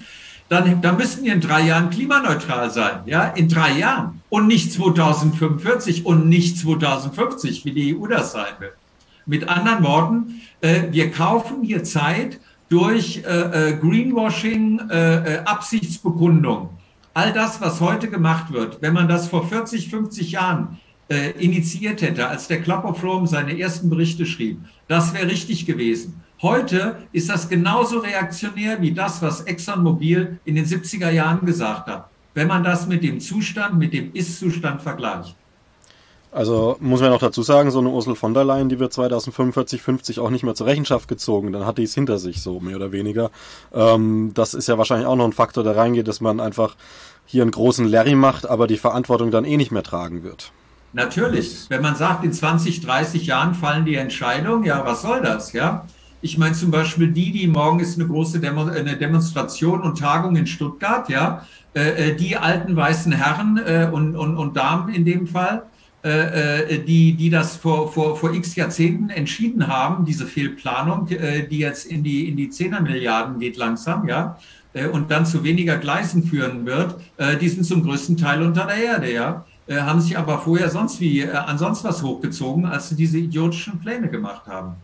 dann, 0.49 0.81
dann 0.81 0.97
müssten 0.97 1.23
wir 1.23 1.33
in 1.33 1.41
drei 1.41 1.61
Jahren 1.61 1.91
klimaneutral 1.91 2.71
sein, 2.71 3.01
ja, 3.05 3.25
in 3.25 3.47
drei 3.47 3.77
Jahren 3.77 4.21
und 4.29 4.47
nicht 4.47 4.73
2045 4.73 6.05
und 6.05 6.27
nicht 6.27 6.57
2050, 6.57 7.65
wie 7.65 7.71
die 7.71 7.95
EU 7.95 8.07
das 8.07 8.31
sein 8.31 8.53
will. 8.59 8.71
Mit 9.27 9.47
anderen 9.47 9.83
Worten, 9.83 10.41
äh, 10.61 10.83
wir 10.91 11.11
kaufen 11.11 11.63
hier 11.63 11.83
Zeit 11.83 12.39
durch 12.69 13.23
äh, 13.25 13.71
äh, 13.71 13.77
Greenwashing, 13.77 14.79
äh, 14.89 15.35
äh, 15.35 15.37
Absichtsbekundung. 15.39 16.69
All 17.13 17.33
das, 17.33 17.59
was 17.59 17.81
heute 17.81 18.09
gemacht 18.09 18.53
wird, 18.53 18.81
wenn 18.81 18.93
man 18.93 19.07
das 19.07 19.27
vor 19.27 19.47
40, 19.47 19.89
50 19.89 20.31
Jahren 20.31 20.79
äh, 21.09 21.31
initiiert 21.31 22.01
hätte, 22.01 22.27
als 22.27 22.47
der 22.47 22.61
Club 22.61 22.85
of 22.85 23.03
Rome 23.03 23.27
seine 23.27 23.59
ersten 23.59 23.89
Berichte 23.89 24.25
schrieb, 24.25 24.59
das 24.87 25.13
wäre 25.13 25.27
richtig 25.27 25.65
gewesen. 25.65 26.21
Heute 26.41 26.99
ist 27.11 27.29
das 27.29 27.49
genauso 27.49 27.99
reaktionär 27.99 28.81
wie 28.81 28.93
das, 28.93 29.21
was 29.21 29.41
ExxonMobil 29.41 30.39
in 30.45 30.55
den 30.55 30.65
70er 30.65 31.09
Jahren 31.09 31.45
gesagt 31.45 31.87
hat, 31.87 32.09
wenn 32.35 32.47
man 32.47 32.63
das 32.63 32.87
mit 32.87 33.03
dem 33.03 33.19
Zustand, 33.19 33.77
mit 33.77 33.91
dem 33.91 34.13
Ist-Zustand 34.13 34.81
vergleicht. 34.81 35.35
Also 36.31 36.77
muss 36.79 37.01
man 37.01 37.11
auch 37.11 37.19
dazu 37.19 37.41
sagen, 37.41 37.71
so 37.71 37.79
eine 37.79 37.89
Ursel 37.89 38.15
von 38.15 38.35
der 38.35 38.43
Leyen, 38.43 38.69
die 38.69 38.79
wird 38.79 38.93
2045, 38.93 39.81
50 39.81 40.19
auch 40.19 40.29
nicht 40.29 40.43
mehr 40.43 40.53
zur 40.53 40.67
Rechenschaft 40.67 41.07
gezogen. 41.07 41.51
Dann 41.51 41.65
hat 41.65 41.79
die 41.79 41.83
es 41.83 41.95
hinter 41.95 42.19
sich, 42.19 42.41
so 42.41 42.59
mehr 42.59 42.75
oder 42.75 42.91
weniger. 42.91 43.31
Ähm, 43.73 44.31
das 44.35 44.53
ist 44.53 44.67
ja 44.67 44.77
wahrscheinlich 44.77 45.07
auch 45.07 45.15
noch 45.15 45.25
ein 45.25 45.33
Faktor, 45.33 45.63
der 45.63 45.75
reingeht, 45.75 46.07
dass 46.07 46.21
man 46.21 46.39
einfach 46.39 46.75
hier 47.25 47.41
einen 47.41 47.51
großen 47.51 47.87
Larry 47.87 48.15
macht, 48.15 48.47
aber 48.47 48.67
die 48.67 48.77
Verantwortung 48.77 49.31
dann 49.31 49.45
eh 49.45 49.57
nicht 49.57 49.71
mehr 49.71 49.83
tragen 49.83 50.23
wird. 50.23 50.51
Natürlich. 50.93 51.65
Wenn 51.69 51.81
man 51.81 51.95
sagt, 51.95 52.23
in 52.23 52.33
20, 52.33 52.81
30 52.81 53.25
Jahren 53.27 53.53
fallen 53.53 53.85
die 53.85 53.95
Entscheidungen, 53.95 54.63
ja, 54.63 54.83
was 54.85 55.01
soll 55.01 55.21
das, 55.21 55.53
ja? 55.53 55.85
Ich 56.21 56.37
meine 56.37 56.53
zum 56.53 56.69
Beispiel 56.69 57.11
die, 57.11 57.31
die 57.31 57.47
morgen 57.47 57.79
ist 57.79 57.97
eine 57.97 58.07
große 58.07 58.39
Demo 58.39 58.65
eine 58.65 58.97
Demonstration 58.97 59.81
und 59.81 59.99
Tagung 59.99 60.35
in 60.35 60.47
Stuttgart, 60.47 61.07
ja, 61.09 61.45
äh, 61.75 62.09
äh 62.09 62.15
die 62.15 62.35
alten 62.35 62.75
weißen 62.75 63.11
Herren 63.11 63.57
äh, 63.65 63.89
und, 63.91 64.15
und, 64.15 64.35
und 64.35 64.57
Damen 64.57 64.93
in 64.93 65.05
dem 65.05 65.27
Fall, 65.27 65.63
die, 66.01 67.13
die 67.13 67.29
das 67.29 67.57
vor, 67.57 67.91
vor, 67.91 68.15
vor 68.15 68.33
x 68.33 68.55
Jahrzehnten 68.55 69.09
entschieden 69.09 69.67
haben, 69.67 70.05
diese 70.05 70.25
Fehlplanung, 70.25 71.09
äh, 71.09 71.47
die 71.47 71.59
jetzt 71.59 71.85
in 71.85 72.03
die, 72.03 72.29
in 72.29 72.37
die 72.37 72.49
Zehnermilliarden 72.49 73.39
geht 73.39 73.57
langsam, 73.57 74.07
ja, 74.07 74.37
äh, 74.73 74.87
und 74.87 75.11
dann 75.11 75.25
zu 75.25 75.43
weniger 75.43 75.77
Gleisen 75.77 76.23
führen 76.23 76.65
wird, 76.65 76.95
äh, 77.17 77.37
die 77.37 77.49
sind 77.49 77.65
zum 77.65 77.83
größten 77.83 78.17
Teil 78.17 78.43
unter 78.43 78.65
der 78.65 78.77
Erde, 78.77 79.11
ja, 79.11 79.45
äh, 79.67 79.77
haben 79.77 80.01
sich 80.01 80.17
aber 80.17 80.39
vorher 80.39 80.69
sonst 80.69 80.99
wie, 80.99 81.21
äh, 81.21 81.31
an 81.31 81.57
sonst 81.57 81.83
was 81.83 82.01
hochgezogen, 82.03 82.65
als 82.65 82.89
sie 82.89 82.95
diese 82.95 83.17
idiotischen 83.17 83.79
Pläne 83.79 84.09
gemacht 84.09 84.47
haben. 84.47 84.75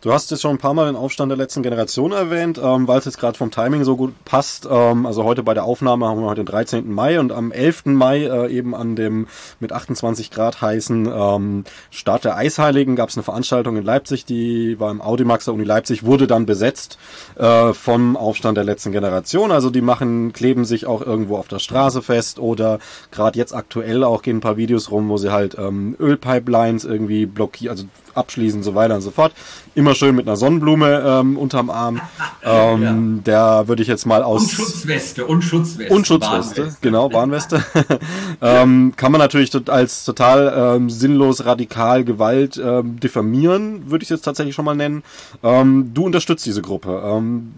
Du 0.00 0.12
hast 0.12 0.30
jetzt 0.30 0.42
schon 0.42 0.52
ein 0.52 0.58
paar 0.58 0.74
Mal 0.74 0.86
den 0.86 0.94
Aufstand 0.94 1.28
der 1.30 1.36
letzten 1.36 1.64
Generation 1.64 2.12
erwähnt, 2.12 2.56
ähm, 2.62 2.86
weil 2.86 3.00
es 3.00 3.04
jetzt 3.04 3.18
gerade 3.18 3.36
vom 3.36 3.50
Timing 3.50 3.82
so 3.82 3.96
gut 3.96 4.14
passt. 4.24 4.68
Ähm, 4.70 5.06
also 5.06 5.24
heute 5.24 5.42
bei 5.42 5.54
der 5.54 5.64
Aufnahme 5.64 6.06
haben 6.06 6.20
wir 6.20 6.28
heute 6.28 6.44
den 6.44 6.46
13. 6.46 6.94
Mai 6.94 7.18
und 7.18 7.32
am 7.32 7.50
11. 7.50 7.86
Mai 7.86 8.22
äh, 8.22 8.48
eben 8.48 8.76
an 8.76 8.94
dem 8.94 9.26
mit 9.58 9.72
28 9.72 10.30
Grad 10.30 10.62
heißen 10.62 11.10
ähm, 11.12 11.64
Start 11.90 12.24
der 12.24 12.36
Eisheiligen 12.36 12.94
gab 12.94 13.08
es 13.08 13.16
eine 13.16 13.24
Veranstaltung 13.24 13.76
in 13.76 13.82
Leipzig, 13.82 14.24
die 14.24 14.78
war 14.78 14.92
im 14.92 15.00
Audimax 15.00 15.46
der 15.46 15.54
Uni 15.54 15.64
Leipzig, 15.64 16.04
wurde 16.04 16.28
dann 16.28 16.46
besetzt 16.46 16.96
äh, 17.34 17.72
vom 17.72 18.16
Aufstand 18.16 18.56
der 18.56 18.64
letzten 18.64 18.92
Generation. 18.92 19.50
Also 19.50 19.68
die 19.68 19.80
machen, 19.80 20.32
kleben 20.32 20.64
sich 20.64 20.86
auch 20.86 21.02
irgendwo 21.02 21.36
auf 21.38 21.48
der 21.48 21.58
Straße 21.58 22.02
fest 22.02 22.38
oder 22.38 22.78
gerade 23.10 23.36
jetzt 23.36 23.52
aktuell 23.52 24.04
auch 24.04 24.22
gehen 24.22 24.36
ein 24.36 24.42
paar 24.42 24.56
Videos 24.56 24.92
rum, 24.92 25.08
wo 25.08 25.16
sie 25.16 25.32
halt 25.32 25.58
ähm, 25.58 25.96
Ölpipelines 25.98 26.84
irgendwie 26.84 27.26
blockieren, 27.26 27.72
also 27.72 27.86
abschließen 28.18 28.62
so 28.62 28.74
weiter 28.74 28.96
und 28.96 29.00
so 29.00 29.10
fort. 29.10 29.32
Immer 29.74 29.94
schön 29.94 30.14
mit 30.14 30.26
einer 30.26 30.36
Sonnenblume 30.36 31.02
ähm, 31.06 31.36
unterm 31.36 31.70
Arm. 31.70 32.00
Ähm, 32.40 32.82
ja. 32.82 33.22
Der 33.26 33.68
würde 33.68 33.82
ich 33.82 33.88
jetzt 33.88 34.06
mal 34.06 34.22
aus... 34.22 34.42
Und 34.42 34.50
Schutzweste, 34.50 35.26
und 35.26 35.42
Schutzweste. 35.42 35.92
Und 35.92 36.06
Schutzweste, 36.06 36.62
Warnweste. 36.62 36.78
genau, 36.80 37.12
Warnweste. 37.12 37.62
ähm, 38.40 38.94
kann 38.96 39.12
man 39.12 39.18
natürlich 39.18 39.50
als 39.68 40.04
total 40.04 40.76
ähm, 40.76 40.88
sinnlos, 40.88 41.44
radikal 41.44 42.04
Gewalt 42.04 42.56
ähm, 42.56 43.00
diffamieren, 43.00 43.90
würde 43.90 44.04
ich 44.04 44.08
jetzt 44.08 44.22
tatsächlich 44.22 44.54
schon 44.54 44.64
mal 44.64 44.76
nennen. 44.76 45.02
Ähm, 45.42 45.90
du 45.92 46.06
unterstützt 46.06 46.46
diese 46.46 46.62
Gruppe. 46.62 47.02
Ähm, 47.04 47.52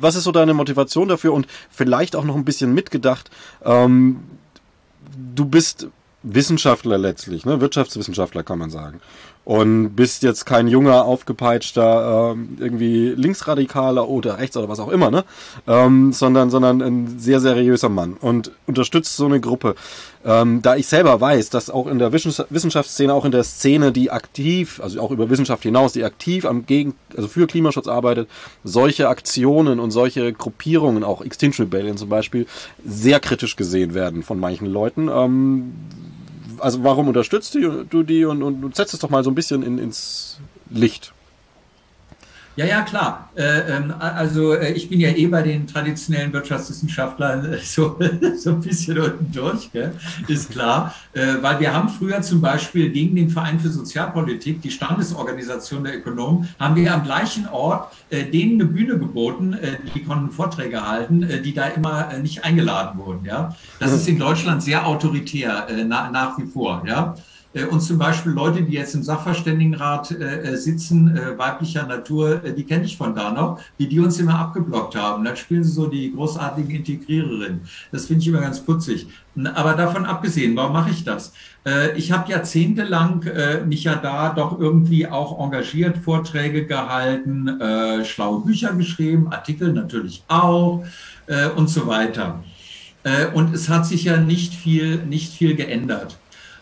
was 0.00 0.14
ist 0.16 0.24
so 0.24 0.32
deine 0.32 0.54
Motivation 0.54 1.08
dafür 1.08 1.32
und 1.32 1.46
vielleicht 1.70 2.16
auch 2.16 2.24
noch 2.24 2.36
ein 2.36 2.44
bisschen 2.44 2.72
mitgedacht, 2.72 3.30
ähm, 3.64 4.20
du 5.34 5.44
bist 5.44 5.88
Wissenschaftler 6.22 6.98
letztlich, 6.98 7.44
ne? 7.44 7.60
Wirtschaftswissenschaftler 7.60 8.42
kann 8.42 8.58
man 8.58 8.70
sagen 8.70 9.00
und 9.44 9.96
bist 9.96 10.22
jetzt 10.22 10.44
kein 10.44 10.68
junger, 10.68 11.04
aufgepeitschter, 11.04 12.32
ähm, 12.32 12.56
irgendwie 12.60 13.08
Linksradikaler 13.08 14.08
oder 14.08 14.38
rechts 14.38 14.56
oder 14.56 14.68
was 14.68 14.80
auch 14.80 14.88
immer, 14.88 15.10
ne? 15.10 15.24
Ähm, 15.66 16.12
sondern, 16.12 16.50
sondern 16.50 16.82
ein 16.82 17.18
sehr 17.18 17.40
seriöser 17.40 17.88
Mann 17.88 18.14
und 18.20 18.52
unterstützt 18.66 19.16
so 19.16 19.26
eine 19.26 19.40
Gruppe. 19.40 19.74
Ähm, 20.22 20.60
da 20.60 20.76
ich 20.76 20.86
selber 20.86 21.18
weiß, 21.20 21.48
dass 21.48 21.70
auch 21.70 21.86
in 21.86 21.98
der 21.98 22.12
Wissenschaftsszene, 22.12 23.12
auch 23.14 23.24
in 23.24 23.32
der 23.32 23.42
Szene, 23.42 23.90
die 23.90 24.10
aktiv, 24.10 24.80
also 24.82 25.00
auch 25.00 25.10
über 25.10 25.30
Wissenschaft 25.30 25.62
hinaus, 25.62 25.94
die 25.94 26.04
aktiv 26.04 26.44
am 26.44 26.66
Gegen, 26.66 26.94
also 27.16 27.26
für 27.26 27.46
Klimaschutz 27.46 27.88
arbeitet, 27.88 28.28
solche 28.62 29.08
Aktionen 29.08 29.80
und 29.80 29.90
solche 29.90 30.32
Gruppierungen, 30.34 31.02
auch 31.02 31.22
Extinction 31.22 31.64
Rebellion 31.64 31.96
zum 31.96 32.10
Beispiel, 32.10 32.46
sehr 32.84 33.18
kritisch 33.18 33.56
gesehen 33.56 33.94
werden 33.94 34.22
von 34.22 34.38
manchen 34.38 34.66
Leuten. 34.66 35.08
Ähm, 35.08 35.72
also 36.60 36.84
warum 36.84 37.08
unterstützt 37.08 37.54
du, 37.54 38.02
die 38.02 38.24
und, 38.24 38.42
und, 38.42 38.64
und 38.64 38.76
setzt 38.76 38.94
es 38.94 39.00
doch 39.00 39.10
mal 39.10 39.24
so 39.24 39.30
ein 39.30 39.34
bisschen 39.34 39.62
in, 39.62 39.78
ins 39.78 40.38
Licht. 40.70 41.12
Ja, 42.60 42.66
ja, 42.66 42.82
klar. 42.82 43.30
Äh, 43.36 43.74
ähm, 43.74 43.94
also 43.98 44.52
äh, 44.52 44.72
ich 44.72 44.90
bin 44.90 45.00
ja 45.00 45.08
eh 45.08 45.26
bei 45.28 45.40
den 45.40 45.66
traditionellen 45.66 46.30
Wirtschaftswissenschaftlern 46.30 47.54
äh, 47.54 47.58
so, 47.64 47.98
so 48.36 48.50
ein 48.50 48.60
bisschen 48.60 48.98
unten 48.98 49.32
durch, 49.32 49.72
gell? 49.72 49.94
ist 50.28 50.50
klar. 50.50 50.94
Weil 51.14 51.58
wir 51.58 51.74
haben 51.74 51.88
früher 51.88 52.20
zum 52.22 52.40
Beispiel 52.40 52.90
gegen 52.90 53.16
den 53.16 53.30
Verein 53.30 53.58
für 53.58 53.70
Sozialpolitik, 53.70 54.62
die 54.62 54.70
Standesorganisation 54.70 55.82
der 55.82 55.96
Ökonomen, 55.96 56.48
haben 56.58 56.76
wir 56.76 56.94
am 56.94 57.02
gleichen 57.02 57.48
Ort 57.48 57.92
denen 58.10 58.60
eine 58.60 58.70
Bühne 58.70 58.98
geboten, 58.98 59.56
die 59.94 60.04
konnten 60.04 60.30
Vorträge 60.30 60.86
halten, 60.86 61.26
die 61.44 61.52
da 61.52 61.66
immer 61.66 62.12
nicht 62.18 62.44
eingeladen 62.44 63.00
wurden. 63.00 63.24
Ja? 63.24 63.56
Das 63.80 63.92
ist 63.92 64.06
in 64.06 64.20
Deutschland 64.20 64.62
sehr 64.62 64.86
autoritär 64.86 65.66
na, 65.86 66.10
nach 66.10 66.38
wie 66.38 66.46
vor. 66.46 66.84
Ja? 66.86 67.16
Äh, 67.52 67.64
und 67.64 67.80
zum 67.80 67.98
Beispiel 67.98 68.32
Leute, 68.32 68.62
die 68.62 68.74
jetzt 68.74 68.94
im 68.94 69.02
Sachverständigenrat 69.02 70.12
äh, 70.12 70.42
äh, 70.42 70.56
sitzen, 70.56 71.18
weiblicher 71.36 71.86
Natur, 71.86 72.36
die 72.38 72.64
kenne 72.64 72.84
ich 72.84 72.96
von 72.96 73.14
da 73.14 73.32
noch, 73.32 73.60
wie 73.78 73.86
die 73.86 74.00
uns 74.00 74.18
immer 74.18 74.38
abgeblockt 74.38 74.94
haben. 74.96 75.24
Dann 75.24 75.36
spielen 75.36 75.64
sie 75.64 75.72
so 75.72 75.86
die 75.86 76.12
großartigen 76.14 76.70
Integriererinnen. 76.70 77.62
Das 77.92 78.06
finde 78.06 78.22
ich 78.22 78.28
immer 78.28 78.40
ganz 78.40 78.60
putzig. 78.60 79.06
Aber 79.54 79.74
davon 79.74 80.04
abgesehen, 80.04 80.56
warum 80.56 80.72
mache 80.72 80.90
ich 80.90 81.04
das? 81.04 81.32
Ich 81.96 82.12
habe 82.12 82.30
jahrzehntelang 82.30 83.24
mich 83.66 83.84
ja 83.84 83.94
da 83.94 84.30
doch 84.30 84.58
irgendwie 84.58 85.06
auch 85.06 85.42
engagiert, 85.42 85.98
Vorträge 85.98 86.66
gehalten, 86.66 87.58
schlaue 88.04 88.44
Bücher 88.44 88.72
geschrieben, 88.74 89.28
Artikel 89.32 89.72
natürlich 89.72 90.22
auch 90.28 90.84
und 91.56 91.68
so 91.70 91.86
weiter. 91.86 92.42
Und 93.34 93.54
es 93.54 93.68
hat 93.68 93.86
sich 93.86 94.04
ja 94.04 94.16
nicht 94.18 94.54
viel, 94.54 94.98
nicht 95.04 95.32
viel 95.32 95.54
geändert. 95.54 96.18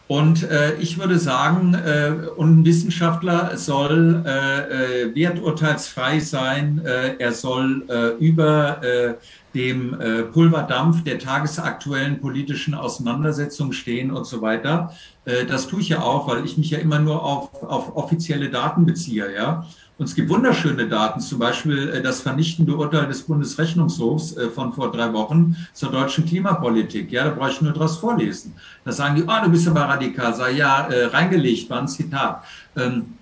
Und 0.09 0.42
äh, 0.50 0.74
ich 0.76 0.98
würde 0.98 1.18
sagen, 1.18 1.74
äh, 1.74 2.12
ein 2.40 2.64
Wissenschaftler 2.64 3.59
soll 3.59 4.24
äh, 4.26 5.02
äh, 5.04 5.14
werturteilsfrei 5.14 6.18
sein. 6.18 6.80
Äh, 6.82 7.16
er 7.18 7.32
soll 7.32 7.84
äh, 7.90 8.24
über 8.24 8.82
äh, 8.82 9.14
dem 9.54 10.00
äh, 10.00 10.22
Pulverdampf 10.22 11.04
der 11.04 11.18
tagesaktuellen 11.18 12.20
politischen 12.22 12.72
Auseinandersetzung 12.74 13.72
stehen 13.72 14.11
und 14.11 14.24
so 14.26 14.40
weiter. 14.40 14.94
Äh, 15.26 15.44
das 15.44 15.68
tue 15.68 15.82
ich 15.82 15.90
ja 15.90 16.00
auch, 16.00 16.26
weil 16.26 16.42
ich 16.42 16.56
mich 16.56 16.70
ja 16.70 16.78
immer 16.78 17.00
nur 17.00 17.22
auf, 17.22 17.62
auf 17.62 17.94
offizielle 17.94 18.48
Daten 18.48 18.86
beziehe. 18.86 19.34
Ja. 19.34 19.66
Und 19.99 20.05
es 20.05 20.14
gibt 20.14 20.30
wunderschöne 20.30 20.86
Daten, 20.86 21.20
zum 21.20 21.40
Beispiel 21.40 21.88
äh, 21.88 22.01
das 22.01 22.20
vernichtende 22.20 22.76
Urteil 22.76 23.09
des 23.09 23.22
Bundesrechnungshofs 23.22 24.36
äh, 24.36 24.49
von 24.49 24.72
vor 24.72 24.92
drei 24.92 25.12
Wochen 25.12 25.57
zur 25.72 25.90
deutschen 25.90 26.24
Klimapolitik. 26.24 27.11
Ja, 27.11 27.24
da 27.24 27.30
brauche 27.30 27.51
ich 27.51 27.61
nur 27.61 27.72
draus 27.72 27.99
vorlesen. 27.99 28.55
Da 28.84 28.92
sagen 28.92 29.16
die, 29.16 29.24
oh, 29.24 29.44
du 29.44 29.51
bist 29.51 29.66
aber 29.66 29.82
radikal. 29.82 30.32
Sei 30.34 30.53
ja, 30.53 30.86
äh, 30.86 31.07
reingelegt, 31.07 31.68
war 31.68 31.80
ein 31.80 31.88
Zitat. 31.88 32.44
Ähm, 32.76 33.17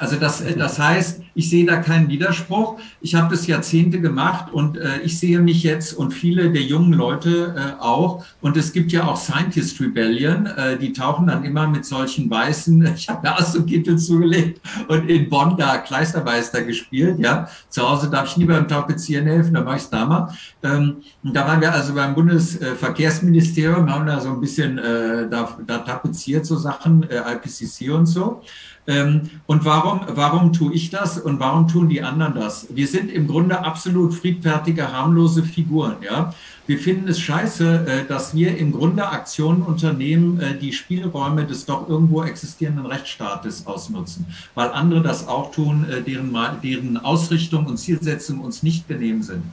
also 0.00 0.16
das, 0.16 0.40
äh, 0.40 0.56
das 0.56 0.78
heißt, 0.78 1.20
ich 1.34 1.50
sehe 1.50 1.66
da 1.66 1.76
keinen 1.76 2.08
Widerspruch. 2.08 2.80
Ich 3.02 3.14
habe 3.14 3.30
das 3.30 3.46
Jahrzehnte 3.46 4.00
gemacht 4.00 4.50
und 4.50 4.78
äh, 4.78 5.00
ich 5.02 5.18
sehe 5.18 5.38
mich 5.40 5.62
jetzt 5.62 5.92
und 5.92 6.12
viele 6.12 6.50
der 6.50 6.62
jungen 6.62 6.94
Leute 6.94 7.54
äh, 7.54 7.82
auch. 7.82 8.24
Und 8.40 8.56
es 8.56 8.72
gibt 8.72 8.92
ja 8.92 9.06
auch 9.06 9.16
Scientist 9.16 9.78
Rebellion, 9.78 10.46
äh, 10.46 10.78
die 10.78 10.94
tauchen 10.94 11.26
dann 11.26 11.44
immer 11.44 11.68
mit 11.68 11.84
solchen 11.84 12.30
weißen, 12.30 12.82
ich 12.96 13.08
habe 13.10 13.28
mir 13.28 13.38
Astro-Kittel 13.38 13.98
zugelegt 13.98 14.60
und 14.88 15.08
in 15.08 15.28
Bonn 15.28 15.56
da 15.58 15.76
Kleistermeister 15.78 16.62
gespielt. 16.62 17.18
Ja, 17.18 17.48
Zu 17.68 17.88
Hause 17.88 18.08
darf 18.08 18.28
ich 18.28 18.36
nie 18.38 18.46
beim 18.46 18.66
Tapezieren 18.66 19.26
helfen, 19.26 19.52
da 19.52 19.60
mache 19.60 19.76
ich 19.76 19.82
es 19.82 19.90
da 19.90 20.06
mal. 20.06 20.34
Ähm, 20.62 20.96
da 21.22 21.46
waren 21.46 21.60
wir 21.60 21.74
also 21.74 21.94
beim 21.94 22.14
Bundesverkehrsministerium, 22.14 23.92
haben 23.92 24.06
da 24.06 24.18
so 24.18 24.30
ein 24.30 24.40
bisschen 24.40 24.78
äh, 24.78 25.28
da, 25.28 25.58
da 25.66 25.78
tapeziert, 25.78 26.46
so 26.46 26.56
Sachen, 26.56 27.02
äh, 27.10 27.20
IPCC 27.34 27.90
und 27.90 28.06
so. 28.06 28.42
Ähm, 28.90 29.30
und 29.46 29.64
warum, 29.64 30.00
warum 30.08 30.52
tue 30.52 30.74
ich 30.74 30.90
das 30.90 31.16
und 31.16 31.38
warum 31.38 31.68
tun 31.68 31.88
die 31.88 32.02
anderen 32.02 32.34
das? 32.34 32.66
Wir 32.70 32.88
sind 32.88 33.08
im 33.12 33.28
Grunde 33.28 33.64
absolut 33.64 34.12
friedfertige, 34.12 34.92
harmlose 34.92 35.44
Figuren. 35.44 35.94
Ja? 36.02 36.34
Wir 36.66 36.76
finden 36.76 37.06
es 37.06 37.20
scheiße, 37.20 37.86
äh, 37.86 38.04
dass 38.08 38.34
wir 38.34 38.58
im 38.58 38.72
Grunde 38.72 39.06
Aktionen 39.08 39.62
unternehmen, 39.62 40.40
äh, 40.40 40.58
die 40.58 40.72
Spielräume 40.72 41.46
des 41.46 41.66
doch 41.66 41.88
irgendwo 41.88 42.24
existierenden 42.24 42.84
Rechtsstaates 42.84 43.64
ausnutzen, 43.64 44.26
weil 44.56 44.70
andere 44.70 45.02
das 45.02 45.28
auch 45.28 45.52
tun, 45.52 45.86
äh, 45.88 46.02
deren, 46.02 46.36
deren 46.60 46.96
Ausrichtung 46.96 47.66
und 47.66 47.76
Zielsetzung 47.76 48.40
uns 48.40 48.64
nicht 48.64 48.88
genehm 48.88 49.22
sind. 49.22 49.44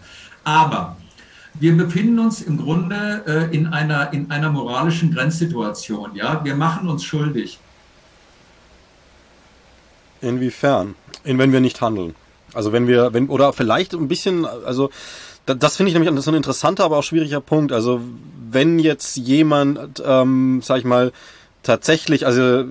Aber 0.43 0.97
wir 1.59 1.77
befinden 1.77 2.17
uns 2.17 2.41
im 2.41 2.57
Grunde 2.57 3.49
in 3.51 3.65
einer, 3.65 4.13
in 4.13 4.29
einer 4.29 4.51
moralischen 4.51 5.11
Grenzsituation. 5.11 6.15
Ja? 6.15 6.43
Wir 6.43 6.55
machen 6.55 6.87
uns 6.87 7.03
schuldig. 7.03 7.57
Inwiefern? 10.21 10.95
In, 11.23 11.37
wenn 11.37 11.51
wir 11.51 11.59
nicht 11.59 11.81
handeln. 11.81 12.15
Also 12.53 12.71
wenn 12.71 12.87
wir, 12.87 13.13
wenn, 13.13 13.29
oder 13.29 13.53
vielleicht 13.53 13.93
ein 13.93 14.07
bisschen, 14.07 14.45
also 14.45 14.89
das, 15.45 15.77
finde 15.77 15.91
ich 15.91 15.97
nämlich 15.97 16.23
so 16.23 16.31
ein 16.31 16.35
interessanter, 16.35 16.83
aber 16.83 16.97
auch 16.97 17.03
schwieriger 17.03 17.39
Punkt. 17.39 17.71
Also 17.71 18.01
wenn 18.49 18.79
jetzt 18.79 19.17
jemand, 19.17 20.01
ähm, 20.05 20.61
sag 20.63 20.79
ich 20.79 20.85
mal, 20.85 21.11
tatsächlich, 21.63 22.25
also 22.25 22.65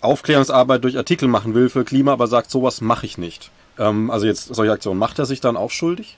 Aufklärungsarbeit 0.00 0.82
durch 0.84 0.96
Artikel 0.96 1.28
machen 1.28 1.54
will 1.54 1.68
für 1.68 1.84
Klima, 1.84 2.12
aber 2.12 2.26
sagt, 2.26 2.50
sowas 2.50 2.80
mache 2.80 3.06
ich 3.06 3.18
nicht. 3.18 3.50
Ähm, 3.78 4.10
also 4.10 4.26
jetzt 4.26 4.54
solche 4.54 4.72
Aktionen, 4.72 4.98
macht 4.98 5.18
er 5.18 5.26
sich 5.26 5.40
dann 5.40 5.56
auch 5.56 5.70
schuldig? 5.70 6.16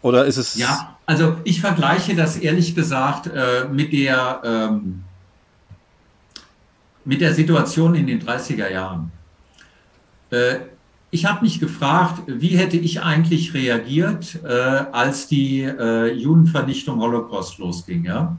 Oder 0.00 0.26
ist 0.26 0.36
es. 0.36 0.54
Ja, 0.54 0.96
also 1.06 1.36
ich 1.44 1.60
vergleiche 1.60 2.14
das 2.14 2.36
ehrlich 2.36 2.74
gesagt 2.74 3.26
äh, 3.26 3.66
mit 3.70 3.92
der 3.92 4.40
ähm, 4.44 5.02
mit 7.04 7.20
der 7.20 7.34
Situation 7.34 7.94
in 7.94 8.06
den 8.06 8.22
30er 8.22 8.70
Jahren. 8.70 9.10
Äh, 10.30 10.56
ich 11.10 11.24
habe 11.24 11.42
mich 11.42 11.58
gefragt, 11.58 12.22
wie 12.26 12.56
hätte 12.58 12.76
ich 12.76 13.02
eigentlich 13.02 13.54
reagiert, 13.54 14.38
äh, 14.44 14.48
als 14.92 15.26
die 15.26 15.62
äh, 15.62 16.12
Judenvernichtung 16.12 17.00
Holocaust 17.00 17.58
losging. 17.58 18.04
Ja? 18.04 18.36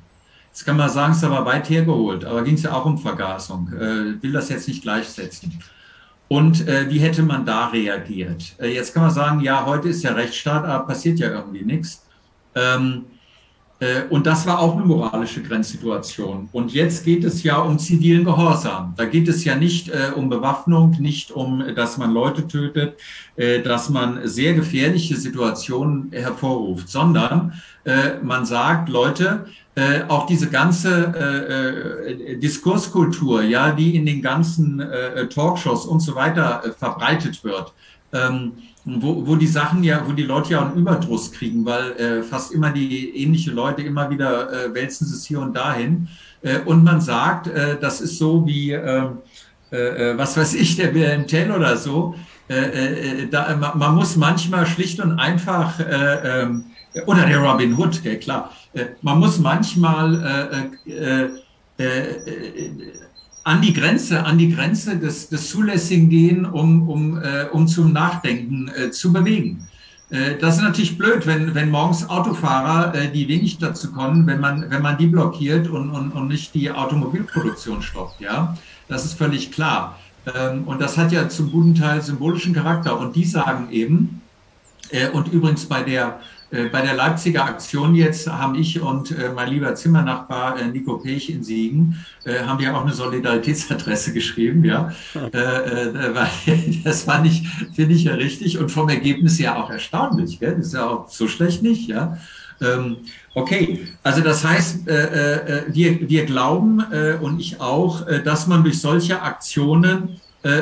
Jetzt 0.52 0.66
kann 0.66 0.78
man 0.78 0.90
sagen, 0.90 1.12
es 1.12 1.18
ist 1.18 1.24
aber 1.24 1.46
weit 1.46 1.70
hergeholt, 1.70 2.26
aber 2.26 2.44
ging 2.44 2.56
es 2.56 2.64
ja 2.64 2.74
auch 2.74 2.86
um 2.86 2.98
Vergasung. 2.98 3.72
Äh, 3.74 4.22
will 4.22 4.32
das 4.32 4.50
jetzt 4.50 4.68
nicht 4.68 4.84
gleichsetzen. 4.84 5.60
Und 6.28 6.68
äh, 6.68 6.90
wie 6.90 7.00
hätte 7.00 7.24
man 7.24 7.46
da 7.46 7.68
reagiert? 7.68 8.56
Äh, 8.60 8.74
jetzt 8.74 8.94
kann 8.94 9.04
man 9.04 9.12
sagen, 9.12 9.42
ja, 9.42 9.66
heute 9.66 9.90
ist 9.90 10.04
ja 10.04 10.12
Rechtsstaat, 10.14 10.64
aber 10.66 10.86
passiert 10.86 11.20
ja 11.20 11.30
irgendwie 11.30 11.64
nichts. 11.64 12.06
Ähm, 12.56 13.06
Äh, 13.12 13.19
und 14.10 14.26
das 14.26 14.46
war 14.46 14.60
auch 14.60 14.76
eine 14.76 14.86
moralische 14.86 15.42
Grenzsituation. 15.42 16.50
Und 16.52 16.74
jetzt 16.74 17.06
geht 17.06 17.24
es 17.24 17.44
ja 17.44 17.60
um 17.60 17.80
zivilen 17.80 18.26
Gehorsam. 18.26 18.94
Da 18.98 19.06
geht 19.06 19.30
es 19.30 19.46
ja 19.46 19.56
nicht 19.56 19.88
äh, 19.88 20.12
um 20.14 20.30
Bewaffnung, 20.30 20.98
nicht 21.00 21.32
um, 21.32 21.64
dass 21.76 21.98
man 21.98 22.12
Leute 22.12 22.46
tötet, 22.46 23.00
äh, 23.38 23.62
dass 23.62 23.90
man 23.90 24.28
sehr 24.28 24.54
gefährliche 24.54 25.16
Situationen 25.16 26.12
hervorruft, 26.12 26.90
sondern 26.90 27.54
äh, 27.86 28.20
man 28.22 28.46
sagt, 28.46 28.90
Leute, 28.90 29.46
äh, 29.76 30.02
auch 30.10 30.26
diese 30.26 30.50
ganze 30.50 31.16
äh, 32.06 32.38
Diskurskultur, 32.38 33.44
ja, 33.44 33.72
die 33.72 33.96
in 33.96 34.06
den 34.06 34.22
ganzen 34.22 34.84
Talkshows 35.34 35.86
und 35.86 36.02
so 36.02 36.16
weiter 36.16 36.62
verbreitet 36.78 37.44
wird, 37.44 37.74
ähm, 38.14 38.54
wo, 38.86 39.28
wo 39.28 39.36
die 39.36 39.48
Sachen 39.48 39.84
ja, 39.84 40.04
wo 40.08 40.14
die 40.14 40.24
Leute 40.24 40.54
ja 40.54 40.66
einen 40.66 40.76
Überdruss 40.76 41.32
kriegen, 41.32 41.66
weil 41.66 41.92
äh, 41.94 42.24
fast 42.24 42.52
immer 42.52 42.72
die 42.72 43.16
ähnliche 43.18 43.52
Leute 43.52 43.82
immer 43.82 44.10
wieder 44.10 44.52
äh, 44.52 44.74
wälzen 44.74 45.06
sie 45.08 45.16
es 45.16 45.26
hier 45.26 45.40
und 45.40 45.56
dahin. 45.56 46.08
Äh, 46.42 46.60
und 46.60 46.84
man 46.84 47.02
sagt, 47.02 47.48
äh, 47.48 47.78
das 47.80 48.02
ist 48.02 48.18
so 48.18 48.46
wie, 48.48 48.72
ähm, 48.72 49.20
äh, 49.72 50.12
äh, 50.12 50.18
was 50.18 50.38
weiß 50.38 50.56
ich, 50.56 50.76
der 50.76 50.94
Wilhelm 50.94 51.28
Tell 51.28 51.52
oder 51.52 51.78
so. 51.78 52.16
Äh, 52.50 53.24
äh, 53.24 53.28
da, 53.30 53.56
man, 53.56 53.78
man 53.78 53.96
muss 53.96 54.16
manchmal 54.16 54.66
schlicht 54.66 55.00
und 55.00 55.20
einfach, 55.20 55.80
äh, 55.80 56.44
äh, 56.44 56.48
oder 57.06 57.26
der 57.26 57.40
Robin 57.40 57.78
Hood, 57.78 58.04
ja, 58.04 58.16
klar, 58.16 58.52
äh, 58.74 58.86
man 59.02 59.20
muss 59.20 59.38
manchmal 59.38 60.72
äh, 60.88 60.92
äh, 60.92 61.30
äh, 61.78 61.86
äh, 61.86 62.72
an 63.44 63.62
die 63.62 63.74
Grenze, 63.74 64.24
an 64.26 64.38
die 64.38 64.54
Grenze 64.54 64.98
des, 64.98 65.30
des 65.30 65.50
Zulässigen 65.50 66.10
gehen, 66.10 66.46
um, 66.46 66.88
um, 66.90 67.18
äh, 67.18 67.46
um 67.52 67.68
zum 67.68 67.94
Nachdenken 67.94 68.70
äh, 68.76 68.92
zu 68.92 69.14
bewegen. 69.14 69.68
Äh, 70.10 70.38
das 70.40 70.58
ist 70.58 70.64
natürlich 70.64 70.98
blöd, 70.98 71.26
wenn, 71.26 71.54
wenn 71.56 71.70
morgens 71.70 72.10
Autofahrer, 72.10 72.94
äh, 72.96 73.12
die 73.12 73.28
wenig 73.28 73.58
dazu 73.58 73.92
kommen, 73.92 74.28
wenn 74.28 74.40
man, 74.40 74.70
wenn 74.70 74.82
man 74.82 74.98
die 74.98 75.08
blockiert 75.08 75.68
und, 75.68 75.90
und, 75.92 76.12
und 76.12 76.28
nicht 76.28 76.54
die 76.54 76.72
Automobilproduktion 76.72 77.82
stoppt. 77.82 78.20
Ja, 78.22 78.58
das 78.88 79.06
ist 79.06 79.14
völlig 79.14 79.52
klar. 79.52 79.98
Ähm, 80.36 80.64
und 80.66 80.82
das 80.82 80.98
hat 80.98 81.12
ja 81.12 81.30
zum 81.30 81.52
guten 81.52 81.76
Teil 81.76 82.02
symbolischen 82.02 82.54
Charakter. 82.54 83.00
Und 83.00 83.16
die 83.16 83.26
sagen 83.26 83.68
eben, 83.72 84.22
äh, 84.90 85.10
und 85.10 85.28
übrigens 85.30 85.66
bei 85.66 85.84
der 85.84 86.20
bei 86.52 86.82
der 86.82 86.96
Leipziger 86.96 87.46
Aktion 87.46 87.94
jetzt 87.94 88.28
haben 88.28 88.56
ich 88.56 88.82
und 88.82 89.12
äh, 89.12 89.30
mein 89.36 89.52
lieber 89.52 89.76
Zimmernachbar 89.76 90.60
äh, 90.60 90.68
Nico 90.68 90.98
Pech 90.98 91.30
in 91.30 91.44
Siegen, 91.44 92.04
haben 92.46 92.60
wir 92.60 92.76
auch 92.76 92.84
eine 92.84 92.94
Solidaritätsadresse 92.94 94.14
geschrieben, 94.20 94.64
ja. 94.64 94.92
das 96.84 97.08
war 97.08 97.22
nicht, 97.22 97.46
finde 97.74 97.96
ich 97.96 98.04
ja 98.04 98.14
richtig 98.14 98.58
und 98.58 98.70
vom 98.70 98.90
Ergebnis 98.90 99.40
ja 99.40 99.56
auch 99.56 99.70
erstaunlich, 99.70 100.40
gell? 100.40 100.56
Das 100.58 100.68
ist 100.68 100.74
ja 100.74 100.88
auch 100.88 101.10
so 101.10 101.28
schlecht 101.28 101.64
nicht, 101.64 101.88
ja. 101.88 102.18
Ähm, 102.62 102.98
okay, 103.36 103.88
also 104.04 104.22
das 104.22 104.44
heißt, 104.44 104.86
wir, 104.86 106.10
wir 106.10 106.26
glauben 106.26 106.84
und 107.22 107.40
ich 107.40 107.62
auch, 107.62 108.06
dass 108.24 108.48
man 108.48 108.64
durch 108.64 108.80
solche 108.82 109.22
Aktionen 109.22 110.20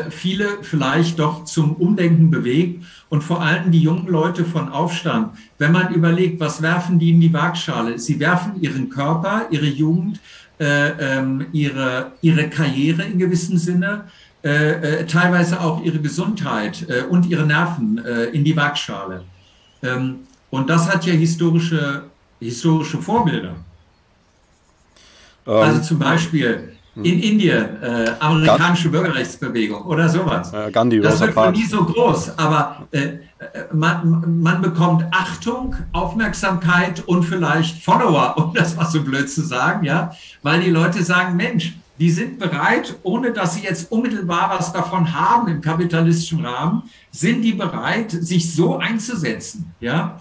viele 0.10 0.64
vielleicht 0.64 1.20
doch 1.20 1.46
zum 1.46 1.76
Umdenken 1.76 2.32
bewegt 2.32 2.84
und 3.10 3.24
vor 3.24 3.42
allem 3.42 3.72
die 3.72 3.82
jungen 3.82 4.08
Leute 4.08 4.44
von 4.44 4.70
Aufstand, 4.70 5.38
wenn 5.60 5.72
man 5.72 5.94
überlegt, 5.94 6.40
was 6.40 6.62
werfen 6.64 6.98
die 6.98 7.12
in 7.12 7.22
die 7.22 7.32
Waagschale? 7.32 8.00
Sie 8.00 8.20
werfen 8.20 8.60
ihren 8.60 8.90
Körper, 8.90 9.46
ihre 9.52 9.68
Jugend, 9.68 10.20
äh, 10.60 10.90
ähm, 11.00 11.46
ihre, 11.52 12.14
ihre 12.22 12.50
Karriere 12.50 13.04
in 13.04 13.20
gewissem 13.20 13.58
Sinne, 13.58 14.06
äh, 14.44 15.02
äh, 15.02 15.06
teilweise 15.06 15.62
auch 15.62 15.84
ihre 15.84 16.00
Gesundheit 16.00 16.88
äh, 16.90 17.04
und 17.04 17.28
ihre 17.28 17.46
Nerven 17.46 18.04
äh, 18.04 18.26
in 18.26 18.44
die 18.44 18.56
Waagschale. 18.56 19.24
Ähm, 19.84 20.20
und 20.50 20.70
das 20.70 20.92
hat 20.92 21.06
ja 21.06 21.14
historische, 21.14 22.04
historische 22.40 22.98
Vorbilder. 22.98 23.56
Ähm, 25.46 25.54
also 25.54 25.82
zum 25.82 26.00
Beispiel 26.00 26.77
in 27.04 27.20
Indien, 27.20 27.82
äh, 27.82 28.12
amerikanische 28.20 28.90
Bürgerrechtsbewegung 28.90 29.84
oder 29.84 30.10
sowas. 30.10 30.52
Gandhi, 30.72 31.00
das 31.00 31.20
wird 31.20 31.56
nie 31.56 31.66
so 31.66 31.84
groß, 31.86 32.38
aber 32.38 32.88
äh, 32.92 33.20
äh, 33.40 33.66
man, 33.72 34.42
man 34.42 34.62
bekommt 34.62 35.06
Achtung, 35.12 35.76
Aufmerksamkeit 35.92 37.04
und 37.08 37.24
vielleicht 37.24 37.84
Follower, 37.84 38.36
um 38.38 38.54
das 38.54 38.76
mal 38.76 38.86
so 38.86 39.04
blöd 39.04 39.30
zu 39.30 39.42
sagen, 39.42 39.86
ja, 39.86 40.12
weil 40.42 40.62
die 40.62 40.72
Leute 40.72 41.04
sagen, 41.04 41.36
Mensch, 41.36 41.74
die 42.00 42.12
sind 42.12 42.40
bereit, 42.40 42.96
ohne 43.04 43.32
dass 43.32 43.56
sie 43.56 43.62
jetzt 43.62 43.92
unmittelbar 43.92 44.56
was 44.58 44.72
davon 44.72 45.14
haben 45.14 45.48
im 45.48 45.62
kapitalistischen 45.62 46.46
Rahmen, 46.46 46.84
sind 47.12 47.42
die 47.42 47.54
bereit, 47.54 48.12
sich 48.12 48.54
so 48.54 48.78
einzusetzen, 48.78 49.74
ja. 49.80 50.18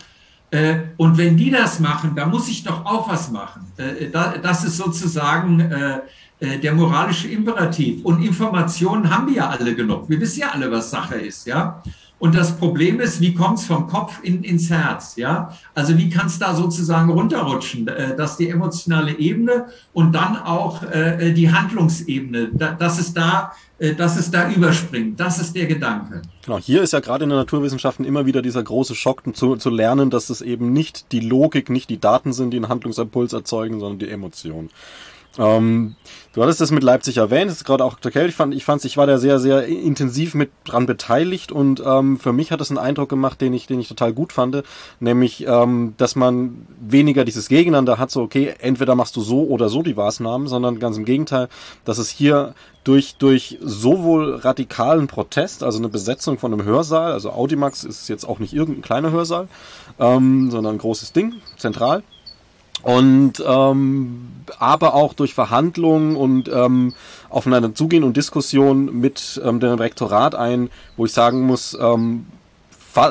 Äh, 0.51 0.77
und 0.97 1.19
wenn 1.19 1.37
die 1.37 1.51
das 1.51 1.81
machen, 1.81 2.15
da 2.15 2.25
muss 2.25 2.49
ich 2.49 2.63
doch 2.63 2.85
auch 2.87 3.09
was 3.09 3.31
machen. 3.31 3.67
Äh, 3.79 4.11
das 4.11 4.65
ist 4.65 4.77
sozusagen 4.77 5.61
äh, 5.61 6.01
der 6.41 6.75
moralische 6.75 7.29
Imperativ. 7.29 8.05
Und 8.05 8.23
Informationen 8.23 9.11
haben 9.11 9.29
wir 9.29 9.37
ja 9.37 9.49
alle 9.49 9.75
genug. 9.75 10.09
Wir 10.09 10.21
wissen 10.21 10.41
ja 10.41 10.51
alle, 10.51 10.71
was 10.71 10.91
Sache 10.91 11.15
ist, 11.15 11.47
ja. 11.47 11.83
Und 12.19 12.35
das 12.35 12.57
Problem 12.57 12.99
ist, 13.01 13.21
wie 13.21 13.35
kommt 13.35 13.59
es 13.59 13.67
vom 13.67 13.89
Kopf 13.89 14.21
in, 14.23 14.43
ins 14.43 14.71
Herz, 14.71 15.17
ja? 15.17 15.53
Also 15.75 15.99
wie 15.99 16.09
kann 16.09 16.27
es 16.27 16.39
da 16.39 16.55
sozusagen 16.55 17.11
runterrutschen, 17.11 17.89
äh, 17.89 18.17
dass 18.17 18.39
die 18.39 18.49
emotionale 18.49 19.19
Ebene 19.19 19.67
und 19.93 20.15
dann 20.15 20.39
auch 20.39 20.83
äh, 20.83 21.33
die 21.33 21.53
Handlungsebene, 21.53 22.53
da, 22.55 22.73
dass 22.73 22.99
es 22.99 23.13
da, 23.13 23.53
äh, 23.79 23.95
dass 23.95 24.17
es 24.17 24.31
da 24.31 24.49
überspringt. 24.51 25.21
Das 25.21 25.39
ist 25.39 25.55
der 25.55 25.67
Gedanke. 25.67 26.23
Genau, 26.43 26.59
hier 26.59 26.81
ist 26.81 26.95
ja 26.95 27.01
gerade 27.01 27.25
in 27.25 27.31
den 27.31 27.39
Naturwissenschaften 27.39 28.07
immer 28.07 28.25
wieder 28.25 28.41
dieser 28.41 28.63
große 28.63 28.95
Schock 28.95 29.23
zu, 29.37 29.57
zu 29.57 29.69
lernen, 29.69 30.09
dass 30.09 30.31
es 30.31 30.41
eben 30.41 30.73
nicht 30.73 31.13
die 31.13 31.21
Logik, 31.21 31.69
nicht 31.69 31.91
die 31.91 32.01
Daten 32.01 32.33
sind, 32.33 32.53
die 32.53 32.57
einen 32.57 32.71
Handlungsimpuls 32.71 33.35
erzeugen, 33.35 33.79
sondern 33.79 33.99
die 33.99 34.09
Emotionen. 34.09 34.71
Ähm, 35.39 35.97
du 36.33 36.43
hattest 36.43 36.61
das 36.61 36.71
mit 36.71 36.83
Leipzig 36.83 37.19
erwähnt, 37.19 37.51
das 37.51 37.59
ist 37.59 37.65
gerade 37.65 37.85
auch 37.85 37.95
aktuell. 37.95 38.29
Ich 38.29 38.35
fand, 38.35 38.55
ich 38.55 38.65
fand, 38.65 38.85
ich 38.85 38.97
war 38.97 39.07
da 39.07 39.19
sehr, 39.19 39.39
sehr 39.39 39.67
intensiv 39.67 40.35
mit 40.35 40.51
dran 40.65 40.87
beteiligt 40.87 41.53
und 41.53 41.83
ähm, 41.85 42.19
für 42.19 42.33
mich 42.33 42.53
hat 42.53 42.61
es 42.61 42.71
einen 42.71 42.79
Eindruck 42.79 43.09
gemacht, 43.09 43.41
den 43.41 43.53
ich, 43.53 43.67
den 43.67 43.81
ich 43.81 43.89
total 43.89 44.13
gut 44.13 44.33
fand, 44.33 44.63
nämlich, 45.01 45.47
ähm, 45.47 45.95
dass 45.97 46.17
man 46.17 46.67
weniger 46.81 47.25
dieses 47.25 47.49
Gegeneinander 47.49 47.99
hat, 47.99 48.11
so 48.11 48.23
okay, 48.23 48.55
entweder 48.59 48.95
machst 48.95 49.17
du 49.17 49.21
so 49.21 49.45
oder 49.45 49.69
so 49.69 49.83
die 49.83 49.95
Maßnahmen, 49.95 50.47
sondern 50.47 50.79
ganz 50.79 50.97
im 50.97 51.05
Gegenteil, 51.05 51.49
dass 51.85 51.99
es 51.99 52.09
hier 52.09 52.55
durch, 52.85 53.17
durch 53.17 53.59
sowohl 53.61 54.37
radikalen 54.37 55.09
Protest, 55.09 55.65
also 55.65 55.79
eine 55.79 55.89
Besetzung 55.89 56.39
von 56.39 56.53
einem 56.53 56.65
Hörsaal, 56.65 57.13
also 57.13 57.33
Audimax 57.33 57.85
ist 57.85 58.09
jetzt 58.09 58.25
auch 58.25 58.39
nicht 58.39 58.53
irgendein 58.53 58.83
kleiner 58.83 59.11
Hörsaal, 59.11 59.49
ähm, 59.99 60.51
sondern 60.51 60.77
ein 60.77 60.79
großes 60.79 61.13
Ding, 61.13 61.35
zentral, 61.57 62.05
und 62.87 63.43
ähm, 63.45 64.29
aber 64.61 64.95
auch 64.95 65.13
durch 65.13 65.35
Verhandlungen 65.35 66.15
und 66.15 66.49
ähm, 66.49 66.95
aufeinander 67.29 67.75
zugehen 67.75 68.05
und 68.05 68.17
Diskussionen 68.17 69.01
mit 69.01 69.41
ähm, 69.45 69.59
dem 69.59 69.75
Rektorat 69.75 70.37
ein, 70.37 70.71
wo 70.97 71.05
ich 71.05 71.13
sagen 71.13 71.41
muss, 71.41 71.77
ähm, 71.81 72.27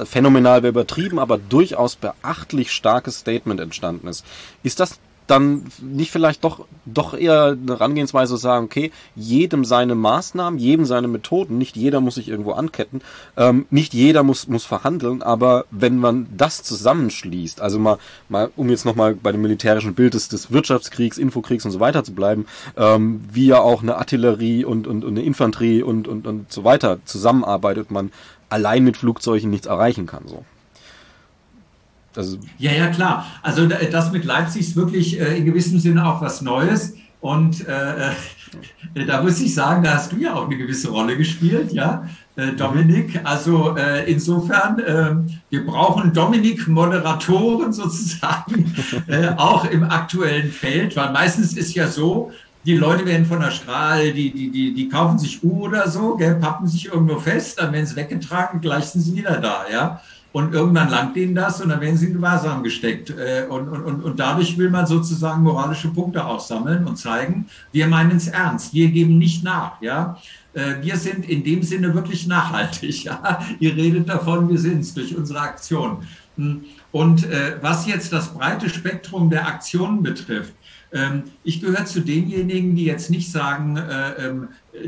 phänomenal 0.06 0.64
wäre 0.64 0.70
übertrieben, 0.70 1.20
aber 1.20 1.38
durchaus 1.38 1.98
beachtlich 1.98 2.72
starkes 2.72 3.20
Statement 3.20 3.60
entstanden 3.60 4.08
ist. 4.08 4.24
Ist 4.64 4.80
das 4.80 4.98
dann 5.28 5.66
nicht 5.82 6.12
vielleicht 6.12 6.44
doch, 6.44 6.66
doch 6.86 7.14
eher 7.14 7.58
eine 7.62 7.74
Herangehensweise 7.74 8.38
sagen, 8.38 8.66
okay, 8.66 8.92
jedem 9.16 9.66
seine 9.66 9.96
Maßnahmen, 9.96 10.60
jedem 10.60 10.86
seine 10.86 11.08
Methoden, 11.08 11.58
nicht 11.58 11.76
jeder 11.76 12.02
muss 12.02 12.16
sich 12.16 12.30
irgendwo 12.30 12.52
anketten, 12.52 13.02
ähm, 13.38 13.66
nicht 13.70 13.94
jeder 13.94 14.24
muss, 14.24 14.48
muss 14.48 14.66
verhandeln, 14.66 15.22
aber 15.22 15.66
wenn 15.72 15.98
man 15.98 16.28
das 16.36 16.64
zusammenschließt, 16.64 17.62
also 17.62 17.80
mal, 17.80 17.98
mal 18.30 18.52
um 18.56 18.70
jetzt 18.70 18.86
nochmal 18.86 19.16
bei 19.16 19.32
dem 19.32 19.42
militärischen 19.42 19.96
Bild 19.96 20.14
des, 20.14 20.30
des 20.30 20.52
Wirtschaftskriegs, 20.52 21.18
Infokriegs 21.18 21.66
und 21.66 21.72
so 21.72 21.80
weiter 21.80 22.04
zu 22.04 22.14
bleiben, 22.14 22.46
ähm, 22.78 23.24
wie 23.32 23.48
ja 23.48 23.60
auch 23.60 23.82
eine 23.82 23.98
Artillerie 23.98 24.64
und, 24.66 24.88
und, 24.88 25.04
und 25.04 25.14
eine 25.14 25.24
Infanterie 25.24 25.82
und, 25.82 26.08
und, 26.08 26.28
und 26.28 26.52
so 26.52 26.64
weiter 26.64 27.00
zusammenarbeitet, 27.06 27.92
man 27.92 28.12
allein 28.50 28.84
mit 28.84 28.98
Flugzeugen 28.98 29.50
nichts 29.50 29.68
erreichen 29.68 30.06
kann, 30.06 30.28
so. 30.28 30.46
Also 32.18 32.38
ja, 32.58 32.72
ja, 32.72 32.88
klar. 32.88 33.26
Also 33.42 33.68
das 33.68 34.12
mit 34.12 34.26
Leipzig 34.26 34.62
ist 34.62 34.76
wirklich 34.76 35.20
äh, 35.20 35.38
in 35.38 35.46
gewissem 35.46 35.80
Sinne 35.80 36.08
auch 36.08 36.22
was 36.22 36.42
Neues. 36.42 36.94
Und 37.22 37.68
äh, 37.68 38.10
äh, 38.94 39.06
da 39.06 39.22
muss 39.22 39.42
ich 39.42 39.54
sagen, 39.54 39.84
da 39.84 39.96
hast 39.96 40.12
du 40.12 40.18
ja 40.18 40.36
auch 40.36 40.46
eine 40.46 40.58
gewisse 40.58 40.90
Rolle 40.90 41.18
gespielt, 41.18 41.72
ja, 41.74 42.08
äh, 42.36 42.52
Dominik. 42.52 43.20
Also 43.24 43.76
äh, 43.76 44.10
insofern, 44.12 44.80
äh, 44.80 45.16
wir 45.50 45.66
brauchen 45.66 46.14
Dominik-Moderatoren 46.14 47.74
sozusagen 47.74 48.74
äh, 49.08 49.30
auch 49.38 49.66
im 49.66 49.84
aktuellen 49.84 50.52
Feld, 50.52 50.96
weil 50.96 51.12
meistens 51.12 51.54
ist 51.54 51.74
ja 51.74 51.88
so, 51.88 52.32
die 52.66 52.78
Leute 52.78 53.06
werden 53.06 53.26
von 53.26 53.40
der 53.40 53.52
Strahl, 53.52 54.12
die, 54.12 54.32
die, 54.32 54.50
die, 54.50 54.74
die 54.74 54.90
kaufen 54.90 55.20
sich 55.20 55.44
U 55.44 55.66
oder 55.66 55.90
so, 55.90 56.16
gell, 56.16 56.36
pappen 56.36 56.68
sich 56.68 56.88
irgendwo 56.88 57.20
fest, 57.20 57.60
dann 57.60 57.74
werden 57.74 57.86
sie 57.86 57.96
weggetragen, 57.96 58.60
gleich 58.60 58.86
sind 58.86 59.02
sie 59.02 59.16
wieder 59.16 59.40
da, 59.40 59.66
ja. 59.72 60.02
Und 60.36 60.54
irgendwann 60.54 60.90
langt 60.90 61.16
ihnen 61.16 61.34
das 61.34 61.62
und 61.62 61.70
dann 61.70 61.80
werden 61.80 61.96
sie 61.96 62.08
in 62.08 62.14
Gewahrsam 62.16 62.62
gesteckt. 62.62 63.10
Äh, 63.10 63.46
und, 63.48 63.70
und, 63.70 64.04
und 64.04 64.20
dadurch 64.20 64.58
will 64.58 64.70
man 64.70 64.86
sozusagen 64.86 65.42
moralische 65.44 65.88
Punkte 65.88 66.26
aussammeln 66.26 66.86
und 66.86 66.98
zeigen, 66.98 67.48
wir 67.72 67.88
meinen 67.88 68.18
es 68.18 68.28
ernst, 68.28 68.74
wir 68.74 68.90
geben 68.90 69.18
nicht 69.18 69.46
nach. 69.46 69.82
Ja? 69.82 70.18
Äh, 70.54 70.82
wir 70.82 70.98
sind 70.98 71.30
in 71.30 71.42
dem 71.46 71.64
Sinne 71.64 71.94
wirklich 71.94 72.28
nachhaltig. 72.28 73.04
Ja? 73.06 73.40
Ihr 73.62 73.78
redet 73.78 74.10
davon, 74.10 74.50
wir 74.50 74.58
sind 74.58 74.82
es 74.82 74.94
durch 74.94 75.16
unsere 75.16 75.40
Aktion. 75.40 76.00
Hm. 76.36 76.66
Und 76.92 77.24
äh, 77.24 77.56
was 77.62 77.88
jetzt 77.88 78.12
das 78.12 78.34
breite 78.34 78.70
Spektrum 78.70 79.30
der 79.30 79.48
Aktionen 79.48 80.04
betrifft, 80.04 80.54
ich 81.44 81.62
gehöre 81.62 81.86
zu 81.86 82.02
denjenigen, 82.02 82.76
die 82.76 82.86
jetzt 82.86 83.10
nicht 83.10 83.32
sagen, 83.32 83.78
äh, 83.78 84.28
ähm, 84.28 84.48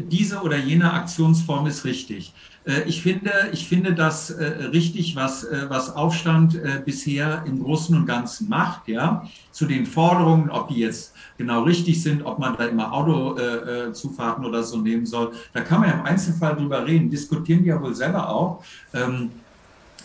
diese 0.09 0.41
oder 0.41 0.57
jene 0.57 0.93
Aktionsform 0.93 1.67
ist 1.67 1.83
richtig. 1.83 2.33
Äh, 2.65 2.83
ich 2.83 3.01
finde, 3.01 3.31
ich 3.51 3.67
finde 3.67 3.93
das 3.93 4.29
äh, 4.29 4.45
richtig, 4.71 5.15
was, 5.15 5.45
was 5.67 5.95
Aufstand 5.95 6.57
bisher 6.85 7.43
im 7.45 7.61
Großen 7.61 7.95
und 7.95 8.05
Ganzen 8.05 8.47
macht, 8.47 8.87
ja, 8.87 9.27
zu 9.51 9.65
den 9.65 9.85
Forderungen, 9.85 10.49
ob 10.49 10.69
die 10.69 10.79
jetzt 10.79 11.13
genau 11.37 11.63
richtig 11.63 12.01
sind, 12.01 12.25
ob 12.25 12.39
man 12.39 12.55
da 12.55 12.65
immer 12.65 12.93
Autozufahrten 12.93 14.45
oder 14.45 14.63
so 14.63 14.77
nehmen 14.77 15.05
soll. 15.05 15.33
Da 15.53 15.61
kann 15.61 15.81
man 15.81 15.89
ja 15.89 15.95
im 15.95 16.05
Einzelfall 16.05 16.55
drüber 16.55 16.85
reden, 16.85 17.09
diskutieren 17.09 17.63
die 17.63 17.69
ja 17.69 17.81
wohl 17.81 17.95
selber 17.95 18.29
auch. 18.29 18.63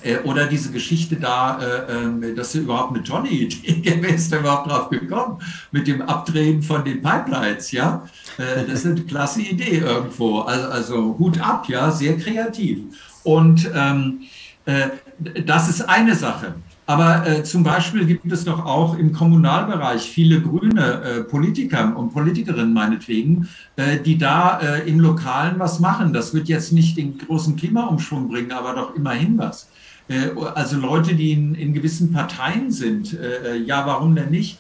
Äh, 0.03 0.19
oder 0.25 0.47
diese 0.47 0.71
Geschichte 0.71 1.17
da, 1.17 1.59
äh, 1.61 1.93
ähm, 1.93 2.37
dass 2.37 2.53
sie 2.53 2.61
überhaupt 2.61 2.95
eine 2.95 3.05
tolle 3.05 3.29
Idee, 3.29 3.99
wer 4.01 4.15
ist 4.15 4.33
da 4.33 4.39
überhaupt 4.39 4.71
drauf 4.71 4.91
gekommen, 4.91 5.39
mit 5.71 5.87
dem 5.87 6.03
Abdrehen 6.03 6.63
von 6.63 6.85
den 6.85 7.03
Pipelines, 7.03 7.73
ja? 7.73 8.05
Äh, 8.39 8.67
das 8.67 8.81
ist 8.81 8.87
eine 8.87 9.03
klasse 9.03 9.43
Idee 9.43 9.79
irgendwo. 9.79 10.41
Also, 10.41 10.69
also 10.69 11.17
Hut 11.19 11.41
ab, 11.41 11.69
ja, 11.69 11.91
sehr 11.91 12.17
kreativ. 12.17 12.79
Und 13.25 13.71
ähm, 13.75 14.21
äh, 14.65 14.89
das 15.45 15.69
ist 15.69 15.83
eine 15.83 16.15
Sache. 16.15 16.55
Aber 16.87 17.27
äh, 17.27 17.45
zum 17.45 17.63
Beispiel 17.63 18.05
gibt 18.07 18.31
es 18.33 18.45
doch 18.45 18.67
auch 18.67 18.99
im 18.99 19.13
Kommunalbereich 19.13 20.03
viele 20.03 20.41
grüne 20.41 21.03
äh, 21.03 21.23
Politiker 21.23 21.97
und 21.97 22.13
Politikerinnen 22.13 22.73
meinetwegen, 22.73 23.49
äh, 23.77 23.99
die 23.99 24.19
da 24.19 24.59
äh, 24.59 24.89
im 24.89 24.99
Lokalen 24.99 25.59
was 25.59 25.79
machen. 25.79 26.13
Das 26.13 26.35
wird 26.35 26.49
jetzt 26.49 26.73
nicht 26.73 26.97
den 26.97 27.19
großen 27.19 27.55
Klimaumschwung 27.55 28.29
bringen, 28.29 28.51
aber 28.51 28.75
doch 28.75 28.97
immerhin 28.97 29.39
was. 29.39 29.69
Äh, 30.09 30.31
also 30.55 30.79
Leute, 30.79 31.15
die 31.15 31.33
in, 31.33 31.55
in 31.55 31.73
gewissen 31.73 32.13
Parteien 32.13 32.71
sind, 32.71 33.13
äh, 33.15 33.55
äh, 33.55 33.63
ja, 33.63 33.87
warum 33.87 34.15
denn 34.15 34.31
nicht? 34.31 34.59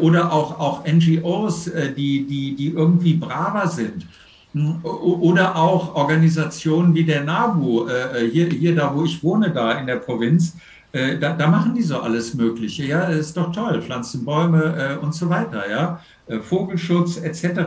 Oder 0.00 0.32
auch, 0.32 0.58
auch 0.58 0.84
NGOs, 0.84 1.70
die, 1.96 2.26
die, 2.26 2.56
die 2.56 2.72
irgendwie 2.72 3.14
braver 3.14 3.68
sind. 3.68 4.06
Hm, 4.52 4.80
oder 4.82 5.54
auch 5.54 5.94
Organisationen 5.94 6.96
wie 6.96 7.04
der 7.04 7.22
NABU, 7.22 7.86
hier, 8.32 8.48
hier 8.48 8.74
da, 8.74 8.92
wo 8.92 9.04
ich 9.04 9.22
wohne, 9.22 9.52
da 9.52 9.78
in 9.78 9.86
der 9.86 9.98
Provinz, 9.98 10.56
da, 10.92 11.32
da 11.32 11.46
machen 11.46 11.76
die 11.76 11.82
so 11.82 12.00
alles 12.00 12.34
Mögliche. 12.34 12.86
Ja, 12.86 13.02
ist 13.02 13.36
doch 13.36 13.52
toll. 13.52 13.80
Pflanzen 13.80 14.24
Bäume 14.24 14.98
und 15.00 15.14
so 15.14 15.30
weiter. 15.30 15.70
Ja, 15.70 16.00
Vogelschutz 16.42 17.18
etc. 17.18 17.60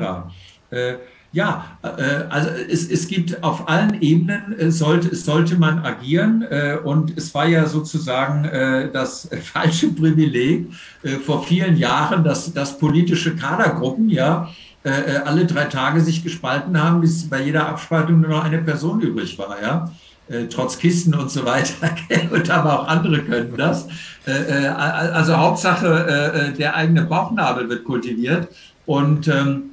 Ja, 1.34 1.78
äh, 1.84 2.26
also 2.30 2.50
es, 2.50 2.90
es 2.90 3.08
gibt 3.08 3.42
auf 3.42 3.70
allen 3.70 4.02
Ebenen, 4.02 4.58
äh, 4.60 4.70
sollte, 4.70 5.16
sollte 5.16 5.56
man 5.58 5.80
agieren. 5.80 6.42
Äh, 6.50 6.78
und 6.84 7.18
es 7.18 7.34
war 7.34 7.48
ja 7.48 7.66
sozusagen 7.68 8.46
äh, 8.46 8.92
das 8.92 9.30
falsche 9.42 9.90
Privileg 9.94 10.68
äh, 11.04 11.12
vor 11.12 11.44
vielen 11.44 11.78
Jahren, 11.78 12.24
dass, 12.24 12.52
dass 12.54 12.78
politische 12.78 13.36
Kadergruppen 13.36 14.10
ja 14.10 14.50
äh, 14.84 14.90
äh, 14.90 15.18
alle 15.26 15.46
drei 15.46 15.66
Tage 15.66 16.02
sich 16.02 16.24
gespalten 16.24 16.82
haben, 16.82 17.02
bis 17.02 17.30
bei 17.30 17.42
jeder 17.44 17.70
Abspaltung 17.70 18.20
nur 18.20 18.32
noch 18.32 18.44
eine 18.44 18.58
Person 18.58 19.00
übrig 19.00 19.38
war. 19.38 19.62
Ja? 19.62 19.92
Äh, 20.28 20.48
trotz 20.48 20.80
Kisten 20.80 21.14
und 21.14 21.32
so 21.32 21.46
weiter. 21.46 21.96
und 22.32 22.50
aber 22.50 22.82
auch 22.82 22.88
andere 22.88 23.20
können 23.20 23.54
das. 23.56 23.88
Äh, 24.28 24.66
äh, 24.66 24.68
also 24.68 25.38
Hauptsache, 25.38 26.52
äh, 26.52 26.58
der 26.58 26.76
eigene 26.76 27.04
Bauchnabel 27.04 27.70
wird 27.70 27.86
kultiviert. 27.86 28.50
Und 28.86 29.28
ähm, 29.28 29.71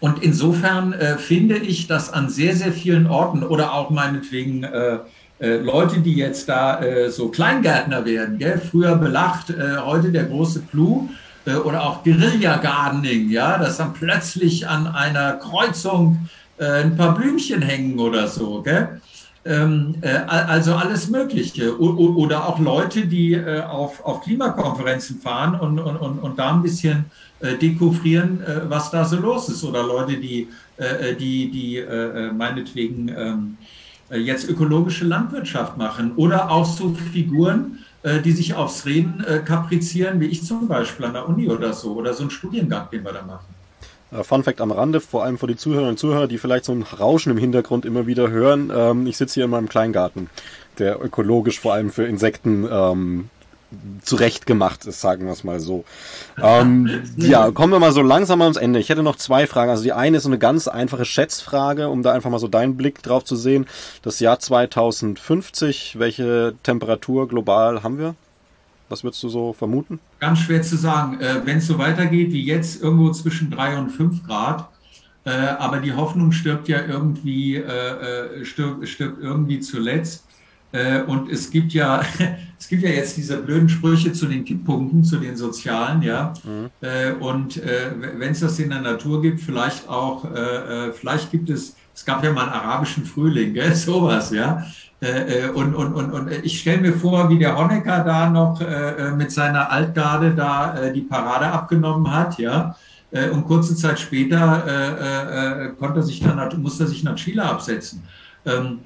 und 0.00 0.22
insofern 0.22 0.94
äh, 0.94 1.18
finde 1.18 1.58
ich, 1.58 1.86
dass 1.86 2.12
an 2.12 2.28
sehr, 2.30 2.56
sehr 2.56 2.72
vielen 2.72 3.06
Orten 3.06 3.42
oder 3.42 3.74
auch 3.74 3.90
meinetwegen 3.90 4.64
äh, 4.64 4.98
äh, 5.40 5.56
Leute, 5.56 6.00
die 6.00 6.14
jetzt 6.14 6.48
da 6.48 6.82
äh, 6.82 7.10
so 7.10 7.28
Kleingärtner 7.28 8.04
werden, 8.04 8.38
gell? 8.38 8.58
früher 8.58 8.96
belacht, 8.96 9.50
äh, 9.50 9.76
heute 9.78 10.10
der 10.10 10.24
große 10.24 10.62
Clou 10.70 11.08
äh, 11.46 11.54
oder 11.54 11.82
auch 11.82 12.02
Guerilla 12.02 12.56
Gardening, 12.56 13.30
ja, 13.30 13.58
dass 13.58 13.76
dann 13.76 13.92
plötzlich 13.92 14.66
an 14.68 14.86
einer 14.86 15.34
Kreuzung 15.34 16.28
ein 16.62 16.94
paar 16.94 17.14
Blümchen 17.14 17.62
hängen 17.62 17.98
oder 17.98 18.28
so, 18.28 18.60
gell? 18.60 19.00
Ähm, 19.42 19.94
äh, 20.02 20.18
also 20.26 20.74
alles 20.74 21.08
Mögliche. 21.08 21.80
O 21.80 22.14
oder 22.16 22.46
auch 22.46 22.58
Leute, 22.58 23.06
die 23.06 23.32
äh, 23.32 23.62
auf, 23.62 24.04
auf 24.04 24.22
Klimakonferenzen 24.22 25.18
fahren 25.18 25.58
und, 25.58 25.78
und, 25.78 25.96
und, 25.96 26.18
und 26.18 26.38
da 26.38 26.52
ein 26.52 26.62
bisschen 26.62 27.06
äh, 27.40 27.56
dekouvrieren, 27.56 28.42
äh, 28.42 28.68
was 28.68 28.90
da 28.90 29.04
so 29.04 29.16
los 29.16 29.48
ist. 29.48 29.64
Oder 29.64 29.82
Leute, 29.82 30.18
die, 30.18 30.48
äh, 30.76 31.14
die, 31.14 31.50
die 31.50 31.82
meinetwegen 32.36 33.08
ähm, 33.08 33.56
jetzt 34.10 34.48
ökologische 34.48 35.06
Landwirtschaft 35.06 35.78
machen. 35.78 36.12
Oder 36.16 36.50
auch 36.50 36.66
so 36.66 36.94
Figuren, 37.12 37.78
die 38.24 38.32
sich 38.32 38.54
aufs 38.54 38.86
Reden 38.86 39.22
kaprizieren, 39.44 40.20
wie 40.20 40.26
ich 40.26 40.42
zum 40.42 40.66
Beispiel 40.66 41.04
an 41.04 41.12
der 41.12 41.28
Uni 41.28 41.48
oder 41.48 41.72
so. 41.74 41.92
Oder 41.92 42.14
so 42.14 42.24
ein 42.24 42.30
Studiengang, 42.30 42.88
den 42.90 43.04
wir 43.04 43.12
da 43.12 43.22
machen. 43.22 43.59
Fun 44.22 44.42
Fact 44.42 44.60
am 44.60 44.72
Rande, 44.72 45.00
vor 45.00 45.24
allem 45.24 45.38
für 45.38 45.46
die 45.46 45.56
Zuhörerinnen 45.56 45.92
und 45.92 45.98
Zuhörer, 45.98 46.26
die 46.26 46.38
vielleicht 46.38 46.64
so 46.64 46.72
ein 46.72 46.82
Rauschen 46.82 47.30
im 47.30 47.38
Hintergrund 47.38 47.84
immer 47.84 48.06
wieder 48.06 48.30
hören. 48.30 48.72
Ähm, 48.74 49.06
ich 49.06 49.16
sitze 49.16 49.34
hier 49.34 49.44
in 49.44 49.50
meinem 49.50 49.68
Kleingarten, 49.68 50.28
der 50.78 51.02
ökologisch 51.02 51.60
vor 51.60 51.74
allem 51.74 51.90
für 51.90 52.04
Insekten 52.04 52.68
ähm, 52.70 53.30
zurecht 54.02 54.46
gemacht 54.46 54.84
ist, 54.86 55.00
sagen 55.00 55.26
wir 55.26 55.32
es 55.32 55.44
mal 55.44 55.60
so. 55.60 55.84
Ähm, 56.42 57.02
ja, 57.16 57.50
kommen 57.50 57.72
wir 57.72 57.78
mal 57.78 57.92
so 57.92 58.02
langsam 58.02 58.42
ans 58.42 58.56
Ende. 58.56 58.80
Ich 58.80 58.88
hätte 58.88 59.02
noch 59.02 59.16
zwei 59.16 59.46
Fragen. 59.46 59.70
Also 59.70 59.84
die 59.84 59.92
eine 59.92 60.16
ist 60.16 60.24
so 60.24 60.28
eine 60.28 60.38
ganz 60.38 60.66
einfache 60.68 61.04
Schätzfrage, 61.04 61.88
um 61.88 62.02
da 62.02 62.12
einfach 62.12 62.30
mal 62.30 62.38
so 62.38 62.48
deinen 62.48 62.76
Blick 62.76 63.02
drauf 63.02 63.24
zu 63.24 63.36
sehen. 63.36 63.66
Das 64.02 64.20
Jahr 64.20 64.38
2050, 64.38 65.98
welche 65.98 66.54
Temperatur 66.62 67.28
global 67.28 67.82
haben 67.82 67.98
wir? 67.98 68.14
Was 68.90 69.04
würdest 69.04 69.22
du 69.22 69.28
so 69.28 69.52
vermuten? 69.52 70.00
Ganz 70.18 70.40
schwer 70.40 70.62
zu 70.62 70.76
sagen. 70.76 71.20
Äh, 71.20 71.40
Wenn 71.44 71.58
es 71.58 71.66
so 71.68 71.78
weitergeht 71.78 72.32
wie 72.32 72.44
jetzt, 72.44 72.82
irgendwo 72.82 73.10
zwischen 73.12 73.50
drei 73.50 73.78
und 73.78 73.90
fünf 73.90 74.26
Grad. 74.26 74.68
Äh, 75.24 75.30
aber 75.30 75.78
die 75.78 75.92
Hoffnung 75.92 76.32
stirbt 76.32 76.68
ja 76.68 76.84
irgendwie, 76.84 77.56
äh, 77.56 78.40
äh 78.40 78.44
stirbt, 78.44 78.88
stirbt 78.88 79.22
irgendwie 79.22 79.60
zuletzt. 79.60 80.24
Äh, 80.72 81.02
und 81.02 81.30
es 81.30 81.50
gibt 81.50 81.72
ja, 81.72 82.02
es 82.58 82.68
gibt 82.68 82.82
ja 82.82 82.90
jetzt 82.90 83.16
diese 83.16 83.36
blöden 83.36 83.68
Sprüche 83.68 84.12
zu 84.12 84.26
den 84.26 84.44
Kipppunkten, 84.44 85.04
zu 85.04 85.18
den 85.18 85.36
sozialen, 85.36 86.02
ja. 86.02 86.34
Mhm. 86.42 86.70
Äh, 86.80 87.12
und 87.12 87.62
wenn 87.62 88.32
es 88.32 88.40
das 88.40 88.58
in 88.58 88.70
der 88.70 88.80
Natur 88.80 89.22
gibt, 89.22 89.40
vielleicht 89.40 89.88
auch, 89.88 90.26
vielleicht 90.94 91.30
gibt 91.30 91.48
es, 91.50 91.76
es 92.00 92.06
gab 92.06 92.24
ja 92.24 92.32
mal 92.32 92.44
einen 92.44 92.52
arabischen 92.52 93.04
Frühling, 93.04 93.54
gell? 93.54 93.74
sowas, 93.74 94.30
ja. 94.30 94.66
Und, 95.54 95.74
und, 95.74 95.94
und, 95.94 96.12
und 96.12 96.30
ich 96.30 96.60
stelle 96.60 96.82
mir 96.82 96.92
vor, 96.92 97.30
wie 97.30 97.38
der 97.38 97.56
Honecker 97.56 98.04
da 98.04 98.28
noch 98.28 98.60
mit 99.16 99.32
seiner 99.32 99.70
Altgarde 99.70 100.34
da 100.34 100.90
die 100.94 101.00
Parade 101.00 101.46
abgenommen 101.46 102.12
hat, 102.12 102.36
ja. 102.38 102.76
Und 103.32 103.46
kurze 103.46 103.74
Zeit 103.74 103.98
später 103.98 105.72
konnte 105.78 106.02
sich 106.02 106.20
dann, 106.20 106.60
musste 106.60 106.84
er 106.84 106.86
sich 106.86 107.02
nach 107.02 107.14
Chile 107.14 107.42
absetzen. 107.42 108.02
Ähm, 108.44 108.80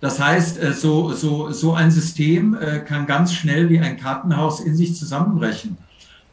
das 0.00 0.20
heißt, 0.20 0.62
äh, 0.62 0.72
so, 0.72 1.12
so, 1.12 1.50
so 1.50 1.74
ein 1.74 1.90
System 1.90 2.56
äh, 2.60 2.80
kann 2.80 3.06
ganz 3.06 3.32
schnell 3.32 3.68
wie 3.70 3.80
ein 3.80 3.96
Kartenhaus 3.96 4.60
in 4.60 4.76
sich 4.76 4.94
zusammenbrechen. 4.94 5.78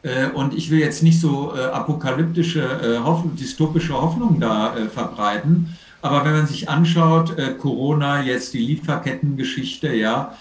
Äh, 0.02 0.28
und 0.28 0.54
ich 0.54 0.70
will 0.70 0.80
jetzt 0.80 1.02
nicht 1.02 1.20
so 1.20 1.52
apokalyptische, 1.52 3.00
dystopische 3.38 3.94
Hoffnungen 3.94 4.40
da 4.40 4.74
verbreiten. 4.92 5.76
Aber 6.04 6.24
wenn 6.24 6.32
man 6.32 6.46
sich 6.46 6.68
anschaut, 6.68 7.34
Corona, 7.58 8.22
jetzt 8.22 8.52
die 8.52 8.58
Lieferkettengeschichte, 8.58 9.94
ja, 9.94 10.36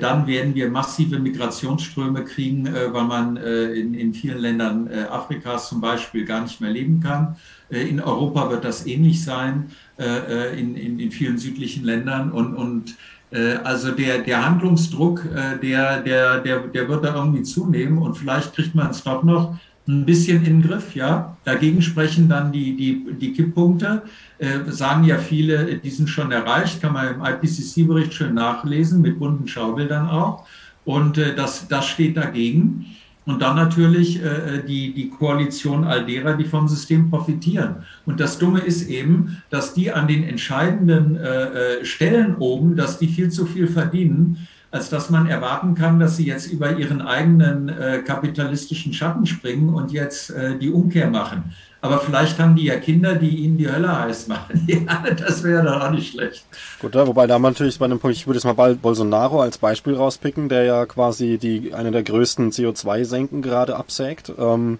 dann 0.00 0.26
werden 0.26 0.54
wir 0.54 0.70
massive 0.70 1.18
Migrationsströme 1.18 2.24
kriegen, 2.24 2.64
weil 2.72 3.04
man 3.04 3.36
in, 3.36 3.92
in 3.92 4.14
vielen 4.14 4.38
Ländern 4.38 4.88
Afrikas 5.10 5.68
zum 5.68 5.82
Beispiel 5.82 6.24
gar 6.24 6.40
nicht 6.40 6.62
mehr 6.62 6.70
leben 6.70 7.00
kann. 7.00 7.36
In 7.68 8.00
Europa 8.00 8.50
wird 8.50 8.64
das 8.64 8.86
ähnlich 8.86 9.22
sein. 9.22 9.70
Äh, 9.98 10.50
äh, 10.50 10.60
in, 10.60 10.76
in, 10.76 10.98
in 10.98 11.10
vielen 11.10 11.38
südlichen 11.38 11.82
Ländern 11.82 12.30
und, 12.30 12.54
und 12.54 12.96
äh, 13.30 13.54
also 13.64 13.92
der, 13.92 14.18
der 14.18 14.44
Handlungsdruck, 14.44 15.24
äh, 15.24 15.58
der, 15.58 16.02
der, 16.02 16.40
der, 16.40 16.58
der 16.58 16.88
wird 16.90 17.02
da 17.02 17.14
irgendwie 17.14 17.44
zunehmen 17.44 17.96
und 17.96 18.14
vielleicht 18.14 18.54
kriegt 18.54 18.74
man 18.74 18.90
es 18.90 19.02
doch 19.02 19.22
noch 19.22 19.58
ein 19.88 20.04
bisschen 20.04 20.44
in 20.44 20.60
den 20.60 20.62
Griff, 20.62 20.94
ja. 20.94 21.36
Dagegen 21.44 21.80
sprechen 21.80 22.28
dann 22.28 22.50
die, 22.52 22.76
die, 22.76 23.06
die 23.20 23.32
Kipppunkte, 23.32 24.02
äh, 24.38 24.58
sagen 24.68 25.04
ja 25.04 25.18
viele, 25.18 25.76
die 25.76 25.90
sind 25.90 26.08
schon 26.08 26.32
erreicht, 26.32 26.80
kann 26.80 26.92
man 26.92 27.14
im 27.14 27.24
IPCC-Bericht 27.24 28.12
schön 28.12 28.34
nachlesen, 28.34 29.00
mit 29.00 29.18
bunten 29.18 29.46
Schaubildern 29.46 30.08
auch. 30.08 30.46
Und 30.84 31.18
äh, 31.18 31.34
das, 31.34 31.68
das 31.68 31.86
steht 31.86 32.16
dagegen. 32.16 32.86
Und 33.26 33.42
dann 33.42 33.56
natürlich 33.56 34.22
äh, 34.22 34.62
die, 34.66 34.94
die 34.94 35.10
Koalition 35.10 35.84
all 35.84 36.06
derer, 36.06 36.36
die 36.36 36.44
vom 36.44 36.68
System 36.68 37.10
profitieren. 37.10 37.76
Und 38.06 38.20
das 38.20 38.38
Dumme 38.38 38.60
ist 38.60 38.88
eben, 38.88 39.42
dass 39.50 39.74
die 39.74 39.90
an 39.90 40.06
den 40.06 40.22
entscheidenden 40.22 41.16
äh, 41.16 41.78
äh, 41.78 41.84
Stellen 41.84 42.36
oben, 42.36 42.76
dass 42.76 42.98
die 42.98 43.08
viel 43.08 43.30
zu 43.30 43.44
viel 43.46 43.66
verdienen, 43.66 44.46
als 44.70 44.90
dass 44.90 45.10
man 45.10 45.26
erwarten 45.26 45.74
kann, 45.74 45.98
dass 45.98 46.16
sie 46.16 46.26
jetzt 46.26 46.46
über 46.46 46.76
ihren 46.76 47.00
eigenen 47.00 47.68
äh, 47.68 48.02
kapitalistischen 48.04 48.92
Schatten 48.92 49.26
springen 49.26 49.70
und 49.70 49.92
jetzt 49.92 50.30
äh, 50.30 50.58
die 50.58 50.70
Umkehr 50.70 51.08
machen. 51.08 51.54
Aber 51.80 52.00
vielleicht 52.00 52.38
haben 52.40 52.56
die 52.56 52.64
ja 52.64 52.76
Kinder, 52.76 53.14
die 53.14 53.28
ihnen 53.28 53.58
die 53.58 53.70
Hölle 53.70 53.96
heiß 54.00 54.26
machen. 54.26 54.64
ja, 54.66 55.04
das 55.16 55.44
wäre 55.44 55.64
doch 55.64 55.80
auch 55.80 55.90
nicht 55.90 56.12
schlecht. 56.12 56.44
Gut, 56.80 56.94
ja, 56.94 57.06
wobei 57.06 57.26
da 57.26 57.38
man 57.38 57.52
natürlich 57.52 57.78
bei 57.78 57.86
dem 57.86 58.00
Punkt, 58.00 58.16
ich 58.16 58.26
würde 58.26 58.38
jetzt 58.38 58.44
mal 58.44 58.74
Bolsonaro 58.74 59.40
als 59.40 59.58
Beispiel 59.58 59.94
rauspicken, 59.94 60.48
der 60.48 60.64
ja 60.64 60.86
quasi 60.86 61.38
die 61.38 61.74
eine 61.74 61.92
der 61.92 62.02
größten 62.02 62.50
CO2-Senken 62.50 63.40
gerade 63.40 63.76
absägt. 63.76 64.32
Ähm, 64.36 64.78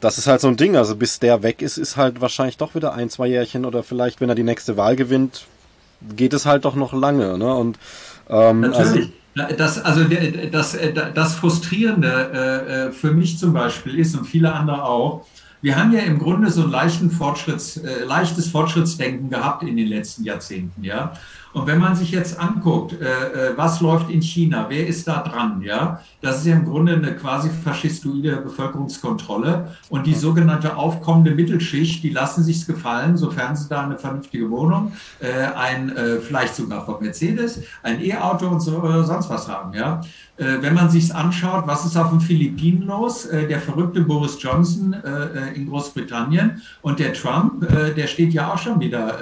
das 0.00 0.18
ist 0.18 0.26
halt 0.26 0.40
so 0.40 0.48
ein 0.48 0.56
Ding. 0.56 0.76
Also 0.76 0.96
bis 0.96 1.20
der 1.20 1.42
weg 1.42 1.62
ist, 1.62 1.78
ist 1.78 1.96
halt 1.96 2.20
wahrscheinlich 2.20 2.58
doch 2.58 2.74
wieder 2.74 2.92
ein, 2.92 3.08
zwei 3.08 3.28
Jährchen 3.28 3.64
oder 3.64 3.82
vielleicht, 3.82 4.20
wenn 4.20 4.28
er 4.28 4.34
die 4.34 4.42
nächste 4.42 4.76
Wahl 4.76 4.96
gewinnt, 4.96 5.46
geht 6.16 6.32
es 6.32 6.46
halt 6.46 6.64
doch 6.64 6.74
noch 6.74 6.92
lange. 6.92 7.38
Ne? 7.38 7.54
Und 7.54 7.78
ähm, 8.28 8.60
Natürlich. 8.60 9.12
Also, 9.36 9.54
das, 9.56 9.78
also 9.84 10.04
das, 10.50 10.76
das 11.14 11.34
Frustrierende 11.36 12.30
äh, 12.34 12.88
äh, 12.88 12.92
für 12.92 13.12
mich 13.12 13.38
zum 13.38 13.52
Beispiel 13.52 13.98
ist 13.98 14.16
und 14.16 14.24
viele 14.26 14.52
andere 14.52 14.84
auch, 14.84 15.24
wir 15.62 15.76
haben 15.76 15.92
ja 15.92 16.00
im 16.00 16.18
Grunde 16.18 16.50
so 16.50 16.62
ein 16.64 16.70
leichten 16.70 17.10
Fortschritts, 17.10 17.76
äh, 17.76 18.04
leichtes 18.04 18.48
Fortschrittsdenken 18.48 19.30
gehabt 19.30 19.62
in 19.62 19.76
den 19.76 19.86
letzten 19.86 20.24
Jahrzehnten, 20.24 20.82
ja. 20.82 21.12
Und 21.52 21.66
wenn 21.66 21.78
man 21.78 21.96
sich 21.96 22.12
jetzt 22.12 22.38
anguckt, 22.38 22.92
äh, 22.92 23.04
äh, 23.04 23.56
was 23.56 23.80
läuft 23.80 24.08
in 24.10 24.22
China, 24.22 24.66
wer 24.68 24.86
ist 24.86 25.08
da 25.08 25.22
dran, 25.22 25.62
ja, 25.62 26.00
das 26.20 26.38
ist 26.38 26.46
ja 26.46 26.54
im 26.54 26.64
Grunde 26.64 26.94
eine 26.94 27.16
quasi 27.16 27.50
faschistoide 27.50 28.36
Bevölkerungskontrolle 28.36 29.76
und 29.88 30.06
die 30.06 30.14
sogenannte 30.14 30.76
aufkommende 30.76 31.32
Mittelschicht, 31.32 32.04
die 32.04 32.10
lassen 32.10 32.44
sich's 32.44 32.66
gefallen, 32.66 33.16
sofern 33.16 33.56
sie 33.56 33.68
da 33.68 33.82
eine 33.82 33.98
vernünftige 33.98 34.48
Wohnung, 34.48 34.92
äh, 35.18 35.28
ein 35.56 35.96
äh, 35.96 36.18
vielleicht 36.18 36.54
sogar 36.54 36.84
von 36.84 36.96
Mercedes, 37.00 37.62
ein 37.82 38.00
E-Auto 38.02 38.46
und 38.46 38.60
so 38.60 38.78
oder 38.78 39.02
sonst 39.04 39.28
was 39.28 39.48
haben, 39.48 39.74
ja. 39.74 40.02
Äh, 40.40 40.62
wenn 40.62 40.72
man 40.72 40.88
sich's 40.88 41.10
anschaut, 41.10 41.66
was 41.66 41.84
ist 41.84 41.98
auf 41.98 42.10
den 42.10 42.20
Philippinen 42.20 42.86
los? 42.86 43.26
Äh, 43.26 43.46
der 43.46 43.60
verrückte 43.60 44.00
Boris 44.00 44.38
Johnson 44.40 44.94
äh, 44.94 45.54
in 45.54 45.68
Großbritannien 45.68 46.62
und 46.80 46.98
der 46.98 47.12
Trump, 47.12 47.66
der 47.96 48.06
steht 48.06 48.32
ja 48.32 48.52
auch 48.52 48.58
schon 48.58 48.80
wieder 48.80 49.18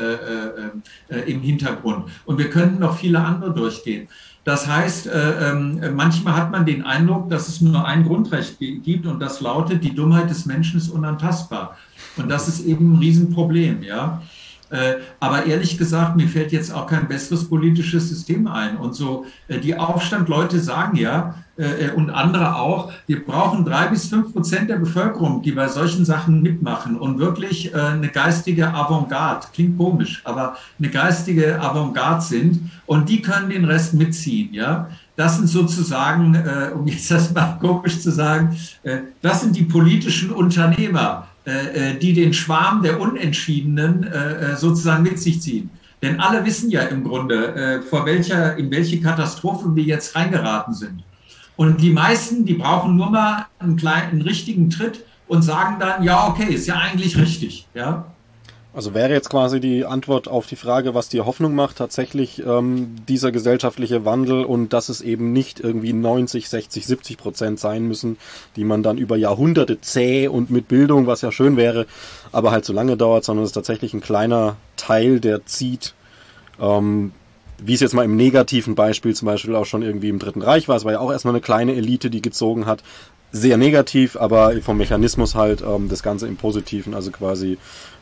im 1.26 1.40
Hintergrund. 1.40 2.04
Und 2.24 2.38
wir 2.38 2.50
könnten 2.50 2.80
noch 2.80 2.98
viele 2.98 3.20
andere 3.20 3.52
durchgehen. 3.52 4.08
Das 4.44 4.66
heißt, 4.66 5.10
ähm, 5.12 5.80
manchmal 5.94 6.34
hat 6.34 6.50
man 6.50 6.64
den 6.64 6.82
Eindruck, 6.82 7.28
dass 7.28 7.48
es 7.48 7.60
nur 7.60 7.84
ein 7.84 8.04
Grundrecht 8.04 8.58
gibt 8.58 9.06
und 9.06 9.20
das 9.20 9.42
lautet, 9.42 9.84
die 9.84 9.94
Dummheit 9.94 10.30
des 10.30 10.46
Menschen 10.46 10.78
ist 10.78 10.88
unantastbar. 10.88 11.76
Und 12.16 12.30
das 12.30 12.48
ist 12.48 12.64
eben 12.64 12.94
ein 12.94 12.98
Riesenproblem, 12.98 13.82
ja. 13.82 14.22
Äh, 14.70 14.96
aber 15.18 15.46
ehrlich 15.46 15.78
gesagt, 15.78 16.16
mir 16.16 16.28
fällt 16.28 16.52
jetzt 16.52 16.72
auch 16.72 16.86
kein 16.86 17.08
besseres 17.08 17.48
politisches 17.48 18.08
System 18.08 18.46
ein. 18.46 18.76
Und 18.76 18.94
so 18.94 19.24
äh, 19.48 19.58
die 19.58 19.76
Aufstandleute 19.76 20.60
sagen 20.60 20.96
ja, 20.96 21.34
äh, 21.56 21.90
und 21.90 22.10
andere 22.10 22.56
auch, 22.56 22.92
wir 23.06 23.24
brauchen 23.24 23.64
drei 23.64 23.86
bis 23.86 24.08
fünf 24.08 24.32
Prozent 24.32 24.68
der 24.68 24.76
Bevölkerung, 24.76 25.42
die 25.42 25.52
bei 25.52 25.68
solchen 25.68 26.04
Sachen 26.04 26.42
mitmachen 26.42 26.96
und 26.96 27.18
wirklich 27.18 27.74
eine 27.74 28.08
geistige 28.08 28.72
Avantgarde, 28.72 29.46
klingt 29.52 29.78
komisch, 29.78 30.20
aber 30.24 30.56
eine 30.78 30.88
geistige 30.88 31.60
Avantgarde 31.60 32.22
sind 32.22 32.70
und 32.86 33.08
die 33.08 33.22
können 33.22 33.50
den 33.50 33.64
Rest 33.64 33.94
mitziehen, 33.94 34.52
ja. 34.52 34.88
Das 35.16 35.36
sind 35.36 35.48
sozusagen, 35.48 36.36
um 36.76 36.86
jetzt 36.86 37.10
das 37.10 37.34
mal 37.34 37.58
komisch 37.60 38.00
zu 38.00 38.12
sagen, 38.12 38.56
das 39.20 39.40
sind 39.40 39.56
die 39.56 39.64
politischen 39.64 40.30
Unternehmer 40.30 41.26
die 42.00 42.12
den 42.12 42.32
Schwarm 42.32 42.82
der 42.82 43.00
Unentschiedenen 43.00 44.04
äh, 44.04 44.56
sozusagen 44.56 45.02
mit 45.02 45.18
sich 45.18 45.40
ziehen. 45.40 45.70
Denn 46.02 46.20
alle 46.20 46.44
wissen 46.44 46.70
ja 46.70 46.82
im 46.82 47.02
Grunde, 47.02 47.82
vor 47.90 48.06
welcher, 48.06 48.56
in 48.56 48.70
welche 48.70 49.00
Katastrophe 49.00 49.74
wir 49.74 49.82
jetzt 49.82 50.14
reingeraten 50.14 50.72
sind. 50.72 51.02
Und 51.56 51.80
die 51.80 51.90
meisten, 51.90 52.44
die 52.46 52.54
brauchen 52.54 52.96
nur 52.96 53.10
mal 53.10 53.46
einen 53.58 53.76
kleinen, 53.76 54.10
einen 54.10 54.22
richtigen 54.22 54.70
Tritt 54.70 55.04
und 55.26 55.42
sagen 55.42 55.78
dann, 55.80 56.04
ja, 56.04 56.28
okay, 56.28 56.54
ist 56.54 56.68
ja 56.68 56.76
eigentlich 56.76 57.16
richtig, 57.18 57.66
ja. 57.74 58.06
Also 58.74 58.92
wäre 58.92 59.12
jetzt 59.12 59.30
quasi 59.30 59.60
die 59.60 59.86
Antwort 59.86 60.28
auf 60.28 60.46
die 60.46 60.54
Frage, 60.54 60.94
was 60.94 61.08
dir 61.08 61.24
Hoffnung 61.24 61.54
macht, 61.54 61.78
tatsächlich 61.78 62.44
ähm, 62.46 62.96
dieser 63.08 63.32
gesellschaftliche 63.32 64.04
Wandel 64.04 64.44
und 64.44 64.72
dass 64.74 64.90
es 64.90 65.00
eben 65.00 65.32
nicht 65.32 65.58
irgendwie 65.58 65.94
90, 65.94 66.48
60, 66.48 66.86
70 66.86 67.16
Prozent 67.16 67.58
sein 67.58 67.88
müssen, 67.88 68.18
die 68.56 68.64
man 68.64 68.82
dann 68.82 68.98
über 68.98 69.16
Jahrhunderte 69.16 69.80
zäh 69.80 70.28
und 70.28 70.50
mit 70.50 70.68
Bildung, 70.68 71.06
was 71.06 71.22
ja 71.22 71.32
schön 71.32 71.56
wäre, 71.56 71.86
aber 72.30 72.50
halt 72.50 72.66
so 72.66 72.74
lange 72.74 72.98
dauert, 72.98 73.24
sondern 73.24 73.44
es 73.44 73.50
ist 73.50 73.54
tatsächlich 73.54 73.94
ein 73.94 74.02
kleiner 74.02 74.56
Teil, 74.76 75.18
der 75.18 75.46
zieht. 75.46 75.94
Ähm, 76.60 77.12
wie 77.60 77.74
es 77.74 77.80
jetzt 77.80 77.94
mal 77.94 78.04
im 78.04 78.16
negativen 78.16 78.74
Beispiel 78.74 79.16
zum 79.16 79.26
Beispiel 79.26 79.56
auch 79.56 79.66
schon 79.66 79.82
irgendwie 79.82 80.10
im 80.10 80.18
Dritten 80.18 80.42
Reich 80.42 80.68
war, 80.68 80.76
es 80.76 80.84
war 80.84 80.92
ja 80.92 81.00
auch 81.00 81.10
erstmal 81.10 81.34
eine 81.34 81.40
kleine 81.40 81.74
Elite, 81.74 82.10
die 82.10 82.22
gezogen 82.22 82.66
hat, 82.66 82.84
sehr 83.32 83.56
negativ, 83.56 84.16
aber 84.16 84.60
vom 84.62 84.78
Mechanismus 84.78 85.34
halt 85.34 85.62
ähm, 85.62 85.88
das 85.88 86.02
Ganze 86.02 86.26
im 86.26 86.36
Positiven, 86.36 86.94
also 86.94 87.10
quasi 87.10 87.58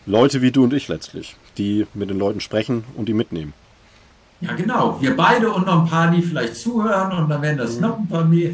Leute 0.07 0.41
wie 0.41 0.53
du 0.53 0.65
und 0.65 0.73
ich 0.73 0.87
letztlich, 0.87 1.37
die 1.59 1.87
mit 1.95 2.11
den 2.11 2.19
Leuten 2.19 2.41
sprechen 2.41 2.85
und 2.97 3.09
die 3.09 3.15
mitnehmen. 3.15 3.53
Ja, 4.41 4.53
genau. 4.53 4.99
Wir 5.01 5.17
beide 5.17 5.51
und 5.51 5.67
noch 5.67 5.83
ein 5.83 5.89
paar, 5.89 6.11
die 6.11 6.23
vielleicht 6.23 6.57
zuhören 6.57 7.13
und 7.13 7.29
dann 7.29 7.43
werden 7.43 7.59
das 7.59 7.77
mhm. 7.77 7.83
noch 7.83 7.99
ein 7.99 8.07
paar 8.07 8.25
mehr. 8.25 8.51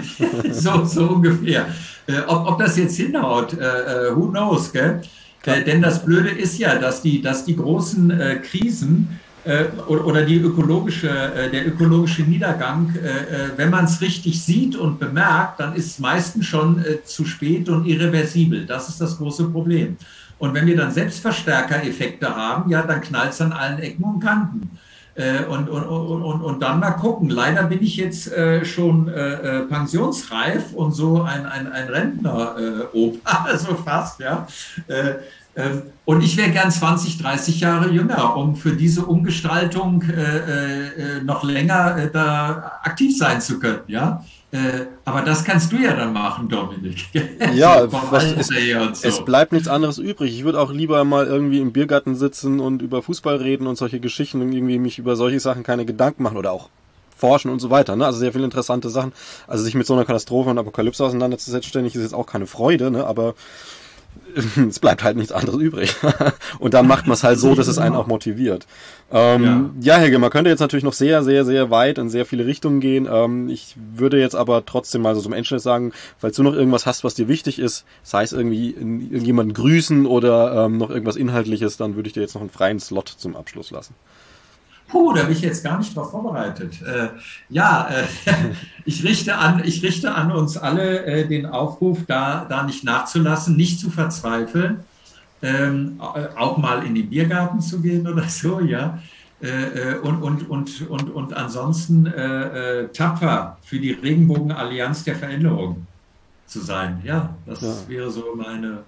so, 0.52 0.84
so 0.84 1.06
ungefähr. 1.06 1.66
Äh, 2.06 2.20
ob, 2.26 2.46
ob 2.46 2.58
das 2.58 2.76
jetzt 2.76 2.96
hinhaut, 2.96 3.54
äh, 3.54 4.08
äh 4.08 4.16
who 4.16 4.28
knows, 4.28 4.72
gell? 4.72 5.00
Äh, 5.46 5.64
denn 5.64 5.82
das 5.82 6.04
Blöde 6.04 6.30
ist 6.30 6.58
ja, 6.58 6.76
dass 6.76 7.02
die, 7.02 7.20
dass 7.20 7.44
die 7.44 7.56
großen 7.56 8.10
äh, 8.10 8.36
Krisen 8.36 9.18
äh, 9.44 9.64
oder 9.88 10.22
die 10.22 10.36
ökologische, 10.36 11.08
der 11.52 11.66
ökologische 11.66 12.22
Niedergang, 12.22 12.94
wenn 13.56 13.68
man 13.68 13.84
es 13.84 14.00
richtig 14.00 14.42
sieht 14.42 14.74
und 14.74 14.98
bemerkt, 14.98 15.60
dann 15.60 15.74
ist 15.74 15.86
es 15.86 15.98
meistens 15.98 16.46
schon 16.46 16.82
zu 17.04 17.26
spät 17.26 17.68
und 17.68 17.84
irreversibel. 17.84 18.64
Das 18.64 18.88
ist 18.88 19.02
das 19.02 19.18
große 19.18 19.50
Problem. 19.50 19.98
Und 20.44 20.54
wenn 20.54 20.66
wir 20.66 20.76
dann 20.76 20.92
Selbstverstärkereffekte 20.92 22.34
haben, 22.34 22.70
ja, 22.70 22.82
dann 22.82 23.00
knallt 23.00 23.32
es 23.32 23.40
an 23.40 23.52
allen 23.52 23.78
Ecken 23.78 24.04
und 24.04 24.20
Kanten. 24.20 24.70
Und, 25.48 25.68
und, 25.68 25.84
und, 25.84 26.42
und 26.42 26.60
dann 26.60 26.80
mal 26.80 26.90
gucken. 26.90 27.30
Leider 27.30 27.62
bin 27.62 27.80
ich 27.80 27.96
jetzt 27.96 28.32
schon 28.64 29.06
pensionsreif 29.68 30.72
und 30.72 30.90
so 30.90 31.22
ein, 31.22 31.46
ein, 31.46 31.70
ein 31.70 31.86
Rentner-Opa, 31.86 33.56
so 33.56 33.76
fast, 33.76 34.18
ja. 34.18 34.44
Ähm, 35.56 35.82
und 36.04 36.22
ich 36.22 36.36
wäre 36.36 36.50
gern 36.50 36.70
20, 36.70 37.18
30 37.18 37.60
Jahre 37.60 37.90
jünger, 37.90 38.36
um 38.36 38.56
für 38.56 38.72
diese 38.72 39.04
Umgestaltung 39.04 40.02
äh, 40.02 41.18
äh, 41.18 41.22
noch 41.22 41.44
länger 41.44 41.96
äh, 41.96 42.10
da 42.10 42.80
aktiv 42.82 43.16
sein 43.16 43.40
zu 43.40 43.58
können, 43.58 43.80
ja. 43.86 44.24
Äh, 44.54 44.86
aber 45.04 45.22
das 45.22 45.42
kannst 45.44 45.72
du 45.72 45.78
ja 45.78 45.96
dann 45.96 46.12
machen, 46.12 46.48
Dominik. 46.48 47.06
Ja, 47.54 47.90
was, 47.90 48.24
es, 48.24 48.46
so. 48.46 49.08
es 49.08 49.24
bleibt 49.24 49.50
nichts 49.50 49.66
anderes 49.66 49.98
übrig. 49.98 50.32
Ich 50.32 50.44
würde 50.44 50.60
auch 50.60 50.70
lieber 50.70 51.02
mal 51.02 51.26
irgendwie 51.26 51.58
im 51.58 51.72
Biergarten 51.72 52.14
sitzen 52.14 52.60
und 52.60 52.80
über 52.80 53.02
Fußball 53.02 53.36
reden 53.36 53.66
und 53.66 53.76
solche 53.76 53.98
Geschichten 53.98 54.40
und 54.40 54.52
irgendwie 54.52 54.78
mich 54.78 55.00
über 55.00 55.16
solche 55.16 55.40
Sachen 55.40 55.64
keine 55.64 55.84
Gedanken 55.84 56.22
machen 56.22 56.36
oder 56.36 56.52
auch 56.52 56.68
forschen 57.16 57.50
und 57.50 57.58
so 57.58 57.70
weiter. 57.70 57.96
Ne? 57.96 58.06
Also 58.06 58.20
sehr 58.20 58.32
viele 58.32 58.44
interessante 58.44 58.90
Sachen. 58.90 59.12
Also 59.48 59.64
sich 59.64 59.74
mit 59.74 59.88
so 59.88 59.94
einer 59.94 60.04
Katastrophe 60.04 60.50
und 60.50 60.58
Apokalypse 60.58 61.04
auseinanderzusetzen 61.04 61.68
ständig 61.68 61.96
ist 61.96 62.02
jetzt 62.02 62.14
auch 62.14 62.26
keine 62.26 62.46
Freude, 62.46 62.92
ne? 62.92 63.04
aber 63.04 63.34
es 64.68 64.78
bleibt 64.78 65.04
halt 65.04 65.16
nichts 65.16 65.32
anderes 65.32 65.60
übrig. 65.60 65.94
und 66.58 66.74
dann 66.74 66.86
macht 66.86 67.06
man 67.06 67.14
es 67.14 67.24
halt 67.24 67.38
so, 67.38 67.54
dass 67.54 67.68
es 67.68 67.78
einen 67.78 67.94
auch 67.94 68.06
motiviert. 68.06 68.66
Ähm, 69.12 69.44
ja. 69.80 69.94
ja, 69.94 70.00
Helge, 70.00 70.18
man 70.18 70.30
könnte 70.30 70.50
jetzt 70.50 70.60
natürlich 70.60 70.84
noch 70.84 70.92
sehr, 70.92 71.22
sehr, 71.22 71.44
sehr 71.44 71.70
weit 71.70 71.98
in 71.98 72.08
sehr 72.08 72.26
viele 72.26 72.46
Richtungen 72.46 72.80
gehen. 72.80 73.08
Ähm, 73.10 73.48
ich 73.48 73.76
würde 73.76 74.18
jetzt 74.18 74.34
aber 74.34 74.64
trotzdem 74.66 75.02
mal 75.02 75.14
so 75.14 75.20
zum 75.20 75.32
Endschluss 75.32 75.62
sagen, 75.62 75.92
falls 76.18 76.36
du 76.36 76.42
noch 76.42 76.54
irgendwas 76.54 76.86
hast, 76.86 77.04
was 77.04 77.14
dir 77.14 77.28
wichtig 77.28 77.58
ist, 77.58 77.84
sei 78.02 78.22
es 78.22 78.32
irgendwie 78.32 78.70
irgendjemanden 78.70 79.54
grüßen 79.54 80.06
oder 80.06 80.64
ähm, 80.64 80.78
noch 80.78 80.90
irgendwas 80.90 81.16
Inhaltliches, 81.16 81.76
dann 81.76 81.96
würde 81.96 82.08
ich 82.08 82.14
dir 82.14 82.22
jetzt 82.22 82.34
noch 82.34 82.42
einen 82.42 82.50
freien 82.50 82.80
Slot 82.80 83.08
zum 83.08 83.36
Abschluss 83.36 83.70
lassen. 83.70 83.94
Puh, 84.94 85.12
da 85.12 85.24
bin 85.24 85.32
ich 85.32 85.40
jetzt 85.40 85.64
gar 85.64 85.76
nicht 85.76 85.96
drauf 85.96 86.12
vorbereitet. 86.12 86.80
Äh, 86.82 87.08
ja, 87.48 87.88
äh, 87.88 88.04
ich, 88.84 89.02
richte 89.02 89.36
an, 89.36 89.60
ich 89.64 89.82
richte 89.82 90.14
an 90.14 90.30
uns 90.30 90.56
alle 90.56 91.04
äh, 91.04 91.26
den 91.26 91.46
Aufruf, 91.46 92.06
da, 92.06 92.46
da 92.48 92.62
nicht 92.62 92.84
nachzulassen, 92.84 93.56
nicht 93.56 93.80
zu 93.80 93.90
verzweifeln, 93.90 94.84
ähm, 95.42 96.00
auch 96.36 96.58
mal 96.58 96.86
in 96.86 96.94
den 96.94 97.10
Biergarten 97.10 97.60
zu 97.60 97.80
gehen 97.80 98.06
oder 98.12 98.28
so, 98.28 98.60
ja. 98.60 99.00
Äh, 99.42 99.48
äh, 99.48 99.98
und, 99.98 100.22
und, 100.22 100.48
und, 100.48 100.88
und, 100.88 101.10
und 101.10 101.34
ansonsten 101.34 102.06
äh, 102.06 102.86
tapfer 102.90 103.58
für 103.64 103.80
die 103.80 103.90
Regenbogenallianz 103.90 105.02
der 105.02 105.16
Veränderung 105.16 105.88
zu 106.46 106.60
sein. 106.60 107.02
Ja, 107.04 107.34
das 107.46 107.62
ja. 107.62 107.74
wäre 107.88 108.12
so 108.12 108.36
meine 108.36 108.84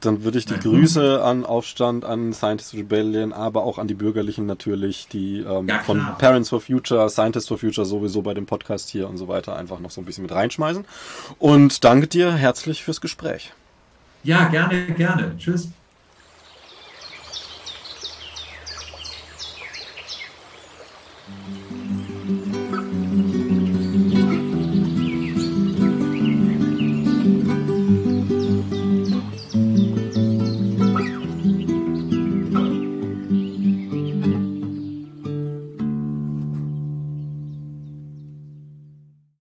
dann 0.00 0.24
würde 0.24 0.38
ich 0.38 0.46
die 0.46 0.58
Grüße 0.58 1.22
an 1.22 1.44
Aufstand, 1.44 2.04
an 2.04 2.32
Scientist 2.32 2.74
Rebellion, 2.74 3.32
aber 3.32 3.64
auch 3.64 3.78
an 3.78 3.88
die 3.88 3.94
Bürgerlichen 3.94 4.46
natürlich, 4.46 5.08
die 5.08 5.40
ähm, 5.40 5.68
ja, 5.68 5.80
von 5.80 6.04
Parents 6.18 6.48
for 6.48 6.60
Future, 6.60 7.08
Scientists 7.08 7.48
for 7.48 7.58
Future 7.58 7.86
sowieso 7.86 8.22
bei 8.22 8.34
dem 8.34 8.46
Podcast 8.46 8.88
hier 8.88 9.08
und 9.08 9.16
so 9.16 9.28
weiter 9.28 9.56
einfach 9.56 9.80
noch 9.80 9.90
so 9.90 10.00
ein 10.00 10.04
bisschen 10.04 10.22
mit 10.22 10.32
reinschmeißen. 10.32 10.84
Und 11.38 11.84
danke 11.84 12.06
dir 12.06 12.32
herzlich 12.32 12.82
fürs 12.82 13.00
Gespräch. 13.00 13.52
Ja, 14.22 14.48
gerne, 14.48 14.86
gerne. 14.94 15.32
Tschüss. 15.38 15.68